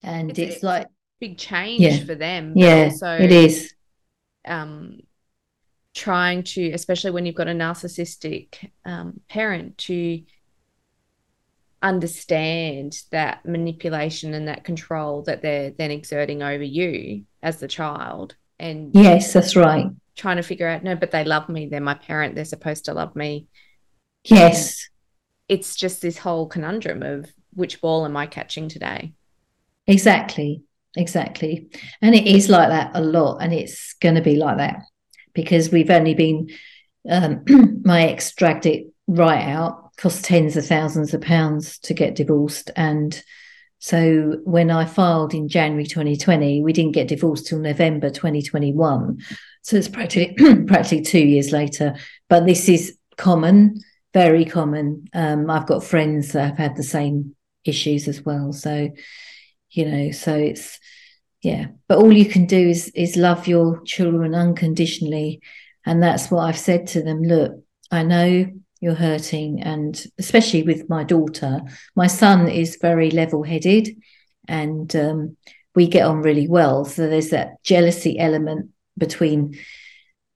And 0.03 0.31
it's, 0.31 0.39
it's, 0.39 0.55
it's 0.57 0.63
like 0.63 0.87
big 1.21 1.39
change 1.39 1.81
yeah. 1.81 2.05
for 2.05 2.15
them. 2.15 2.53
Yeah, 2.57 2.91
also, 2.91 3.17
it 3.17 3.33
is. 3.33 3.73
Um, 4.47 5.01
trying 5.95 6.43
to, 6.43 6.73
especially 6.73 7.13
when 7.13 7.25
you've 7.25 7.35
got 7.35 7.49
a 7.49 7.53
narcissistic 7.53 8.71
um, 8.85 9.21
parent, 9.29 9.79
to 9.79 10.23
understand 11.81 12.97
that 13.11 13.45
manipulation 13.45 14.35
and 14.35 14.49
that 14.49 14.65
control 14.65 15.23
that 15.23 15.43
they're 15.43 15.71
then 15.71 15.91
exerting 15.91 16.43
over 16.43 16.63
you 16.63 17.25
as 17.43 17.61
the 17.61 17.69
child. 17.69 18.35
And 18.59 18.91
yes, 18.95 19.33
that's 19.33 19.55
right. 19.55 19.87
Trying 20.17 20.37
to 20.37 20.43
figure 20.43 20.69
out, 20.69 20.83
no, 20.83 20.97
but 20.97 21.11
they 21.11 21.25
love 21.25 21.49
me. 21.49 21.67
They're 21.67 21.81
my 21.81 21.95
parent. 21.95 22.35
They're 22.35 22.45
supposed 22.45 22.87
to 22.87 22.95
love 22.95 23.15
me. 23.15 23.49
Yes. 24.25 24.89
It's 25.49 25.77
just 25.77 26.01
this 26.01 26.17
whole 26.17 26.47
conundrum 26.47 27.03
of 27.03 27.31
which 27.53 27.81
ball 27.81 28.05
am 28.05 28.17
I 28.17 28.27
catching 28.27 28.69
today? 28.69 29.13
Exactly. 29.87 30.63
Exactly. 30.97 31.69
And 32.01 32.15
it 32.15 32.27
is 32.27 32.49
like 32.49 32.69
that 32.69 32.93
a 32.95 33.01
lot. 33.01 33.39
And 33.39 33.53
it's 33.53 33.95
going 33.95 34.15
to 34.15 34.21
be 34.21 34.37
like 34.37 34.59
that 34.59 34.83
because 35.35 35.71
we've 35.71 35.91
only 35.91 36.15
been, 36.15 36.51
um, 37.09 37.45
my 37.85 38.05
ex 38.09 38.35
dragged 38.35 38.67
it 38.67 38.87
right 39.07 39.43
out, 39.43 39.97
cost 39.97 40.25
tens 40.25 40.57
of 40.57 40.67
thousands 40.67 41.13
of 41.13 41.21
pounds 41.21 41.79
to 41.81 41.95
get 41.95 42.15
divorced. 42.15 42.71
And 42.77 43.21
so 43.79 44.39
when 44.45 44.71
I 44.71 44.87
filed 44.87 45.35
in 45.35 45.49
January 45.49 45.85
2020, 45.85 46.63
we 46.63 46.73
didn't 46.73 46.93
get 46.93 47.09
divorced 47.09 47.47
till 47.47 47.59
November 47.59 48.09
2021. 48.09 49.19
So 49.63 49.77
it's 49.77 49.89
practically 49.89 50.65
practically 50.67 51.03
two 51.03 51.27
years 51.27 51.53
later. 51.53 51.97
But 52.29 52.47
this 52.47 52.69
is 52.69 52.97
common, 53.17 53.81
very 54.13 54.45
common. 54.45 55.09
Um, 55.13 55.51
I've 55.51 55.67
got 55.67 55.85
friends 55.85 56.33
that 56.33 56.47
have 56.51 56.59
had 56.59 56.77
the 56.77 56.83
same 56.83 57.35
issues 57.65 58.09
as 58.09 58.25
well. 58.25 58.53
So, 58.53 58.91
you 59.75 59.87
know, 59.87 60.11
so 60.13 60.35
it's 60.35 60.79
yeah. 61.43 61.67
But 61.89 61.99
all 61.99 62.13
you 62.13 62.27
can 62.27 62.47
do 62.47 62.69
is 62.69 62.91
is 62.95 63.17
love 63.17 63.47
your 63.47 63.83
children 63.83 64.35
unconditionally. 64.35 65.41
And 65.87 66.03
that's 66.03 66.31
what 66.31 66.45
I've 66.45 66.59
said 66.59 66.87
to 66.89 67.03
them. 67.03 67.23
Look, 67.23 67.63
I 67.91 68.03
know 68.03 68.47
you're 68.81 68.95
hurting. 68.95 69.63
And 69.63 70.03
especially 70.19 70.63
with 70.63 70.89
my 70.89 71.05
daughter, 71.05 71.61
my 71.95 72.07
son 72.07 72.49
is 72.49 72.79
very 72.81 73.11
level 73.11 73.43
headed 73.43 73.89
and 74.47 74.95
um, 74.95 75.37
we 75.75 75.87
get 75.87 76.07
on 76.07 76.23
really 76.23 76.47
well. 76.49 76.85
So 76.85 77.09
there's 77.09 77.31
that 77.31 77.63
jealousy 77.63 78.19
element 78.19 78.71
between 78.99 79.59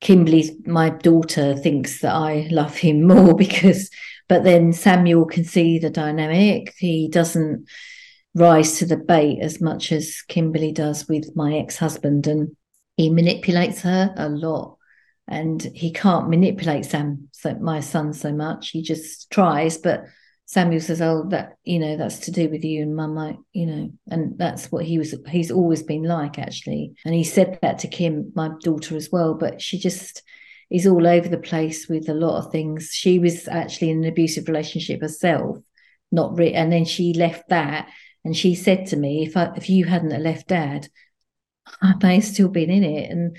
Kimberly, 0.00 0.56
my 0.64 0.90
daughter, 0.90 1.56
thinks 1.56 2.00
that 2.00 2.14
I 2.14 2.48
love 2.50 2.76
him 2.76 3.06
more 3.06 3.34
because, 3.34 3.90
but 4.28 4.44
then 4.44 4.72
Samuel 4.72 5.26
can 5.26 5.44
see 5.44 5.78
the 5.78 5.90
dynamic. 5.90 6.74
He 6.78 7.08
doesn't 7.08 7.66
rise 8.38 8.78
to 8.78 8.86
the 8.86 8.96
bait 8.96 9.40
as 9.40 9.60
much 9.60 9.92
as 9.92 10.22
Kimberly 10.28 10.72
does 10.72 11.08
with 11.08 11.36
my 11.36 11.58
ex 11.58 11.76
husband, 11.76 12.26
and 12.26 12.56
he 12.96 13.10
manipulates 13.10 13.82
her 13.82 14.14
a 14.16 14.28
lot 14.28 14.78
and 15.28 15.62
he 15.74 15.92
can't 15.92 16.30
manipulate 16.30 16.86
Sam, 16.86 17.28
so 17.32 17.54
my 17.54 17.80
son, 17.80 18.14
so 18.14 18.32
much. 18.32 18.70
He 18.70 18.82
just 18.82 19.30
tries, 19.30 19.76
but 19.76 20.06
Samuel 20.46 20.80
says, 20.80 21.02
"Oh, 21.02 21.26
that 21.28 21.56
you 21.64 21.78
know, 21.78 21.98
that's 21.98 22.20
to 22.20 22.30
do 22.30 22.48
with 22.48 22.64
you 22.64 22.82
and 22.82 22.96
Mum, 22.96 23.14
like 23.14 23.36
you 23.52 23.66
know," 23.66 23.92
and 24.10 24.38
that's 24.38 24.72
what 24.72 24.86
he 24.86 24.98
was. 24.98 25.14
He's 25.28 25.50
always 25.50 25.82
been 25.82 26.04
like, 26.04 26.38
actually, 26.38 26.94
and 27.04 27.14
he 27.14 27.24
said 27.24 27.58
that 27.60 27.80
to 27.80 27.88
Kim, 27.88 28.32
my 28.34 28.50
daughter, 28.62 28.96
as 28.96 29.10
well. 29.12 29.34
But 29.34 29.60
she 29.60 29.78
just 29.78 30.22
is 30.70 30.86
all 30.86 31.06
over 31.06 31.28
the 31.28 31.38
place 31.38 31.88
with 31.88 32.08
a 32.08 32.14
lot 32.14 32.38
of 32.38 32.50
things. 32.50 32.90
She 32.92 33.18
was 33.18 33.46
actually 33.48 33.90
in 33.90 33.98
an 33.98 34.08
abusive 34.08 34.48
relationship 34.48 35.02
herself, 35.02 35.58
not 36.10 36.38
re- 36.38 36.54
and 36.54 36.72
then 36.72 36.86
she 36.86 37.12
left 37.12 37.50
that, 37.50 37.90
and 38.28 38.36
she 38.36 38.54
said 38.54 38.84
to 38.88 38.96
me, 38.96 39.24
"If 39.24 39.38
I, 39.38 39.52
if 39.56 39.70
you 39.70 39.86
hadn't 39.86 40.22
left 40.22 40.48
Dad, 40.48 40.90
I 41.80 41.94
may 42.02 42.16
have 42.16 42.24
still 42.24 42.48
been 42.48 42.68
in 42.68 42.84
it," 42.84 43.10
and 43.10 43.38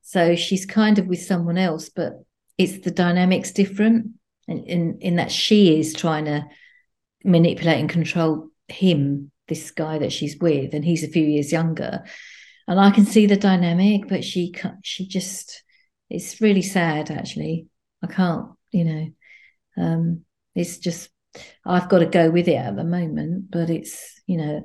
so 0.00 0.34
she's 0.34 0.64
kind 0.64 0.98
of 0.98 1.08
with 1.08 1.20
someone 1.20 1.58
else, 1.58 1.90
but 1.90 2.24
it's 2.56 2.78
the 2.78 2.90
dynamics 2.90 3.50
different. 3.50 4.12
And 4.48 4.66
in, 4.66 4.98
in 5.02 5.16
that 5.16 5.30
she 5.30 5.78
is 5.78 5.92
trying 5.92 6.24
to 6.24 6.46
manipulate 7.22 7.80
and 7.80 7.88
control 7.90 8.48
him, 8.68 9.30
this 9.46 9.70
guy 9.72 9.98
that 9.98 10.10
she's 10.10 10.38
with, 10.38 10.72
and 10.72 10.86
he's 10.86 11.04
a 11.04 11.08
few 11.08 11.22
years 11.22 11.52
younger. 11.52 12.02
And 12.66 12.80
I 12.80 12.92
can 12.92 13.04
see 13.04 13.26
the 13.26 13.36
dynamic, 13.36 14.08
but 14.08 14.24
she 14.24 14.54
she 14.82 15.06
just 15.06 15.62
it's 16.08 16.40
really 16.40 16.62
sad 16.62 17.10
actually. 17.10 17.66
I 18.02 18.06
can't, 18.06 18.46
you 18.70 18.84
know, 18.84 19.06
um, 19.76 20.24
it's 20.54 20.78
just 20.78 21.10
I've 21.64 21.88
got 21.88 21.98
to 21.98 22.06
go 22.06 22.30
with 22.30 22.48
it 22.48 22.54
at 22.54 22.76
the 22.76 22.84
moment, 22.84 23.50
but 23.50 23.70
it's 23.70 24.19
you 24.30 24.36
know 24.36 24.62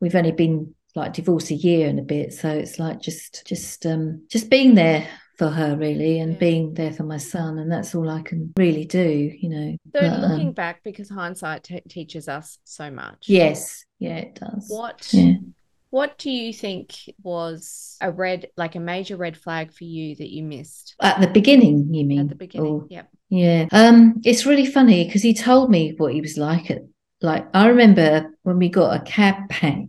we've 0.00 0.14
only 0.14 0.32
been 0.32 0.74
like 0.94 1.12
divorced 1.12 1.50
a 1.50 1.54
year 1.54 1.88
and 1.88 1.98
a 1.98 2.02
bit 2.02 2.32
so 2.32 2.50
it's 2.50 2.78
like 2.78 3.00
just 3.00 3.46
just 3.46 3.84
um 3.86 4.26
just 4.30 4.50
being 4.50 4.74
there 4.74 5.06
for 5.38 5.48
her 5.48 5.76
really 5.76 6.18
and 6.18 6.32
yeah. 6.32 6.38
being 6.38 6.74
there 6.74 6.92
for 6.92 7.02
my 7.02 7.18
son 7.18 7.58
and 7.58 7.70
that's 7.70 7.94
all 7.94 8.08
i 8.08 8.22
can 8.22 8.52
really 8.56 8.84
do 8.86 9.30
you 9.38 9.48
know. 9.48 9.76
So 9.94 10.00
but, 10.00 10.20
looking 10.20 10.48
um, 10.48 10.52
back 10.52 10.82
because 10.82 11.08
hindsight 11.08 11.64
t- 11.64 11.80
teaches 11.88 12.28
us 12.28 12.58
so 12.64 12.90
much. 12.90 13.24
Yes. 13.26 13.84
Yeah 13.98 14.16
it 14.16 14.34
does. 14.34 14.66
What 14.68 15.08
yeah. 15.12 15.34
what 15.90 16.18
do 16.18 16.30
you 16.30 16.52
think 16.52 16.94
was 17.22 17.96
a 18.00 18.10
red 18.10 18.48
like 18.56 18.74
a 18.74 18.80
major 18.80 19.16
red 19.16 19.36
flag 19.36 19.72
for 19.72 19.84
you 19.84 20.16
that 20.16 20.30
you 20.30 20.42
missed? 20.42 20.94
At 21.00 21.20
the 21.20 21.28
beginning 21.28 21.92
you 21.94 22.04
mean? 22.04 22.20
at 22.20 22.28
the 22.28 22.34
beginning 22.34 22.72
or, 22.72 22.86
yep. 22.88 23.08
Yeah. 23.28 23.66
Um 23.72 24.20
it's 24.24 24.46
really 24.46 24.66
funny 24.66 25.04
because 25.04 25.22
he 25.22 25.34
told 25.34 25.70
me 25.70 25.94
what 25.96 26.12
he 26.12 26.20
was 26.20 26.36
like 26.36 26.70
at 26.70 26.82
like 27.20 27.46
i 27.54 27.68
remember 27.68 28.30
when 28.42 28.58
we 28.58 28.68
got 28.68 29.00
a 29.00 29.04
cab 29.04 29.48
back 29.48 29.86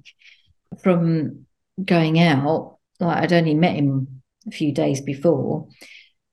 from 0.82 1.46
going 1.84 2.20
out, 2.20 2.78
like 3.00 3.24
I'd 3.24 3.34
only 3.34 3.54
met 3.54 3.76
him 3.76 4.22
a 4.48 4.52
few 4.52 4.72
days 4.72 5.02
before, 5.02 5.68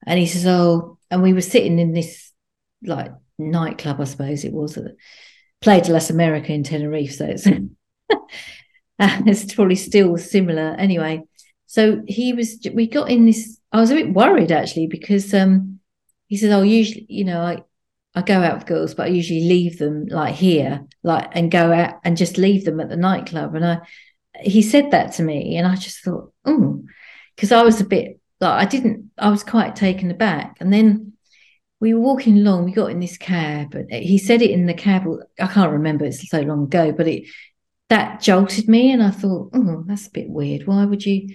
and 0.06 0.18
he 0.18 0.26
says, 0.26 0.46
"Oh," 0.46 0.98
and 1.10 1.22
we 1.22 1.32
were 1.32 1.40
sitting 1.40 1.78
in 1.78 1.92
this 1.92 2.32
like 2.82 3.12
nightclub, 3.38 4.00
I 4.00 4.04
suppose 4.04 4.44
it 4.44 4.52
was, 4.52 4.78
Playa 5.60 5.82
de 5.82 5.92
las 5.92 6.10
America 6.10 6.52
in 6.52 6.62
Tenerife. 6.62 7.14
So 7.14 7.26
it's 7.26 7.46
it's 8.98 9.54
probably 9.54 9.76
still 9.76 10.16
similar 10.16 10.74
anyway. 10.78 11.22
So 11.66 12.02
he 12.06 12.32
was. 12.32 12.58
We 12.72 12.86
got 12.86 13.10
in 13.10 13.26
this. 13.26 13.58
I 13.72 13.80
was 13.80 13.90
a 13.90 13.94
bit 13.96 14.12
worried 14.12 14.52
actually 14.52 14.86
because 14.86 15.32
um, 15.34 15.80
he 16.26 16.36
said, 16.36 16.52
"Oh, 16.52 16.62
usually, 16.62 17.06
you 17.08 17.24
know, 17.24 17.40
I." 17.40 17.62
I 18.14 18.22
go 18.22 18.40
out 18.40 18.58
with 18.58 18.66
girls, 18.66 18.94
but 18.94 19.06
I 19.06 19.10
usually 19.10 19.44
leave 19.44 19.78
them 19.78 20.06
like 20.06 20.34
here, 20.34 20.86
like 21.02 21.30
and 21.32 21.50
go 21.50 21.72
out 21.72 21.94
and 22.04 22.16
just 22.16 22.38
leave 22.38 22.64
them 22.64 22.80
at 22.80 22.88
the 22.88 22.96
nightclub. 22.96 23.54
And 23.54 23.66
I 23.66 23.78
he 24.40 24.62
said 24.62 24.90
that 24.90 25.12
to 25.14 25.22
me, 25.22 25.56
and 25.56 25.66
I 25.66 25.76
just 25.76 26.02
thought, 26.02 26.32
oh, 26.44 26.84
because 27.34 27.52
I 27.52 27.62
was 27.62 27.80
a 27.80 27.84
bit 27.84 28.20
like 28.40 28.62
I 28.62 28.68
didn't, 28.68 29.10
I 29.18 29.30
was 29.30 29.42
quite 29.42 29.76
taken 29.76 30.10
aback. 30.10 30.56
And 30.60 30.72
then 30.72 31.12
we 31.80 31.94
were 31.94 32.00
walking 32.00 32.38
along, 32.38 32.64
we 32.64 32.72
got 32.72 32.90
in 32.90 33.00
this 33.00 33.16
cab, 33.16 33.74
and 33.74 33.92
he 33.92 34.18
said 34.18 34.42
it 34.42 34.50
in 34.50 34.66
the 34.66 34.74
cab. 34.74 35.06
I 35.40 35.46
can't 35.46 35.72
remember, 35.72 36.04
it's 36.04 36.28
so 36.28 36.40
long 36.40 36.64
ago, 36.64 36.92
but 36.92 37.08
it 37.08 37.24
that 37.90 38.20
jolted 38.22 38.68
me, 38.68 38.92
and 38.92 39.02
I 39.02 39.10
thought, 39.10 39.50
oh, 39.54 39.84
that's 39.86 40.06
a 40.06 40.12
bit 40.12 40.28
weird. 40.28 40.66
Why 40.66 40.84
would 40.84 41.04
you? 41.04 41.34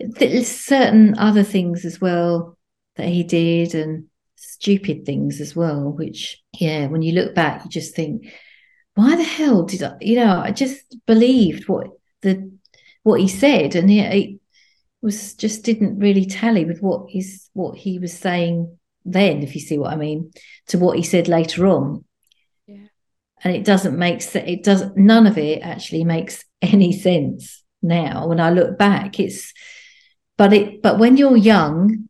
There's 0.00 0.48
certain 0.48 1.16
other 1.18 1.42
things 1.42 1.84
as 1.84 2.00
well 2.00 2.58
that 2.96 3.08
he 3.08 3.22
did, 3.22 3.74
and 3.74 4.06
stupid 4.62 5.04
things 5.04 5.40
as 5.40 5.56
well, 5.56 5.90
which, 5.90 6.40
yeah, 6.52 6.86
when 6.86 7.02
you 7.02 7.12
look 7.12 7.34
back, 7.34 7.64
you 7.64 7.70
just 7.70 7.96
think, 7.96 8.32
why 8.94 9.16
the 9.16 9.24
hell 9.24 9.64
did 9.64 9.82
I, 9.82 9.96
you 10.00 10.14
know, 10.14 10.38
I 10.38 10.52
just 10.52 10.96
believed 11.04 11.68
what 11.68 11.88
the 12.20 12.52
what 13.02 13.20
he 13.20 13.26
said, 13.26 13.74
and 13.74 13.90
it 13.90 14.38
was 15.00 15.34
just 15.34 15.64
didn't 15.64 15.98
really 15.98 16.26
tally 16.26 16.64
with 16.64 16.80
what 16.80 17.10
he's 17.10 17.50
what 17.54 17.76
he 17.76 17.98
was 17.98 18.16
saying 18.16 18.78
then, 19.04 19.42
if 19.42 19.56
you 19.56 19.60
see 19.60 19.78
what 19.78 19.92
I 19.92 19.96
mean, 19.96 20.30
to 20.68 20.78
what 20.78 20.96
he 20.96 21.02
said 21.02 21.26
later 21.26 21.66
on. 21.66 22.04
Yeah. 22.68 22.86
And 23.42 23.56
it 23.56 23.64
doesn't 23.64 23.98
make 23.98 24.22
sense. 24.22 24.48
It 24.48 24.62
doesn't, 24.62 24.96
none 24.96 25.26
of 25.26 25.38
it 25.38 25.62
actually 25.62 26.04
makes 26.04 26.44
any 26.62 26.92
sense 26.92 27.64
now 27.82 28.28
when 28.28 28.38
I 28.38 28.50
look 28.50 28.78
back. 28.78 29.18
It's 29.18 29.52
but 30.38 30.52
it 30.52 30.82
but 30.82 31.00
when 31.00 31.16
you're 31.16 31.36
young, 31.36 32.08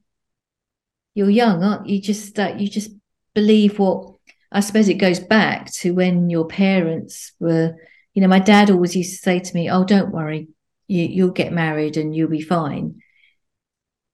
you're 1.15 1.31
young, 1.31 1.63
aren't 1.63 1.89
you? 1.89 2.01
Just 2.01 2.39
uh, 2.39 2.55
you 2.59 2.69
just 2.69 2.91
believe 3.35 3.79
what 3.79 4.15
I 4.51 4.61
suppose 4.61 4.89
it 4.89 4.95
goes 4.95 5.21
back 5.21 5.71
to 5.81 5.93
when 5.93 6.31
your 6.31 6.47
parents 6.47 7.33
were 7.41 7.77
you 8.15 8.21
know, 8.21 8.29
my 8.29 8.39
dad 8.39 8.71
always 8.71 8.95
used 8.95 9.13
to 9.13 9.23
say 9.23 9.39
to 9.41 9.55
me, 9.55 9.71
"Oh, 9.71 9.85
don't 9.85 10.13
worry, 10.13 10.49
you, 10.87 11.05
you'll 11.05 11.31
get 11.31 11.53
married 11.53 11.97
and 11.97 12.15
you'll 12.15 12.29
be 12.29 12.43
fine." 12.43 13.01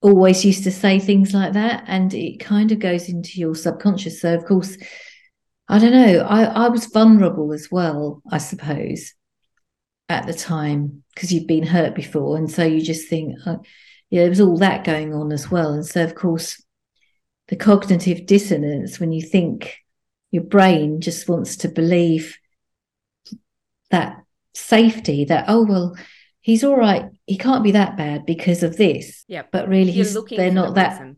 Always 0.01 0.45
used 0.45 0.65
to 0.65 0.71
say 0.71 1.01
things 1.01 1.35
like 1.35 1.55
that, 1.55 1.85
and 1.87 2.15
it 2.15 2.39
kind 2.41 2.71
of 2.71 2.79
goes 2.79 3.09
into 3.09 3.41
your 3.41 3.55
subconscious. 3.57 4.21
So, 4.21 4.35
of 4.35 4.45
course, 4.45 4.77
I 5.69 5.79
don't 5.79 5.93
know. 5.93 6.21
I 6.21 6.45
I 6.45 6.69
was 6.69 6.87
vulnerable 6.87 7.53
as 7.53 7.69
well, 7.71 8.23
I 8.31 8.39
suppose, 8.39 9.15
at 10.09 10.27
the 10.27 10.35
time 10.35 11.03
because 11.15 11.33
you've 11.33 11.49
been 11.49 11.67
hurt 11.67 11.95
before, 11.95 12.37
and 12.37 12.51
so 12.51 12.65
you 12.65 12.81
just 12.81 13.09
think, 13.09 13.37
oh, 13.47 13.63
yeah, 14.11 14.23
there 14.23 14.31
was 14.31 14.41
all 14.41 14.59
that 14.59 14.85
going 14.85 15.13
on 15.15 15.33
as 15.33 15.51
well, 15.51 15.73
and 15.73 15.85
so 15.85 16.05
of 16.05 16.15
course, 16.15 16.63
the 17.49 17.57
cognitive 17.57 18.27
dissonance 18.27 19.01
when 19.01 19.13
you 19.13 19.23
think 19.23 19.79
your 20.31 20.43
brain 20.43 21.01
just 21.01 21.29
wants 21.29 21.57
to 21.57 21.69
believe 21.69 22.39
that 23.91 24.23
safety 24.55 25.25
that 25.25 25.47
oh 25.49 25.65
well 25.65 25.97
he's 26.41 26.65
all 26.65 26.77
right 26.77 27.07
he 27.27 27.39
can't 27.39 27.65
be 27.65 27.73
that 27.73 27.97
bad 27.97 28.27
because 28.27 28.63
of 28.63 28.77
this. 28.77 29.25
Yeah 29.29 29.43
but 29.51 29.69
really 29.69 29.93
he's 29.93 30.17
they're 30.31 30.51
not 30.51 30.75
that 30.75 30.93
reason. 30.93 31.17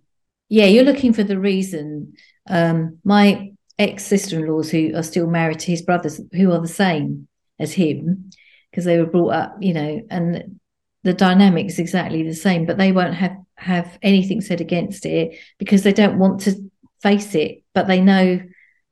yeah 0.48 0.66
you're 0.66 0.84
looking 0.84 1.12
for 1.12 1.24
the 1.24 1.38
reason. 1.38 2.14
Um 2.48 2.98
my 3.04 3.52
ex 3.78 4.04
sister-in-laws 4.04 4.70
who 4.70 4.92
are 4.94 5.02
still 5.02 5.26
married 5.26 5.58
to 5.60 5.70
his 5.70 5.82
brothers 5.82 6.20
who 6.32 6.52
are 6.52 6.60
the 6.60 6.68
same 6.68 7.26
as 7.58 7.72
him 7.72 8.30
because 8.70 8.84
they 8.84 8.98
were 8.98 9.06
brought 9.06 9.32
up 9.32 9.56
you 9.60 9.72
know 9.72 10.02
and 10.10 10.60
the 11.02 11.14
dynamic 11.14 11.66
is 11.66 11.78
exactly 11.78 12.22
the 12.22 12.34
same 12.34 12.66
but 12.66 12.76
they 12.76 12.92
won't 12.92 13.14
have 13.14 13.36
have 13.60 13.98
anything 14.02 14.40
said 14.40 14.60
against 14.60 15.06
it 15.06 15.38
because 15.58 15.82
they 15.82 15.92
don't 15.92 16.18
want 16.18 16.40
to 16.40 16.70
face 17.02 17.34
it 17.34 17.62
but 17.74 17.86
they 17.86 18.00
know 18.00 18.40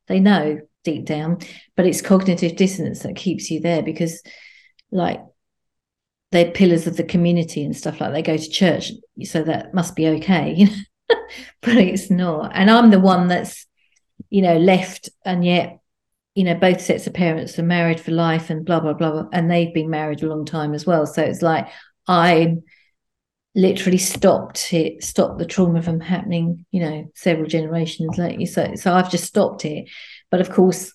they 0.06 0.20
know 0.20 0.60
deep 0.88 1.04
down, 1.04 1.38
but 1.76 1.86
it's 1.86 2.00
cognitive 2.00 2.56
dissonance 2.56 3.00
that 3.00 3.16
keeps 3.16 3.50
you 3.50 3.60
there 3.60 3.82
because, 3.82 4.22
like, 4.90 5.20
they're 6.32 6.50
pillars 6.50 6.86
of 6.86 6.96
the 6.96 7.04
community 7.04 7.64
and 7.64 7.76
stuff 7.76 8.00
like 8.00 8.12
they 8.12 8.22
go 8.22 8.36
to 8.36 8.50
church, 8.50 8.92
so 9.24 9.42
that 9.42 9.74
must 9.74 9.96
be 9.96 10.06
okay, 10.08 10.54
you 10.56 10.66
know. 10.66 11.16
but 11.62 11.76
it's 11.76 12.10
not. 12.10 12.52
And 12.54 12.70
I'm 12.70 12.90
the 12.90 13.00
one 13.00 13.28
that's, 13.28 13.66
you 14.30 14.42
know, 14.42 14.56
left 14.56 15.10
and 15.24 15.44
yet, 15.44 15.80
you 16.34 16.44
know, 16.44 16.54
both 16.54 16.80
sets 16.80 17.06
of 17.06 17.14
parents 17.14 17.58
are 17.58 17.62
married 17.62 18.00
for 18.00 18.12
life 18.12 18.50
and 18.50 18.64
blah 18.64 18.80
blah 18.80 18.92
blah, 18.92 19.10
blah 19.10 19.28
and 19.32 19.50
they've 19.50 19.72
been 19.72 19.90
married 19.90 20.22
a 20.22 20.26
long 20.26 20.44
time 20.44 20.74
as 20.74 20.84
well. 20.84 21.06
So 21.06 21.22
it's 21.22 21.40
like 21.40 21.68
I'm 22.06 22.62
literally 23.58 23.98
stopped 23.98 24.72
it, 24.72 25.02
stopped 25.02 25.38
the 25.38 25.44
trauma 25.44 25.82
from 25.82 25.98
happening, 25.98 26.64
you 26.70 26.80
know, 26.80 27.10
several 27.16 27.48
generations 27.48 28.16
later. 28.16 28.46
So, 28.46 28.74
so 28.76 28.94
I've 28.94 29.10
just 29.10 29.24
stopped 29.24 29.64
it. 29.64 29.90
But 30.30 30.40
of 30.40 30.50
course, 30.50 30.92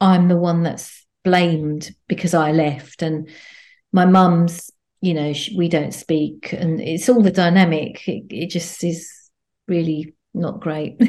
I'm 0.00 0.26
the 0.26 0.36
one 0.36 0.64
that's 0.64 1.06
blamed 1.22 1.94
because 2.08 2.34
I 2.34 2.50
left, 2.50 3.02
and 3.02 3.28
my 3.92 4.06
mum's, 4.06 4.72
you 5.00 5.14
know, 5.14 5.32
she, 5.32 5.56
we 5.56 5.68
don't 5.68 5.94
speak, 5.94 6.52
and 6.52 6.80
it's 6.80 7.08
all 7.08 7.22
the 7.22 7.30
dynamic. 7.30 8.08
It, 8.08 8.24
it 8.30 8.50
just 8.50 8.82
is 8.82 9.08
really 9.68 10.16
not 10.34 10.60
great. 10.60 11.00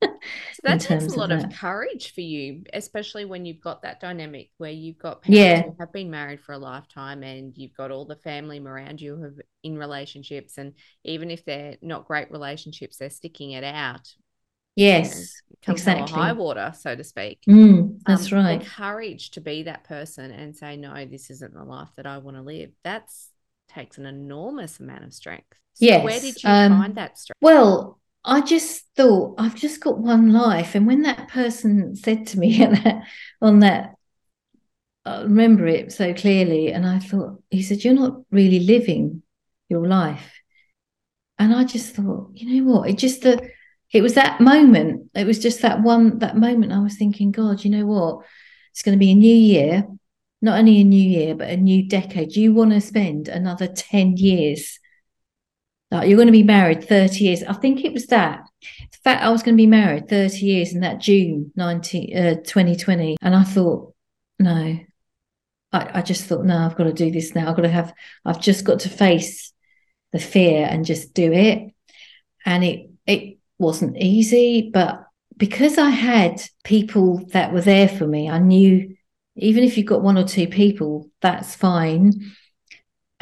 That 0.62 0.80
takes 0.80 1.06
a 1.06 1.18
lot 1.18 1.32
of, 1.32 1.42
of, 1.42 1.52
courage 1.52 2.14
for 2.14 2.20
you, 2.20 2.62
especially 2.72 3.24
when 3.24 3.44
you've 3.44 3.60
got 3.60 3.82
that 3.82 4.00
dynamic 4.00 4.50
where 4.58 4.70
you've 4.70 4.98
got 4.98 5.22
parents 5.22 5.38
yeah. 5.38 5.62
who 5.62 5.76
have 5.80 5.92
been 5.92 6.10
married 6.10 6.40
for 6.40 6.52
a 6.52 6.58
lifetime 6.58 7.24
and 7.24 7.52
you've 7.56 7.74
got 7.74 7.90
all 7.90 8.04
the 8.04 8.16
family 8.16 8.60
around 8.60 9.00
you 9.00 9.16
who 9.16 9.22
have 9.24 9.40
in 9.64 9.76
relationships 9.76 10.58
and 10.58 10.74
even 11.02 11.30
if 11.32 11.44
they're 11.44 11.76
not 11.82 12.06
great 12.06 12.30
relationships, 12.30 12.96
they're 12.96 13.10
sticking 13.10 13.52
it 13.52 13.64
out. 13.64 14.14
Yes, 14.76 15.42
exactly. 15.66 16.14
High 16.14 16.32
water, 16.32 16.72
so 16.78 16.94
to 16.94 17.04
speak. 17.04 17.40
Mm, 17.48 17.98
that's 18.06 18.32
um, 18.32 18.38
right. 18.38 18.64
courage 18.64 19.32
to 19.32 19.40
be 19.40 19.64
that 19.64 19.84
person 19.84 20.30
and 20.30 20.56
say, 20.56 20.76
no, 20.76 21.04
this 21.04 21.30
isn't 21.30 21.52
the 21.52 21.64
life 21.64 21.90
that 21.96 22.06
I 22.06 22.18
want 22.18 22.36
to 22.36 22.42
live. 22.42 22.70
That's 22.82 23.30
takes 23.68 23.98
an 23.98 24.06
enormous 24.06 24.80
amount 24.80 25.04
of 25.04 25.12
strength. 25.12 25.58
So 25.74 25.86
yes. 25.86 26.04
Where 26.04 26.20
did 26.20 26.42
you 26.42 26.48
um, 26.48 26.78
find 26.78 26.94
that 26.96 27.18
strength? 27.18 27.38
Well, 27.40 27.98
I 28.24 28.40
just 28.40 28.84
thought 28.96 29.34
I've 29.38 29.56
just 29.56 29.80
got 29.80 29.98
one 29.98 30.32
life, 30.32 30.74
and 30.74 30.86
when 30.86 31.02
that 31.02 31.28
person 31.28 31.96
said 31.96 32.26
to 32.28 32.38
me 32.38 32.58
that, 32.58 33.04
on 33.40 33.60
that, 33.60 33.94
I 35.04 35.22
remember 35.22 35.66
it 35.66 35.92
so 35.92 36.14
clearly, 36.14 36.72
and 36.72 36.86
I 36.86 36.98
thought 37.00 37.42
he 37.50 37.62
said, 37.62 37.84
"You're 37.84 37.94
not 37.94 38.22
really 38.30 38.60
living 38.60 39.22
your 39.68 39.86
life," 39.86 40.32
and 41.38 41.54
I 41.54 41.64
just 41.64 41.94
thought, 41.94 42.30
you 42.34 42.62
know 42.62 42.72
what? 42.72 42.88
It 42.88 42.98
just 42.98 43.22
the 43.22 43.50
it 43.92 44.02
was 44.02 44.14
that 44.14 44.40
moment. 44.40 45.10
It 45.14 45.26
was 45.26 45.38
just 45.40 45.62
that 45.62 45.82
one 45.82 46.18
that 46.20 46.36
moment. 46.36 46.72
I 46.72 46.78
was 46.78 46.96
thinking, 46.96 47.32
God, 47.32 47.64
you 47.64 47.70
know 47.70 47.86
what? 47.86 48.24
It's 48.70 48.82
going 48.82 48.96
to 48.96 49.00
be 49.00 49.10
a 49.10 49.14
new 49.14 49.34
year, 49.34 49.86
not 50.40 50.58
only 50.58 50.80
a 50.80 50.84
new 50.84 51.02
year 51.02 51.34
but 51.34 51.50
a 51.50 51.56
new 51.56 51.88
decade. 51.88 52.36
You 52.36 52.54
want 52.54 52.72
to 52.72 52.80
spend 52.80 53.28
another 53.28 53.66
ten 53.66 54.16
years 54.16 54.78
like 55.92 56.08
you're 56.08 56.16
going 56.16 56.26
to 56.26 56.32
be 56.32 56.42
married 56.42 56.88
30 56.88 57.22
years. 57.22 57.42
I 57.42 57.52
think 57.52 57.84
it 57.84 57.92
was 57.92 58.06
that. 58.06 58.48
The 58.62 58.98
fact 59.04 59.22
I 59.22 59.28
was 59.28 59.42
going 59.42 59.54
to 59.54 59.62
be 59.62 59.66
married 59.66 60.08
30 60.08 60.38
years 60.38 60.72
in 60.72 60.80
that 60.80 61.00
June 61.00 61.52
19, 61.54 62.16
uh, 62.16 62.34
2020. 62.36 63.18
And 63.20 63.34
I 63.36 63.44
thought, 63.44 63.94
no, 64.38 64.78
I, 65.70 65.90
I 65.98 66.02
just 66.02 66.24
thought, 66.24 66.46
no, 66.46 66.56
I've 66.56 66.76
got 66.76 66.84
to 66.84 66.94
do 66.94 67.10
this 67.10 67.34
now. 67.34 67.50
I've 67.50 67.56
got 67.56 67.62
to 67.62 67.68
have, 67.68 67.92
I've 68.24 68.40
just 68.40 68.64
got 68.64 68.80
to 68.80 68.88
face 68.88 69.52
the 70.12 70.18
fear 70.18 70.66
and 70.66 70.86
just 70.86 71.12
do 71.12 71.30
it. 71.30 71.74
And 72.46 72.64
it, 72.64 72.90
it 73.06 73.38
wasn't 73.58 73.98
easy, 73.98 74.70
but 74.72 75.04
because 75.36 75.76
I 75.76 75.90
had 75.90 76.42
people 76.64 77.26
that 77.32 77.52
were 77.52 77.60
there 77.60 77.88
for 77.88 78.06
me, 78.06 78.30
I 78.30 78.38
knew 78.38 78.96
even 79.36 79.62
if 79.62 79.76
you've 79.76 79.86
got 79.86 80.02
one 80.02 80.16
or 80.16 80.24
two 80.24 80.48
people, 80.48 81.10
that's 81.20 81.54
fine 81.54 82.32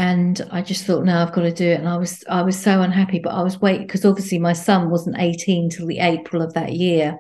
and 0.00 0.40
I 0.50 0.62
just 0.62 0.86
thought, 0.86 1.04
no, 1.04 1.18
I've 1.18 1.34
got 1.34 1.42
to 1.42 1.52
do 1.52 1.68
it. 1.68 1.78
And 1.78 1.86
I 1.86 1.98
was 1.98 2.24
I 2.26 2.40
was 2.40 2.58
so 2.58 2.80
unhappy, 2.80 3.18
but 3.18 3.34
I 3.34 3.42
was 3.42 3.60
waiting 3.60 3.86
because 3.86 4.06
obviously 4.06 4.38
my 4.38 4.54
son 4.54 4.88
wasn't 4.88 5.18
18 5.18 5.68
till 5.68 5.86
the 5.86 5.98
April 5.98 6.40
of 6.40 6.54
that 6.54 6.72
year. 6.72 7.18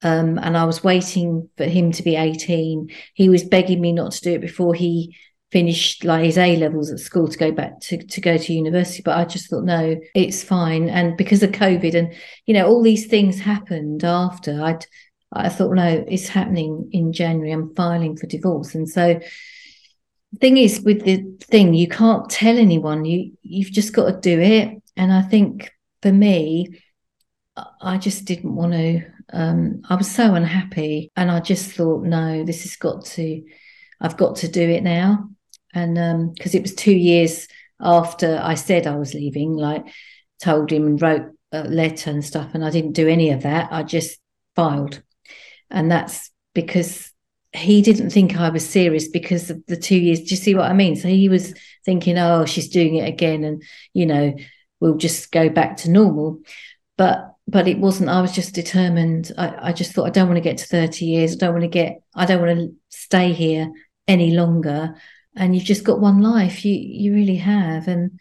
Um, 0.00 0.38
and 0.38 0.56
I 0.56 0.64
was 0.64 0.84
waiting 0.84 1.50
for 1.56 1.64
him 1.64 1.90
to 1.90 2.04
be 2.04 2.14
18. 2.14 2.88
He 3.14 3.28
was 3.28 3.42
begging 3.42 3.80
me 3.80 3.92
not 3.92 4.12
to 4.12 4.20
do 4.20 4.34
it 4.34 4.40
before 4.40 4.74
he 4.74 5.16
finished 5.50 6.04
like 6.04 6.24
his 6.24 6.38
A 6.38 6.56
levels 6.56 6.92
at 6.92 7.00
school 7.00 7.26
to 7.26 7.36
go 7.36 7.50
back 7.50 7.80
to, 7.80 7.98
to 7.98 8.20
go 8.20 8.38
to 8.38 8.52
university. 8.52 9.02
But 9.04 9.18
I 9.18 9.24
just 9.24 9.50
thought, 9.50 9.64
no, 9.64 9.96
it's 10.14 10.44
fine. 10.44 10.88
And 10.88 11.16
because 11.16 11.42
of 11.42 11.50
COVID 11.50 11.96
and 11.96 12.14
you 12.46 12.54
know, 12.54 12.68
all 12.68 12.84
these 12.84 13.06
things 13.08 13.40
happened 13.40 14.04
after 14.04 14.62
I'd 14.62 14.86
I 15.32 15.48
thought, 15.48 15.72
no, 15.72 16.04
it's 16.06 16.28
happening 16.28 16.90
in 16.92 17.12
January. 17.12 17.50
I'm 17.50 17.74
filing 17.74 18.16
for 18.16 18.26
divorce. 18.26 18.76
And 18.76 18.88
so 18.88 19.18
thing 20.40 20.56
is 20.56 20.80
with 20.80 21.04
the 21.04 21.24
thing 21.40 21.74
you 21.74 21.88
can't 21.88 22.28
tell 22.30 22.56
anyone. 22.56 23.04
You 23.04 23.32
you've 23.42 23.72
just 23.72 23.92
got 23.92 24.06
to 24.06 24.20
do 24.20 24.40
it. 24.40 24.82
And 24.96 25.12
i 25.12 25.22
think 25.22 25.70
for 26.02 26.12
me 26.12 26.82
i 27.80 27.98
just 27.98 28.24
didn't 28.24 28.54
want 28.54 28.72
to 28.72 29.02
um, 29.32 29.82
i 29.88 29.94
was 29.94 30.10
so 30.10 30.34
unhappy. 30.34 31.10
And 31.16 31.30
i 31.30 31.40
just 31.40 31.72
thought 31.72 32.04
no 32.04 32.44
this 32.44 32.62
has 32.62 32.76
got 32.76 33.04
to 33.06 33.42
i've 34.00 34.16
got 34.16 34.36
to 34.36 34.48
do 34.48 34.68
it 34.68 34.82
now. 34.82 35.28
And 35.74 36.34
because 36.34 36.54
um, 36.54 36.58
it 36.58 36.62
was 36.62 36.74
two 36.74 36.94
years 36.94 37.48
after 37.80 38.38
i 38.42 38.54
said 38.54 38.86
i 38.86 38.96
was 38.96 39.14
leaving 39.14 39.56
like 39.56 39.84
told 40.40 40.70
him 40.70 40.86
and 40.86 41.02
wrote 41.02 41.32
a 41.50 41.64
letter 41.64 42.10
and 42.10 42.24
stuff 42.24 42.50
and 42.54 42.64
i 42.64 42.70
didn't 42.70 42.92
do 42.92 43.08
any 43.08 43.30
of 43.30 43.42
that. 43.42 43.72
I 43.72 43.82
just 43.82 44.18
filed. 44.54 45.02
And 45.70 45.90
that's 45.90 46.30
because 46.54 47.11
he 47.54 47.82
didn't 47.82 48.10
think 48.10 48.36
I 48.36 48.48
was 48.48 48.68
serious 48.68 49.08
because 49.08 49.50
of 49.50 49.64
the 49.66 49.76
two 49.76 49.96
years. 49.96 50.20
Do 50.20 50.30
you 50.30 50.36
see 50.36 50.54
what 50.54 50.70
I 50.70 50.72
mean? 50.72 50.96
So 50.96 51.08
he 51.08 51.28
was 51.28 51.54
thinking, 51.84 52.18
oh, 52.18 52.46
she's 52.46 52.68
doing 52.68 52.96
it 52.96 53.08
again, 53.08 53.44
and 53.44 53.62
you 53.92 54.06
know, 54.06 54.34
we'll 54.80 54.96
just 54.96 55.30
go 55.30 55.48
back 55.48 55.76
to 55.78 55.90
normal. 55.90 56.40
But 56.96 57.34
but 57.46 57.68
it 57.68 57.78
wasn't. 57.78 58.10
I 58.10 58.22
was 58.22 58.32
just 58.32 58.54
determined. 58.54 59.32
I, 59.36 59.68
I 59.68 59.72
just 59.72 59.92
thought 59.92 60.06
I 60.06 60.10
don't 60.10 60.28
want 60.28 60.38
to 60.38 60.42
get 60.42 60.58
to 60.58 60.66
30 60.66 61.04
years. 61.04 61.34
I 61.34 61.36
don't 61.36 61.52
want 61.52 61.64
to 61.64 61.68
get, 61.68 62.02
I 62.14 62.24
don't 62.24 62.40
want 62.40 62.58
to 62.58 62.74
stay 62.88 63.32
here 63.32 63.70
any 64.08 64.30
longer. 64.30 64.94
And 65.36 65.54
you've 65.54 65.64
just 65.64 65.84
got 65.84 66.00
one 66.00 66.22
life. 66.22 66.64
You 66.64 66.74
you 66.74 67.12
really 67.14 67.36
have. 67.36 67.88
And 67.88 68.18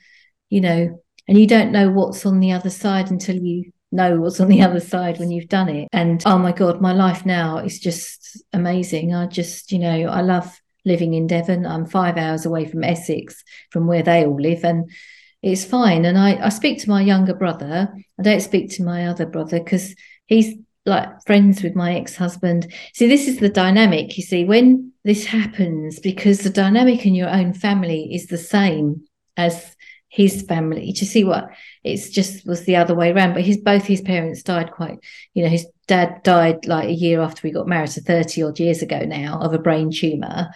you 0.49 0.61
know, 0.61 1.01
and 1.27 1.37
you 1.37 1.47
don't 1.47 1.71
know 1.71 1.89
what's 1.89 2.25
on 2.25 2.39
the 2.39 2.51
other 2.51 2.69
side 2.69 3.11
until 3.11 3.35
you 3.37 3.71
know 3.91 4.19
what's 4.19 4.39
on 4.39 4.47
the 4.47 4.61
other 4.61 4.79
side 4.79 5.19
when 5.19 5.31
you've 5.31 5.49
done 5.49 5.69
it. 5.69 5.87
And 5.91 6.21
oh 6.25 6.37
my 6.37 6.51
God, 6.51 6.81
my 6.81 6.93
life 6.93 7.25
now 7.25 7.57
is 7.57 7.79
just 7.79 8.41
amazing. 8.53 9.13
I 9.13 9.27
just, 9.27 9.71
you 9.71 9.79
know, 9.79 10.07
I 10.07 10.21
love 10.21 10.59
living 10.85 11.13
in 11.13 11.27
Devon. 11.27 11.65
I'm 11.65 11.85
five 11.85 12.17
hours 12.17 12.45
away 12.45 12.65
from 12.65 12.83
Essex, 12.83 13.43
from 13.69 13.87
where 13.87 14.03
they 14.03 14.25
all 14.25 14.39
live. 14.39 14.63
And 14.63 14.89
it's 15.41 15.65
fine. 15.65 16.05
And 16.05 16.17
I, 16.17 16.45
I 16.45 16.49
speak 16.49 16.79
to 16.81 16.89
my 16.89 17.01
younger 17.01 17.33
brother. 17.33 17.93
I 18.19 18.23
don't 18.23 18.41
speak 18.41 18.71
to 18.71 18.83
my 18.83 19.07
other 19.07 19.25
brother 19.25 19.59
because 19.59 19.95
he's 20.27 20.55
like 20.85 21.09
friends 21.25 21.61
with 21.61 21.75
my 21.75 21.95
ex-husband. 21.95 22.73
See, 22.93 23.07
this 23.07 23.27
is 23.27 23.37
the 23.37 23.49
dynamic, 23.49 24.17
you 24.17 24.23
see, 24.23 24.45
when 24.45 24.93
this 25.03 25.25
happens, 25.25 25.99
because 25.99 26.39
the 26.39 26.49
dynamic 26.49 27.05
in 27.05 27.13
your 27.13 27.29
own 27.29 27.53
family 27.53 28.13
is 28.13 28.27
the 28.27 28.37
same 28.37 29.03
as 29.37 29.75
his 30.11 30.41
family. 30.41 30.91
to 30.91 31.05
see 31.05 31.23
what 31.23 31.51
it's 31.85 32.09
just 32.09 32.45
was 32.45 32.65
the 32.65 32.75
other 32.75 32.93
way 32.93 33.11
around? 33.11 33.33
But 33.33 33.43
his 33.43 33.57
both 33.57 33.85
his 33.85 34.01
parents 34.01 34.43
died 34.43 34.71
quite, 34.71 34.99
you 35.33 35.41
know, 35.43 35.49
his 35.49 35.65
dad 35.87 36.21
died 36.23 36.65
like 36.67 36.89
a 36.89 36.93
year 36.93 37.21
after 37.21 37.41
we 37.43 37.51
got 37.51 37.67
married, 37.67 37.89
so 37.89 38.01
30 38.01 38.43
odd 38.43 38.59
years 38.59 38.81
ago 38.81 38.99
now, 38.99 39.39
of 39.39 39.53
a 39.53 39.59
brain 39.59 39.89
tumor. 39.89 40.49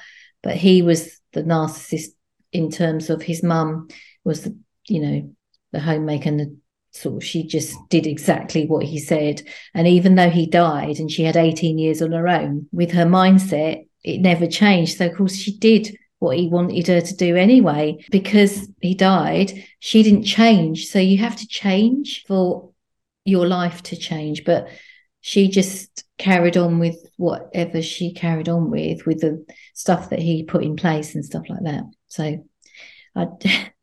But 0.43 0.57
he 0.57 0.81
was 0.81 1.19
the 1.31 1.41
narcissist 1.41 2.09
in 2.51 2.69
terms 2.69 3.09
of 3.09 3.21
his 3.21 3.43
mum 3.43 3.87
was 4.25 4.43
the, 4.43 4.57
you 4.87 4.99
know, 4.99 5.33
the 5.71 5.79
homemaker 5.79 6.29
and 6.29 6.39
the 6.39 6.57
sort 6.91 7.15
of 7.15 7.23
she 7.23 7.47
just 7.47 7.77
did 7.89 8.05
exactly 8.05 8.65
what 8.65 8.85
he 8.85 8.99
said. 8.99 9.41
And 9.73 9.87
even 9.87 10.15
though 10.15 10.29
he 10.29 10.47
died 10.47 10.99
and 10.99 11.09
she 11.09 11.23
had 11.23 11.37
18 11.37 11.77
years 11.77 12.01
on 12.01 12.11
her 12.11 12.27
own, 12.27 12.67
with 12.73 12.91
her 12.91 13.05
mindset, 13.05 13.87
it 14.03 14.19
never 14.19 14.47
changed. 14.47 14.97
So 14.97 15.07
of 15.07 15.15
course 15.15 15.35
she 15.35 15.57
did 15.57 15.97
what 16.19 16.37
he 16.37 16.47
wanted 16.47 16.87
her 16.87 17.01
to 17.01 17.15
do 17.15 17.35
anyway. 17.35 18.03
Because 18.11 18.67
he 18.81 18.93
died, 18.93 19.65
she 19.79 20.03
didn't 20.03 20.23
change. 20.23 20.87
So 20.87 20.99
you 20.99 21.17
have 21.19 21.35
to 21.37 21.47
change 21.47 22.23
for 22.27 22.71
your 23.25 23.47
life 23.47 23.83
to 23.83 23.95
change. 23.95 24.45
But 24.45 24.67
she 25.21 25.49
just 25.49 26.03
carried 26.17 26.57
on 26.57 26.79
with 26.79 26.97
whatever 27.17 27.81
she 27.81 28.13
carried 28.13 28.47
on 28.47 28.69
with, 28.69 29.05
with 29.05 29.21
the 29.21 29.45
stuff 29.73 30.09
that 30.09 30.19
he 30.19 30.43
put 30.43 30.63
in 30.63 30.75
place 30.75 31.15
and 31.15 31.25
stuff 31.25 31.49
like 31.49 31.63
that. 31.63 31.83
So 32.07 32.45
I. 33.15 33.27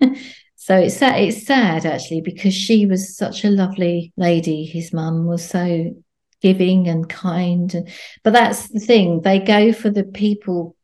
so 0.57 0.77
it's 0.79 0.97
sad, 0.97 1.21
it's 1.21 1.45
sad 1.45 1.85
actually 1.85 2.21
because 2.21 2.55
she 2.55 2.87
was 2.87 3.17
such 3.17 3.45
a 3.45 3.51
lovely 3.51 4.13
lady. 4.17 4.65
His 4.65 4.93
mum 4.93 5.27
was 5.27 5.45
so 5.45 5.93
giving 6.41 6.87
and 6.87 7.09
kind, 7.09 7.75
and, 7.75 7.89
but 8.23 8.33
that's 8.33 8.69
the 8.69 8.79
thing. 8.79 9.23
They 9.23 9.41
go 9.41 9.73
for 9.73 9.91
the 9.91 10.05
people 10.05 10.77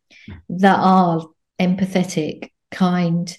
that 0.49 0.79
are 0.81 1.25
empathetic, 1.61 2.51
kind, 2.71 3.37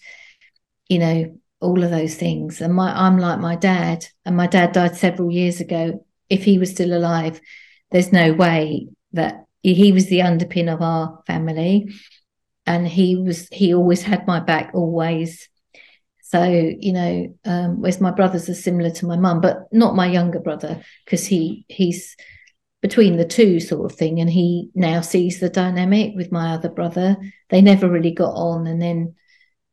you 0.88 0.99
know, 0.99 1.38
all 1.62 1.84
of 1.84 1.91
those 1.91 2.15
things. 2.15 2.62
And 2.62 2.73
my 2.73 2.91
I'm 2.91 3.17
like 3.17 3.39
my 3.39 3.55
dad, 3.55 4.05
and 4.25 4.36
my 4.36 4.47
dad 4.47 4.71
died 4.71 4.95
several 4.95 5.32
years 5.32 5.60
ago. 5.60 6.05
If 6.29 6.43
he 6.43 6.60
was 6.60 6.71
still 6.71 6.95
alive, 6.95 7.41
there's 7.91 8.12
no 8.12 8.34
way 8.34 8.88
that 9.13 9.45
he 9.63 9.91
was 9.91 10.08
the 10.08 10.19
underpin 10.19 10.71
of 10.71 10.82
our 10.82 11.21
family 11.27 11.89
and 12.65 12.88
he 12.88 13.15
was 13.15 13.47
he 13.51 13.73
always 13.73 14.03
had 14.03 14.27
my 14.27 14.39
back 14.39 14.71
always 14.73 15.49
so 16.21 16.43
you 16.43 16.93
know 16.93 17.36
um 17.45 17.82
whereas 17.82 17.99
my 17.99 18.12
brothers 18.12 18.47
are 18.47 18.53
similar 18.53 18.91
to 18.91 19.08
my 19.08 19.17
mum 19.17 19.41
but 19.41 19.67
not 19.71 19.95
my 19.95 20.05
younger 20.05 20.39
brother 20.39 20.82
because 21.03 21.25
he 21.25 21.65
he's 21.67 22.15
between 22.81 23.17
the 23.17 23.25
two 23.25 23.59
sort 23.59 23.91
of 23.91 23.97
thing 23.97 24.19
and 24.19 24.29
he 24.29 24.69
now 24.73 25.01
sees 25.01 25.39
the 25.39 25.49
dynamic 25.49 26.13
with 26.15 26.31
my 26.31 26.53
other 26.53 26.69
brother. 26.69 27.17
They 27.49 27.61
never 27.61 27.89
really 27.89 28.11
got 28.11 28.31
on 28.31 28.67
and 28.67 28.81
then 28.81 29.15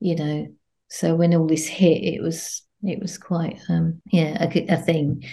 you 0.01 0.17
know 0.17 0.47
so 0.89 1.15
when 1.15 1.35
all 1.35 1.47
this 1.47 1.67
hit 1.67 2.03
it 2.03 2.23
was 2.23 2.63
it 2.83 3.01
was 3.01 3.17
quite 3.17 3.59
um 3.69 4.03
yeah 4.11 4.45
a, 4.45 4.67
a 4.69 4.77
thing. 4.77 5.25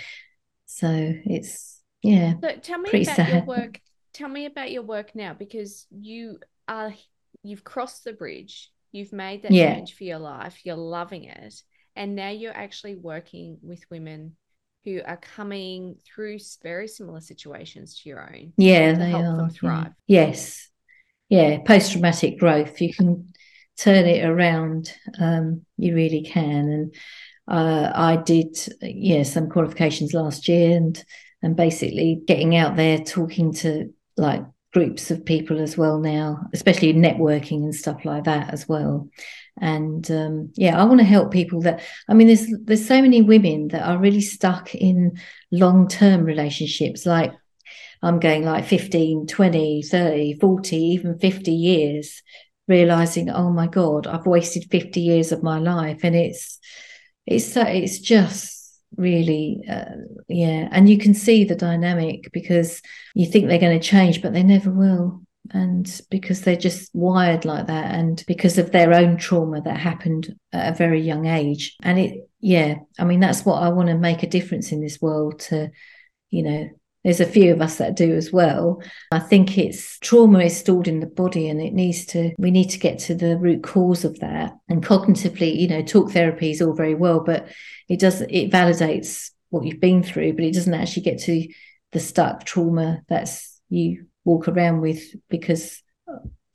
So 0.66 0.88
it's 0.90 1.82
yeah 2.02 2.34
so 2.42 2.56
tell 2.62 2.80
me 2.80 2.90
about 2.90 3.16
sad. 3.16 3.30
your 3.30 3.44
work 3.44 3.80
tell 4.14 4.30
me 4.30 4.46
about 4.46 4.72
your 4.72 4.84
work 4.84 5.16
now 5.16 5.34
because 5.34 5.88
you 5.90 6.40
are 6.68 6.94
you've 7.44 7.64
crossed 7.64 8.04
the 8.04 8.14
bridge. 8.14 8.72
You've 8.92 9.14
made 9.14 9.44
that 9.44 9.52
yeah. 9.52 9.76
change 9.76 9.96
for 9.96 10.04
your 10.04 10.20
life. 10.20 10.60
You're 10.64 10.76
loving 10.76 11.26
it. 11.26 11.62
And 11.96 12.16
now 12.16 12.30
you're 12.30 12.56
actually 12.56 12.96
working 12.96 13.58
with 13.62 13.84
women 13.90 14.36
who 14.84 15.02
are 15.06 15.18
coming 15.18 15.96
through 16.06 16.38
very 16.62 16.88
similar 16.88 17.22
situations 17.22 18.00
to 18.00 18.10
your 18.10 18.22
own 18.22 18.54
yeah 18.58 18.94
they 18.94 19.10
help 19.10 19.24
are, 19.24 19.38
them 19.38 19.50
thrive. 19.50 19.92
Yeah. 20.08 20.28
yes. 20.28 20.70
Yeah 21.30 21.58
post-traumatic 21.66 22.40
growth. 22.40 22.80
You 22.82 22.94
can 22.94 23.34
turn 23.78 24.06
it 24.06 24.24
around 24.26 24.94
um, 25.20 25.66
you 25.78 25.96
really 25.96 26.24
can. 26.24 26.70
And 26.70 26.96
uh, 27.46 27.92
i 27.94 28.16
did 28.16 28.56
yeah 28.82 29.24
some 29.24 29.50
qualifications 29.50 30.14
last 30.14 30.48
year 30.48 30.78
and 30.78 31.04
and 31.42 31.58
basically 31.58 32.22
getting 32.26 32.56
out 32.56 32.78
there 32.78 33.00
talking 33.00 33.54
to 33.54 33.94
like 34.16 34.44
groups 34.74 35.12
of 35.12 35.26
people 35.26 35.62
as 35.62 35.78
well 35.78 36.00
now, 36.00 36.48
especially 36.54 36.94
networking 36.94 37.64
and 37.64 37.76
stuff 37.76 38.04
like 38.06 38.24
that 38.24 38.52
as 38.52 38.68
well. 38.68 39.10
And 39.62 40.10
um, 40.10 40.52
yeah, 40.56 40.82
I 40.82 40.86
want 40.86 41.00
to 41.00 41.06
help 41.06 41.32
people 41.32 41.62
that 41.62 41.82
I 42.10 42.14
mean, 42.14 42.28
there's 42.28 42.48
there's 42.64 42.88
so 42.88 43.02
many 43.02 43.22
women 43.22 43.68
that 43.70 43.88
are 43.88 44.00
really 44.00 44.22
stuck 44.22 44.74
in 44.74 45.20
long 45.52 45.88
term 45.88 46.24
relationships, 46.24 47.06
like 47.06 47.34
I'm 48.02 48.20
going 48.20 48.44
like 48.44 48.66
15, 48.66 49.28
20, 49.28 49.82
30, 49.84 50.34
40, 50.40 50.76
even 50.76 51.20
50 51.20 51.52
years, 51.52 52.22
realizing, 52.68 53.30
oh 53.30 53.50
my 53.50 53.68
God, 53.68 54.08
I've 54.08 54.26
wasted 54.26 54.70
50 54.70 55.00
years 55.00 55.32
of 55.32 55.42
my 55.42 55.60
life. 55.60 56.02
And 56.04 56.16
it's 56.16 56.60
it's 57.26 57.56
it's 57.56 58.00
just 58.00 58.53
really 58.98 59.64
uh, 59.70 59.86
yeah. 60.28 60.70
And 60.72 60.90
you 60.90 60.98
can 60.98 61.14
see 61.14 61.44
the 61.44 61.56
dynamic 61.56 62.32
because 62.32 62.82
you 63.16 63.26
think 63.26 63.48
they're 63.48 63.60
going 63.60 63.80
to 63.80 63.88
change 63.88 64.22
but 64.22 64.34
they 64.34 64.44
never 64.44 64.72
will. 64.72 65.22
And 65.52 66.02
because 66.10 66.42
they're 66.42 66.56
just 66.56 66.90
wired 66.94 67.44
like 67.44 67.68
that 67.68 67.96
and 67.96 68.24
because 68.28 68.58
of 68.58 68.72
their 68.72 68.94
own 68.94 69.18
trauma 69.18 69.62
that 69.62 69.78
happened 69.78 70.34
at 70.54 70.74
a 70.74 70.78
very 70.78 71.02
young 71.02 71.26
age. 71.26 71.76
And 71.84 72.00
it 72.00 72.30
yeah 72.44 72.76
i 73.00 73.06
mean 73.06 73.22
that's 73.22 73.46
what 73.46 73.64
i 73.64 73.70
want 73.70 73.88
to 73.88 73.96
make 73.96 74.22
a 74.22 74.28
difference 74.28 74.74
in 74.74 74.82
this 74.82 75.00
world 75.02 75.40
to 75.40 75.72
you 76.30 76.44
know 76.44 76.70
there's 77.04 77.20
a 77.20 77.26
few 77.26 77.52
of 77.52 77.62
us 77.62 77.78
that 77.78 77.96
do 77.96 78.16
as 78.16 78.32
well. 78.32 78.82
I 79.12 79.20
think 79.20 79.58
it's 79.58 80.00
trauma 80.00 80.40
is 80.40 80.58
stored 80.58 80.88
in 80.88 81.00
the 81.00 81.06
body 81.06 81.50
and 81.50 81.62
it 81.62 81.74
needs 81.74 82.06
to, 82.08 82.34
we 82.38 82.52
need 82.52 82.70
to 82.70 82.80
get 82.80 83.00
to 83.00 83.16
the 83.16 83.38
root 83.38 83.64
cause 83.64 84.06
of 84.06 84.20
that. 84.20 84.54
And 84.70 84.84
cognitively, 84.84 85.56
you 85.56 85.68
know, 85.68 85.82
talk 85.82 86.12
therapy 86.12 86.52
is 86.52 86.62
all 86.62 86.74
very 86.74 86.96
well, 86.96 87.20
but 87.20 87.48
it 87.90 88.00
does, 88.00 88.22
it 88.22 88.52
validates 88.52 89.32
what 89.50 89.66
you've 89.66 89.82
been 89.82 90.02
through, 90.02 90.34
but 90.34 90.46
it 90.46 90.54
doesn't 90.54 90.74
actually 90.74 91.04
get 91.04 91.20
to 91.20 91.48
the 91.92 92.00
stuck 92.00 92.44
trauma 92.46 93.02
that's 93.08 93.60
you 93.70 94.08
walk 94.26 94.48
around 94.48 94.82
with 94.82 95.04
because 95.30 95.82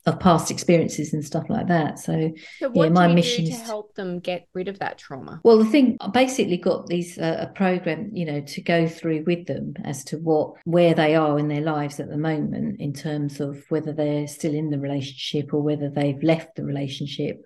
of 0.09 0.19
past 0.19 0.51
experiences 0.51 1.13
and 1.13 1.23
stuff 1.23 1.45
like 1.49 1.67
that. 1.67 1.99
So, 1.99 2.31
so 2.59 2.71
yeah, 2.73 2.89
my 2.89 3.07
mission 3.07 3.45
is 3.45 3.57
to 3.57 3.65
help 3.65 3.95
them 3.95 4.19
get 4.19 4.47
rid 4.53 4.67
of 4.67 4.79
that 4.79 4.97
trauma. 4.97 5.39
Well, 5.43 5.57
the 5.57 5.65
thing 5.65 5.97
I 6.01 6.07
basically 6.07 6.57
got 6.57 6.87
these 6.87 7.17
uh, 7.17 7.37
a 7.39 7.47
program, 7.47 8.09
you 8.13 8.25
know, 8.25 8.41
to 8.41 8.61
go 8.61 8.87
through 8.87 9.23
with 9.25 9.45
them 9.47 9.73
as 9.83 10.03
to 10.05 10.17
what 10.17 10.55
where 10.65 10.93
they 10.93 11.15
are 11.15 11.39
in 11.39 11.47
their 11.47 11.61
lives 11.61 11.99
at 11.99 12.09
the 12.09 12.17
moment 12.17 12.79
in 12.79 12.93
terms 12.93 13.39
of 13.39 13.63
whether 13.69 13.93
they're 13.93 14.27
still 14.27 14.53
in 14.53 14.69
the 14.69 14.79
relationship 14.79 15.53
or 15.53 15.61
whether 15.61 15.89
they've 15.89 16.21
left 16.23 16.55
the 16.55 16.65
relationship 16.65 17.41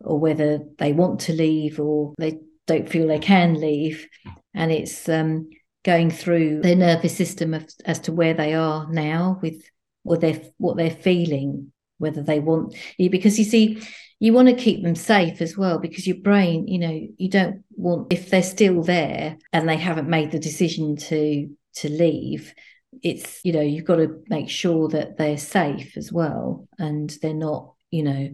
or 0.00 0.18
whether 0.18 0.60
they 0.78 0.92
want 0.92 1.20
to 1.20 1.32
leave 1.32 1.78
or 1.78 2.14
they 2.18 2.38
don't 2.66 2.88
feel 2.88 3.06
they 3.06 3.18
can 3.18 3.60
leave, 3.60 4.06
and 4.54 4.70
it's 4.70 5.08
um, 5.08 5.48
going 5.84 6.10
through 6.10 6.60
their 6.60 6.76
nervous 6.76 7.16
system 7.16 7.54
of, 7.54 7.68
as 7.84 7.98
to 8.00 8.12
where 8.12 8.34
they 8.34 8.54
are 8.54 8.86
now 8.92 9.38
with 9.42 9.62
what 10.02 10.20
they're 10.20 10.40
what 10.58 10.76
they're 10.76 10.90
feeling 10.90 11.72
whether 12.02 12.22
they 12.22 12.40
want 12.40 12.76
you 12.98 13.08
because 13.08 13.38
you 13.38 13.44
see 13.44 13.82
you 14.20 14.32
want 14.32 14.48
to 14.48 14.54
keep 14.54 14.82
them 14.82 14.94
safe 14.94 15.40
as 15.40 15.56
well 15.56 15.78
because 15.78 16.06
your 16.06 16.18
brain 16.18 16.68
you 16.68 16.78
know 16.78 17.06
you 17.16 17.28
don't 17.30 17.64
want 17.76 18.12
if 18.12 18.28
they're 18.28 18.42
still 18.42 18.82
there 18.82 19.38
and 19.52 19.68
they 19.68 19.76
haven't 19.76 20.08
made 20.08 20.30
the 20.30 20.38
decision 20.38 20.96
to 20.96 21.48
to 21.74 21.88
leave 21.88 22.54
it's 23.02 23.40
you 23.44 23.52
know 23.52 23.62
you've 23.62 23.86
got 23.86 23.96
to 23.96 24.22
make 24.28 24.50
sure 24.50 24.88
that 24.88 25.16
they're 25.16 25.38
safe 25.38 25.96
as 25.96 26.12
well 26.12 26.68
and 26.78 27.16
they're 27.22 27.32
not 27.32 27.72
you 27.90 28.02
know 28.02 28.28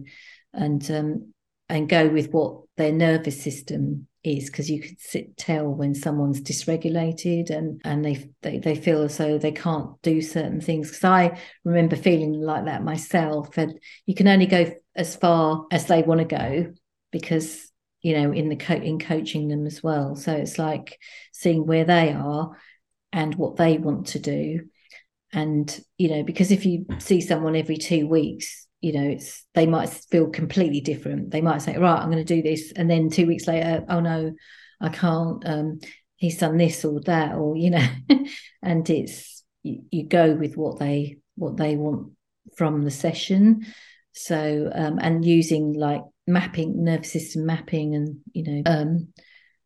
and 0.53 0.91
um 0.91 1.33
and 1.69 1.87
go 1.87 2.09
with 2.09 2.29
what 2.31 2.63
their 2.75 2.91
nervous 2.91 3.41
system 3.41 4.07
is 4.23 4.49
because 4.49 4.69
you 4.69 4.81
could 4.81 4.99
sit, 4.99 5.37
tell 5.37 5.67
when 5.67 5.95
someone's 5.95 6.41
dysregulated 6.41 7.49
and 7.49 7.81
and 7.85 8.03
they, 8.03 8.29
they 8.41 8.59
they 8.59 8.75
feel 8.75 9.01
as 9.03 9.17
though 9.17 9.37
they 9.37 9.51
can't 9.51 10.01
do 10.01 10.21
certain 10.21 10.59
things. 10.59 10.89
Because 10.89 11.03
i 11.03 11.39
remember 11.63 11.95
feeling 11.95 12.33
like 12.33 12.65
that 12.65 12.83
myself 12.83 13.57
and 13.57 13.79
you 14.05 14.15
can 14.15 14.27
only 14.27 14.45
go 14.45 14.71
as 14.95 15.15
far 15.15 15.65
as 15.71 15.85
they 15.85 16.01
want 16.01 16.19
to 16.19 16.25
go 16.25 16.73
because 17.11 17.71
you 18.01 18.13
know 18.13 18.31
in 18.33 18.49
the 18.49 18.55
co- 18.57 18.73
in 18.73 18.99
coaching 18.99 19.47
them 19.47 19.65
as 19.65 19.81
well. 19.81 20.15
So 20.15 20.33
it's 20.33 20.59
like 20.59 20.99
seeing 21.31 21.65
where 21.65 21.85
they 21.85 22.11
are 22.11 22.57
and 23.13 23.33
what 23.35 23.55
they 23.55 23.77
want 23.77 24.07
to 24.07 24.19
do. 24.19 24.67
And 25.31 25.85
you 25.97 26.09
know 26.09 26.23
because 26.23 26.51
if 26.51 26.65
you 26.65 26.85
see 26.97 27.21
someone 27.21 27.55
every 27.55 27.77
two 27.77 28.07
weeks 28.07 28.67
you 28.81 28.93
know 28.93 29.09
it's 29.09 29.45
they 29.53 29.65
might 29.65 29.89
feel 29.89 30.29
completely 30.29 30.81
different. 30.81 31.31
They 31.31 31.41
might 31.41 31.61
say 31.61 31.77
right 31.77 31.99
i'm 31.99 32.11
going 32.11 32.25
to 32.25 32.35
do 32.35 32.41
this 32.41 32.71
and 32.75 32.89
then 32.89 33.09
two 33.09 33.27
weeks 33.27 33.47
later 33.47 33.83
oh 33.89 33.99
no 33.99 34.33
i 34.81 34.89
can't 34.89 35.45
um 35.45 35.79
he's 36.15 36.37
done 36.37 36.57
this 36.57 36.83
or 36.85 36.99
that 37.01 37.35
or 37.35 37.57
you 37.57 37.71
know 37.71 37.87
and 38.61 38.89
it's 38.89 39.43
you, 39.63 39.83
you, 39.91 40.05
go 40.05 40.33
with 40.33 40.55
what 40.55 40.79
they 40.79 41.17
what 41.35 41.57
they 41.57 41.75
want 41.75 42.11
from 42.55 42.83
the 42.83 42.91
session. 42.91 43.65
So 44.13 44.69
um 44.73 44.99
and 45.01 45.23
using 45.23 45.73
like 45.73 46.01
mapping 46.27 46.83
nervous 46.83 47.11
system 47.11 47.45
mapping 47.45 47.95
and 47.95 48.17
you 48.33 48.43
know 48.43 48.61
um 48.65 49.07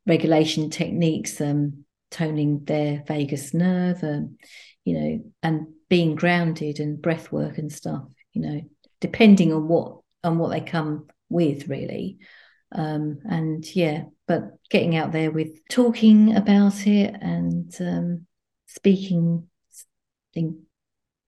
regulation 0.05 0.69
techniques 0.69 1.41
um 1.41 1.85
toning 2.11 2.63
their 2.65 3.03
vagus 3.07 3.53
nerve 3.53 4.03
um 4.03 4.37
you 4.85 4.99
know 4.99 5.23
and 5.41 5.67
being 5.89 6.15
grounded 6.15 6.79
and 6.79 7.01
breath 7.01 7.31
work 7.31 7.57
and 7.57 7.71
stuff 7.71 8.03
you 8.33 8.41
know 8.41 8.61
depending 9.03 9.51
on 9.51 9.67
what 9.67 9.97
on 10.23 10.37
what 10.37 10.49
they 10.49 10.61
come 10.61 11.05
with 11.27 11.67
really 11.67 12.17
um, 12.71 13.19
and 13.25 13.75
yeah 13.75 14.03
but 14.29 14.43
getting 14.69 14.95
out 14.95 15.11
there 15.11 15.29
with 15.29 15.59
talking 15.69 16.37
about 16.37 16.87
it 16.87 17.13
and 17.21 17.75
um, 17.81 18.25
speaking 18.65 19.45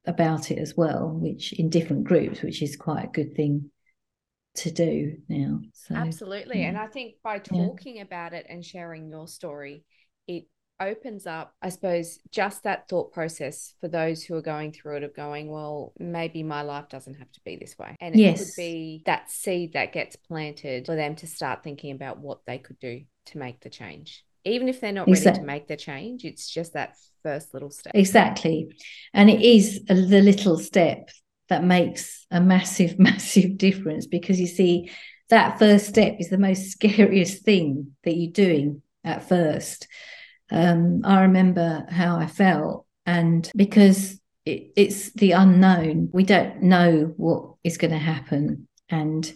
about 0.06 0.52
it 0.52 0.58
as 0.58 0.74
well 0.78 1.10
which 1.10 1.52
in 1.52 1.70
different 1.70 2.06
groups 2.06 2.42
which 2.42 2.62
is 2.62 2.78
quite 2.78 3.04
a 3.04 3.12
good 3.12 3.36
thing 3.36 3.70
to 4.54 4.72
do 4.72 5.18
now 5.28 5.60
so 5.74 5.96
absolutely 5.96 6.62
yeah. 6.62 6.70
and 6.70 6.78
i 6.78 6.88
think 6.88 7.16
by 7.22 7.40
talking 7.40 7.98
yeah. 7.98 8.04
about 8.04 8.32
it 8.32 8.46
and 8.48 8.64
sharing 8.64 9.10
your 9.10 9.28
story 9.28 9.84
it 10.28 10.46
opens 10.80 11.26
up, 11.26 11.54
I 11.62 11.70
suppose, 11.70 12.20
just 12.32 12.64
that 12.64 12.88
thought 12.90 13.14
process 13.14 13.74
for 13.80 13.88
those 13.88 14.24
who 14.24 14.36
are 14.36 14.42
going 14.42 14.72
through 14.72 14.98
it 14.98 15.04
of 15.04 15.16
going, 15.16 15.50
well, 15.50 15.94
maybe 16.00 16.44
my 16.44 16.62
life 16.62 16.90
doesn't 16.90 17.16
have 17.16 17.32
to 17.32 17.40
be 17.46 17.56
this 17.56 17.78
way. 17.78 17.96
And 18.00 18.16
it 18.16 18.20
yes. 18.20 18.40
could 18.40 18.62
be 18.62 19.04
that 19.06 19.32
seed 19.32 19.74
that 19.74 19.94
gets 19.94 20.16
planted 20.16 20.86
for 20.86 20.96
them 20.96 21.16
to 21.18 21.28
start 21.28 21.64
thinking 21.64 21.92
about 21.92 22.20
what 22.20 22.40
they 22.46 22.58
could 22.58 22.80
do 22.80 23.04
to 23.28 23.38
make 23.38 23.62
the 23.62 23.70
change. 23.70 24.24
Even 24.44 24.70
if 24.70 24.80
they're 24.80 24.92
not 24.92 25.08
exactly. 25.08 25.30
ready 25.30 25.40
to 25.40 25.46
make 25.46 25.68
the 25.68 25.78
change, 25.78 26.24
it's 26.24 26.50
just 26.50 26.74
that 26.74 26.96
first 27.24 27.54
little 27.54 27.72
step. 27.72 27.94
Exactly. 27.96 28.68
And 29.14 29.30
it 29.30 29.42
is 29.42 29.84
the 29.86 29.96
little 29.96 30.60
step 30.60 31.10
that 31.50 31.64
makes 31.64 32.26
a 32.30 32.42
massive, 32.42 33.00
massive 33.00 33.58
difference 33.58 34.06
because 34.06 34.40
you 34.40 34.48
see, 34.48 34.92
that 35.30 35.58
first 35.58 35.88
step 35.88 36.18
is 36.20 36.30
the 36.30 36.38
most 36.38 36.70
scariest 36.70 37.44
thing 37.44 37.96
that 38.04 38.16
you're 38.16 38.32
doing 38.32 38.84
at 39.04 39.28
first 39.28 39.88
um, 40.52 41.02
I 41.04 41.22
remember 41.24 41.86
how 41.90 42.18
I 42.18 42.28
felt. 42.28 42.86
And 43.06 43.50
because 43.56 44.20
it, 44.46 44.72
it's 44.76 45.12
the 45.14 45.32
unknown, 45.32 46.10
we 46.14 46.24
don't 46.24 46.64
know 46.64 47.14
what 47.18 47.56
is 47.64 47.78
going 47.78 47.92
to 47.92 47.98
happen. 47.98 48.68
And 48.90 49.32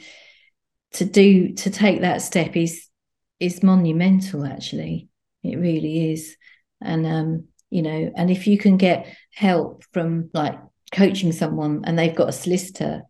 to 0.94 1.06
do 1.06 1.54
to 1.54 1.70
take 1.70 2.02
that 2.02 2.22
step 2.22 2.56
is 2.56 2.88
is 3.40 3.64
monumental 3.64 4.46
actually 4.46 5.08
it 5.44 5.58
really 5.58 6.12
is 6.12 6.36
and 6.82 7.06
um 7.06 7.46
you 7.70 7.82
know 7.82 8.12
and 8.16 8.32
if 8.32 8.48
you 8.48 8.58
can 8.58 8.78
get 8.78 9.16
help 9.34 9.84
from 9.94 10.30
like 10.34 10.60
coaching 10.92 11.32
someone 11.32 11.84
and 11.86 11.98
they've 11.98 12.16
got 12.16 12.30
a 12.30 12.34
solicitor 12.34 13.04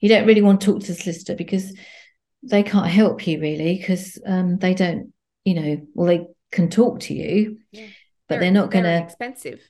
you 0.00 0.08
don't 0.08 0.26
really 0.26 0.42
want 0.42 0.60
to 0.60 0.66
talk 0.66 0.80
to 0.80 0.88
the 0.88 0.94
solicitor 0.94 1.34
because 1.34 1.76
they 2.42 2.62
can't 2.62 2.86
help 2.86 3.26
you 3.26 3.40
really 3.40 3.76
because 3.78 4.18
um, 4.26 4.58
they 4.58 4.74
don't 4.74 5.12
you 5.44 5.54
know 5.54 5.86
well 5.94 6.06
they 6.06 6.26
can 6.54 6.70
talk 6.70 7.00
to 7.00 7.14
you 7.14 7.58
yeah. 7.72 7.86
but 8.28 8.36
they're, 8.36 8.40
they're 8.40 8.50
not 8.50 8.70
going 8.70 8.84
to 8.84 9.02
expensive. 9.02 9.60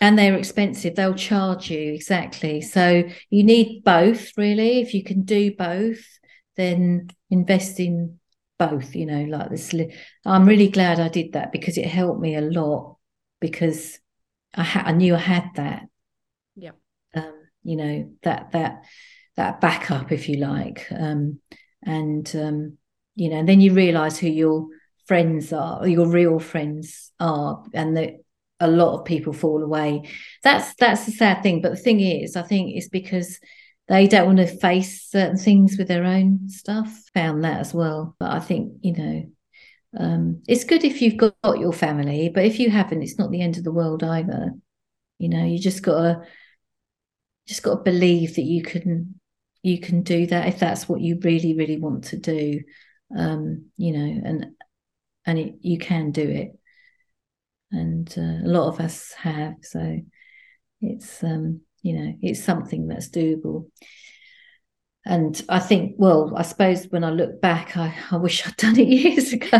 And 0.00 0.16
they're 0.16 0.36
expensive. 0.36 0.94
They'll 0.94 1.14
charge 1.14 1.70
you 1.70 1.92
exactly. 1.92 2.60
So 2.60 3.02
you 3.30 3.42
need 3.42 3.82
both 3.82 4.30
really. 4.36 4.80
If 4.80 4.94
you 4.94 5.02
can 5.02 5.22
do 5.22 5.52
both 5.56 6.04
then 6.58 7.08
invest 7.30 7.80
in 7.80 8.18
both 8.58 8.94
you 8.94 9.06
know 9.06 9.22
like 9.22 9.48
this 9.48 9.72
i'm 10.26 10.44
really 10.44 10.68
glad 10.68 10.98
i 10.98 11.08
did 11.08 11.32
that 11.32 11.52
because 11.52 11.78
it 11.78 11.86
helped 11.86 12.20
me 12.20 12.34
a 12.34 12.40
lot 12.40 12.96
because 13.40 14.00
i 14.54 14.64
had 14.64 14.84
i 14.84 14.92
knew 14.92 15.14
i 15.14 15.18
had 15.18 15.48
that. 15.54 15.84
Yeah. 16.56 16.72
Um 17.14 17.32
you 17.62 17.76
know 17.76 18.12
that 18.24 18.52
that 18.52 18.82
that 19.36 19.60
backup 19.60 20.10
if 20.12 20.28
you 20.28 20.38
like. 20.38 20.86
Um 20.90 21.38
and 21.84 22.30
um 22.34 22.78
you 23.14 23.30
know 23.30 23.36
and 23.36 23.48
then 23.48 23.60
you 23.60 23.72
realize 23.72 24.18
who 24.18 24.26
your 24.26 24.66
friends 25.08 25.52
are 25.52 25.86
your 25.88 26.06
real 26.06 26.38
friends 26.38 27.12
are 27.18 27.64
and 27.74 27.96
that 27.96 28.14
a 28.60 28.68
lot 28.68 28.98
of 28.98 29.04
people 29.04 29.32
fall 29.32 29.62
away 29.62 30.08
that's 30.42 30.74
that's 30.74 31.06
the 31.06 31.12
sad 31.12 31.42
thing 31.42 31.60
but 31.60 31.70
the 31.70 31.76
thing 31.76 32.00
is 32.00 32.36
i 32.36 32.42
think 32.42 32.70
it's 32.74 32.88
because 32.88 33.38
they 33.88 34.06
don't 34.06 34.26
want 34.26 34.38
to 34.38 34.46
face 34.46 35.08
certain 35.10 35.38
things 35.38 35.78
with 35.78 35.88
their 35.88 36.04
own 36.04 36.48
stuff. 36.48 37.04
Found 37.14 37.42
that 37.44 37.60
as 37.60 37.72
well. 37.72 38.14
But 38.18 38.32
I 38.32 38.38
think, 38.38 38.74
you 38.82 38.92
know, 38.92 39.30
um, 39.98 40.42
it's 40.46 40.64
good 40.64 40.84
if 40.84 41.00
you've 41.00 41.16
got, 41.16 41.34
your 41.58 41.72
family, 41.72 42.28
but 42.28 42.44
if 42.44 42.58
you 42.58 42.70
haven't, 42.70 43.02
it's 43.02 43.18
not 43.18 43.30
the 43.30 43.40
end 43.40 43.56
of 43.56 43.64
the 43.64 43.72
world 43.72 44.04
either. 44.04 44.52
You 45.18 45.30
know, 45.30 45.44
you 45.44 45.58
just 45.58 45.82
gotta 45.82 46.22
just 47.46 47.62
gotta 47.62 47.82
believe 47.82 48.36
that 48.36 48.42
you 48.42 48.62
can 48.62 49.18
you 49.62 49.80
can 49.80 50.02
do 50.02 50.26
that 50.26 50.46
if 50.46 50.58
that's 50.58 50.88
what 50.88 51.00
you 51.00 51.18
really, 51.22 51.54
really 51.54 51.78
want 51.78 52.04
to 52.04 52.18
do. 52.18 52.60
Um, 53.16 53.70
you 53.78 53.92
know, 53.92 54.28
and 54.28 54.46
and 55.28 55.38
it, 55.38 55.54
you 55.60 55.78
can 55.78 56.10
do 56.10 56.28
it. 56.28 56.58
And 57.70 58.12
uh, 58.16 58.46
a 58.46 58.50
lot 58.50 58.68
of 58.68 58.80
us 58.80 59.12
have. 59.12 59.54
So 59.62 60.00
it's 60.80 61.22
um 61.22 61.60
you 61.82 61.92
know 61.92 62.14
it's 62.22 62.42
something 62.42 62.88
that's 62.88 63.08
doable 63.08 63.66
and 65.08 65.42
I 65.48 65.58
think, 65.58 65.94
well, 65.96 66.34
I 66.36 66.42
suppose 66.42 66.84
when 66.90 67.02
I 67.02 67.08
look 67.08 67.40
back, 67.40 67.78
I, 67.78 67.94
I 68.10 68.16
wish 68.16 68.46
I'd 68.46 68.56
done 68.58 68.78
it 68.78 68.88
years 68.88 69.32
ago. 69.32 69.58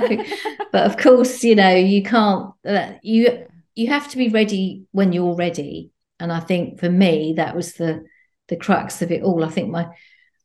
but 0.73 0.85
of 0.85 0.99
course, 0.99 1.43
you 1.43 1.55
know, 1.55 1.75
you 1.75 2.03
can't. 2.03 2.53
Uh, 2.67 2.93
you 3.03 3.47
you 3.75 3.87
have 3.89 4.09
to 4.11 4.19
be 4.19 4.29
ready 4.29 4.85
when 4.93 5.13
you're 5.13 5.35
ready. 5.35 5.91
And 6.21 6.31
I 6.31 6.41
think 6.41 6.79
for 6.79 6.91
me, 6.91 7.35
that 7.39 7.57
was 7.57 7.75
the 7.75 8.05
the 8.49 8.57
crux 8.57 9.01
of 9.01 9.11
it 9.11 9.23
all. 9.23 9.43
I 9.43 9.49
think 9.49 9.71
my, 9.71 9.87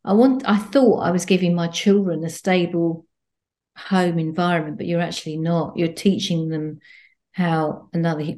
I 0.05 0.13
want, 0.13 0.43
I 0.47 0.57
thought 0.57 0.99
I 0.99 1.11
was 1.11 1.25
giving 1.25 1.55
my 1.55 1.67
children 1.67 2.23
a 2.23 2.29
stable 2.29 3.05
home 3.75 4.19
environment, 4.19 4.77
but 4.77 4.85
you're 4.85 5.01
actually 5.01 5.37
not. 5.37 5.77
You're 5.77 5.93
teaching 5.93 6.49
them 6.49 6.79
how 7.31 7.89
another, 7.93 8.35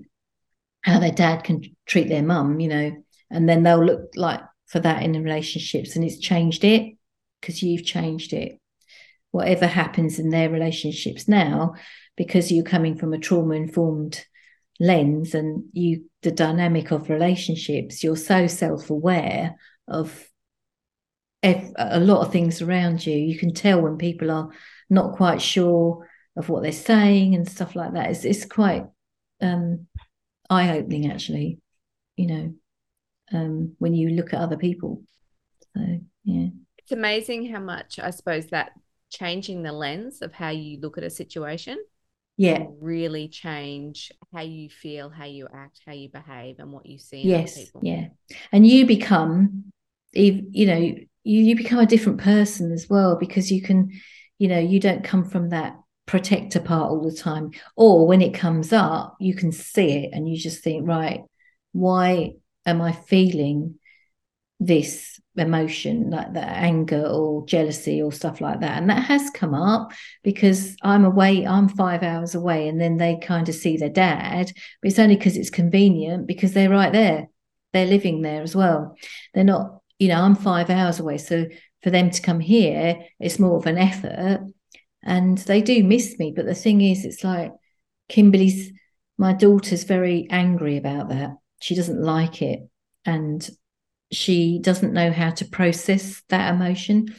how 0.82 1.00
their 1.00 1.12
dad 1.12 1.44
can 1.44 1.64
treat 1.86 2.10
their 2.10 2.24
mum. 2.24 2.60
You 2.60 2.68
know, 2.68 3.04
and 3.30 3.48
then 3.50 3.64
they'll 3.64 3.84
look 3.84 4.12
like 4.16 4.42
for 4.68 4.80
that 4.80 5.04
in 5.04 5.12
the 5.12 5.22
relationships 5.22 5.96
and 5.96 6.04
it's 6.04 6.20
changed 6.20 6.64
it 6.64 6.96
because 7.40 7.62
you've 7.62 7.86
changed 7.86 8.34
it 8.34 8.60
whatever 9.32 9.68
happens 9.68 10.18
in 10.18 10.30
their 10.30 10.50
relationships 10.50 11.28
now 11.28 11.74
because 12.18 12.52
you're 12.52 12.64
coming 12.64 12.98
from 12.98 13.14
a 13.14 13.18
trauma 13.18 13.54
informed 13.54 14.26
lens 14.80 15.36
and 15.36 15.64
you 15.74 16.06
the 16.22 16.32
dynamic 16.32 16.92
of 16.92 17.10
relationships 17.10 18.04
you're 18.04 18.16
so 18.16 18.48
self-aware 18.48 19.56
of 19.88 20.28
a 21.44 22.00
lot 22.00 22.26
of 22.26 22.32
things 22.32 22.62
around 22.62 23.06
you 23.06 23.16
you 23.16 23.38
can 23.38 23.54
tell 23.54 23.80
when 23.80 23.98
people 23.98 24.32
are 24.32 24.50
not 24.90 25.16
quite 25.16 25.42
sure 25.42 26.08
of 26.36 26.50
what 26.50 26.64
they're 26.64 26.72
saying 26.72 27.36
and 27.36 27.50
stuff 27.50 27.76
like 27.76 27.94
that. 27.94 28.12
It's, 28.12 28.26
it's 28.26 28.46
quite 28.46 28.86
um, 29.42 29.88
eye-opening 30.50 31.12
actually 31.12 31.60
you 32.16 32.28
know 32.28 32.54
um, 33.34 33.76
when 33.80 33.94
you 33.94 34.10
look 34.10 34.34
at 34.34 34.40
other 34.40 34.58
people. 34.58 35.02
So 35.76 36.00
yeah, 36.24 36.48
it's 36.78 36.92
amazing 36.92 37.52
how 37.52 37.60
much 37.60 38.00
I 38.00 38.12
suppose 38.12 38.48
that 38.48 38.72
changing 39.10 39.64
the 39.64 39.72
lens 39.72 40.22
of 40.22 40.34
how 40.34 40.50
you 40.50 40.80
look 40.80 40.98
at 40.98 41.04
a 41.04 41.10
situation 41.10 41.78
yeah. 42.38 42.66
really 42.82 43.28
change 43.30 44.12
how 44.34 44.42
you 44.42 44.70
feel 44.70 45.10
how 45.10 45.26
you 45.26 45.48
act 45.54 45.80
how 45.86 45.94
you 45.94 46.10
behave 46.10 46.58
and 46.60 46.72
what 46.72 46.86
you 46.86 46.98
see 46.98 47.22
yes 47.22 47.72
yeah. 47.82 48.08
And 48.52 48.68
you 48.68 48.86
become 48.86 49.66
you 50.12 50.66
know 50.66 50.78
you, 50.78 51.08
you 51.24 51.56
become 51.56 51.80
a 51.80 51.86
different 51.86 52.20
person 52.20 52.72
as 52.72 52.88
well 52.90 53.18
because 53.18 53.52
you 53.52 53.62
can 53.62 53.92
you 54.38 54.48
know 54.48 54.60
you 54.60 54.80
don't 54.80 55.04
come 55.04 55.24
from 55.24 55.50
that 55.50 55.78
protector 56.06 56.60
part 56.60 56.92
all 56.92 57.02
the 57.02 57.16
time. 57.16 57.52
Or 57.76 58.08
when 58.08 58.22
it 58.22 58.34
comes 58.34 58.72
up 58.72 59.16
you 59.20 59.36
can 59.36 59.52
see 59.52 60.06
it 60.06 60.10
and 60.14 60.30
you 60.30 60.38
just 60.38 60.64
think 60.64 60.88
right 60.88 61.22
why 61.72 62.34
am 62.66 62.82
I 62.82 62.94
feeling 62.94 63.80
this 64.60 65.20
emotion 65.36 66.10
like 66.12 66.34
that 66.34 66.58
anger 66.58 67.06
or 67.06 67.46
jealousy 67.46 68.02
or 68.02 68.12
stuff 68.12 68.40
like 68.40 68.62
that? 68.62 68.78
And 68.78 68.90
that 68.90 69.04
has 69.04 69.30
come 69.32 69.54
up 69.54 69.92
because 70.24 70.76
i'm 70.82 71.04
away 71.06 71.46
i'm 71.46 71.68
five 71.68 72.04
hours 72.04 72.36
away 72.36 72.68
and 72.68 72.80
then 72.80 72.98
they 72.98 73.18
kind 73.18 73.50
of 73.50 73.56
see 73.56 73.78
their 73.78 73.90
dad 73.90 74.52
but 74.82 74.90
it's 74.90 75.00
only 75.00 75.18
because 75.18 75.36
it's 75.36 75.50
convenient 75.50 76.28
because 76.28 76.54
they're 76.54 76.70
right 76.70 76.94
there. 76.94 77.28
They're 77.74 77.86
living 77.86 78.22
there 78.22 78.42
as 78.42 78.56
well. 78.56 78.96
They're 79.34 79.44
not 79.44 79.82
you 80.00 80.10
know 80.10 80.22
i'm 80.22 80.36
five 80.36 80.70
hours 80.70 81.00
away 81.00 81.18
so 81.18 81.46
for 81.86 81.92
them 81.92 82.10
to 82.10 82.20
come 82.20 82.40
here 82.40 82.98
it's 83.20 83.38
more 83.38 83.58
of 83.58 83.68
an 83.68 83.78
effort. 83.78 84.42
And 85.04 85.38
they 85.38 85.62
do 85.62 85.84
miss 85.84 86.18
me 86.18 86.34
but 86.36 86.48
the 86.48 86.56
thing 86.56 86.82
is 86.82 87.06
it's 87.06 87.24
like 87.24 87.54
kimberly's 88.10 88.72
my 89.20 89.34
daughter's 89.34 89.84
very 89.84 90.28
angry 90.32 90.78
about 90.78 91.10
that. 91.10 91.36
She 91.62 91.76
doesn't 91.76 92.02
like 92.02 92.42
it. 92.42 92.68
And 93.06 93.48
she 94.12 94.58
doesn't 94.60 94.94
know 94.94 95.12
how 95.12 95.30
to 95.30 95.46
process 95.46 96.24
that 96.30 96.54
emotion. 96.54 97.14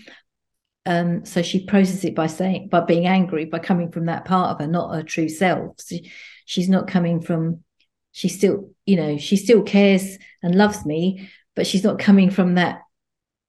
Um, 0.84 1.24
so 1.24 1.42
she 1.42 1.64
processes 1.64 2.04
it 2.04 2.16
by 2.16 2.26
saying 2.26 2.68
by 2.68 2.80
being 2.80 3.06
angry 3.06 3.44
by 3.44 3.60
coming 3.60 3.92
from 3.92 4.06
that 4.06 4.24
part 4.24 4.50
of 4.50 4.58
her 4.58 4.66
not 4.66 4.94
her 4.94 5.04
true 5.04 5.28
self. 5.28 5.76
She, 5.86 6.10
she's 6.44 6.68
not 6.68 6.88
coming 6.88 7.20
from 7.20 7.62
she 8.10 8.28
still 8.28 8.70
you 8.84 8.96
know 8.96 9.16
she 9.16 9.36
still 9.36 9.62
cares 9.62 10.18
and 10.42 10.56
loves 10.56 10.84
me 10.86 11.28
but 11.54 11.66
she's 11.66 11.84
not 11.84 11.98
coming 11.98 12.30
from 12.30 12.54
that 12.54 12.82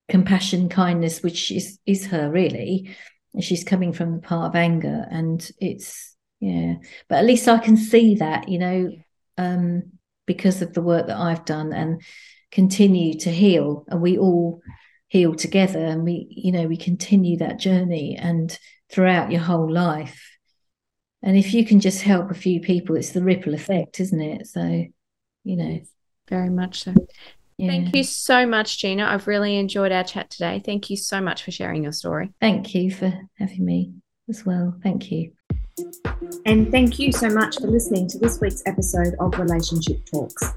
compassion 0.07 0.69
kindness 0.69 1.21
which 1.21 1.51
is 1.51 1.79
is 1.85 2.05
her 2.07 2.31
really 2.31 2.95
she's 3.39 3.63
coming 3.63 3.91
from 3.91 4.15
the 4.15 4.21
part 4.21 4.49
of 4.49 4.55
anger 4.55 5.05
and 5.11 5.51
it's 5.59 6.15
yeah 6.39 6.75
but 7.09 7.17
at 7.17 7.25
least 7.25 7.47
i 7.47 7.57
can 7.57 7.75
see 7.75 8.15
that 8.15 8.47
you 8.47 8.57
know 8.57 8.91
um 9.37 9.83
because 10.27 10.61
of 10.61 10.73
the 10.73 10.81
work 10.83 11.07
that 11.07 11.17
I've 11.17 11.45
done 11.45 11.73
and 11.73 12.03
continue 12.51 13.15
to 13.21 13.31
heal. 13.31 13.85
And 13.87 13.99
we 13.99 14.19
all 14.19 14.61
heal 15.07 15.33
together 15.33 15.83
and 15.83 16.03
we, 16.03 16.27
you 16.29 16.51
know, 16.51 16.67
we 16.67 16.77
continue 16.77 17.37
that 17.37 17.57
journey 17.57 18.15
and 18.15 18.55
throughout 18.91 19.31
your 19.31 19.41
whole 19.41 19.71
life. 19.71 20.21
And 21.23 21.35
if 21.35 21.53
you 21.53 21.65
can 21.65 21.79
just 21.79 22.03
help 22.03 22.29
a 22.29 22.35
few 22.35 22.59
people, 22.59 22.95
it's 22.95 23.11
the 23.11 23.23
ripple 23.23 23.55
effect, 23.55 23.99
isn't 23.99 24.21
it? 24.21 24.45
So, 24.45 24.85
you 25.43 25.55
know. 25.55 25.79
Very 26.29 26.49
much 26.49 26.83
so. 26.83 26.93
Yeah. 27.57 27.69
Thank 27.69 27.95
you 27.95 28.03
so 28.03 28.45
much, 28.45 28.77
Gina. 28.77 29.05
I've 29.05 29.27
really 29.27 29.57
enjoyed 29.57 29.91
our 29.91 30.03
chat 30.03 30.29
today. 30.29 30.61
Thank 30.63 30.89
you 30.89 30.97
so 30.97 31.19
much 31.19 31.43
for 31.43 31.51
sharing 31.51 31.83
your 31.83 31.91
story. 31.91 32.31
Thank 32.39 32.75
you 32.75 32.91
for 32.91 33.11
having 33.39 33.65
me 33.65 33.93
as 34.29 34.45
well. 34.45 34.75
Thank 34.83 35.11
you. 35.11 35.31
And 36.45 36.71
thank 36.71 36.97
you 36.97 37.11
so 37.11 37.29
much 37.29 37.57
for 37.59 37.67
listening 37.67 38.07
to 38.09 38.19
this 38.19 38.39
week's 38.41 38.63
episode 38.65 39.15
of 39.19 39.37
Relationship 39.37 40.05
Talks. 40.05 40.53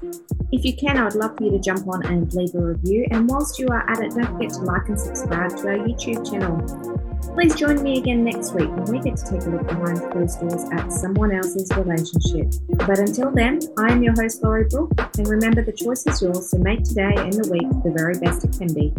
If 0.51 0.65
you 0.65 0.75
can, 0.75 0.97
I 0.97 1.03
would 1.03 1.15
love 1.15 1.37
for 1.37 1.43
you 1.43 1.51
to 1.51 1.59
jump 1.59 1.87
on 1.87 2.05
and 2.05 2.31
leave 2.33 2.55
a 2.55 2.59
review. 2.59 3.07
And 3.11 3.29
whilst 3.29 3.59
you 3.59 3.67
are 3.67 3.89
at 3.89 3.99
it, 3.99 4.13
don't 4.13 4.25
forget 4.25 4.49
to 4.53 4.61
like 4.61 4.87
and 4.87 4.99
subscribe 4.99 5.51
to 5.57 5.67
our 5.69 5.77
YouTube 5.77 6.29
channel. 6.29 7.10
Please 7.33 7.55
join 7.55 7.81
me 7.81 7.97
again 7.97 8.23
next 8.23 8.53
week 8.53 8.69
when 8.69 8.85
we 8.85 8.99
get 8.99 9.17
to 9.17 9.23
take 9.31 9.41
a 9.43 9.49
look 9.49 9.67
behind 9.67 9.99
closed 10.11 10.39
doors 10.39 10.65
at 10.71 10.91
someone 10.91 11.31
else's 11.31 11.71
relationship. 11.75 12.53
But 12.87 12.99
until 12.99 13.31
then, 13.31 13.59
I 13.77 13.91
am 13.91 14.03
your 14.03 14.13
host, 14.19 14.43
Lorrie 14.43 14.67
Brook, 14.69 14.91
and 15.17 15.27
remember 15.27 15.63
the 15.63 15.71
choice 15.71 16.05
is 16.05 16.21
yours, 16.21 16.49
so 16.49 16.57
make 16.57 16.83
today 16.83 17.13
and 17.15 17.33
the 17.33 17.49
week 17.49 17.69
the 17.83 17.91
very 17.95 18.19
best 18.19 18.43
it 18.43 18.57
can 18.57 18.73
be. 18.73 18.93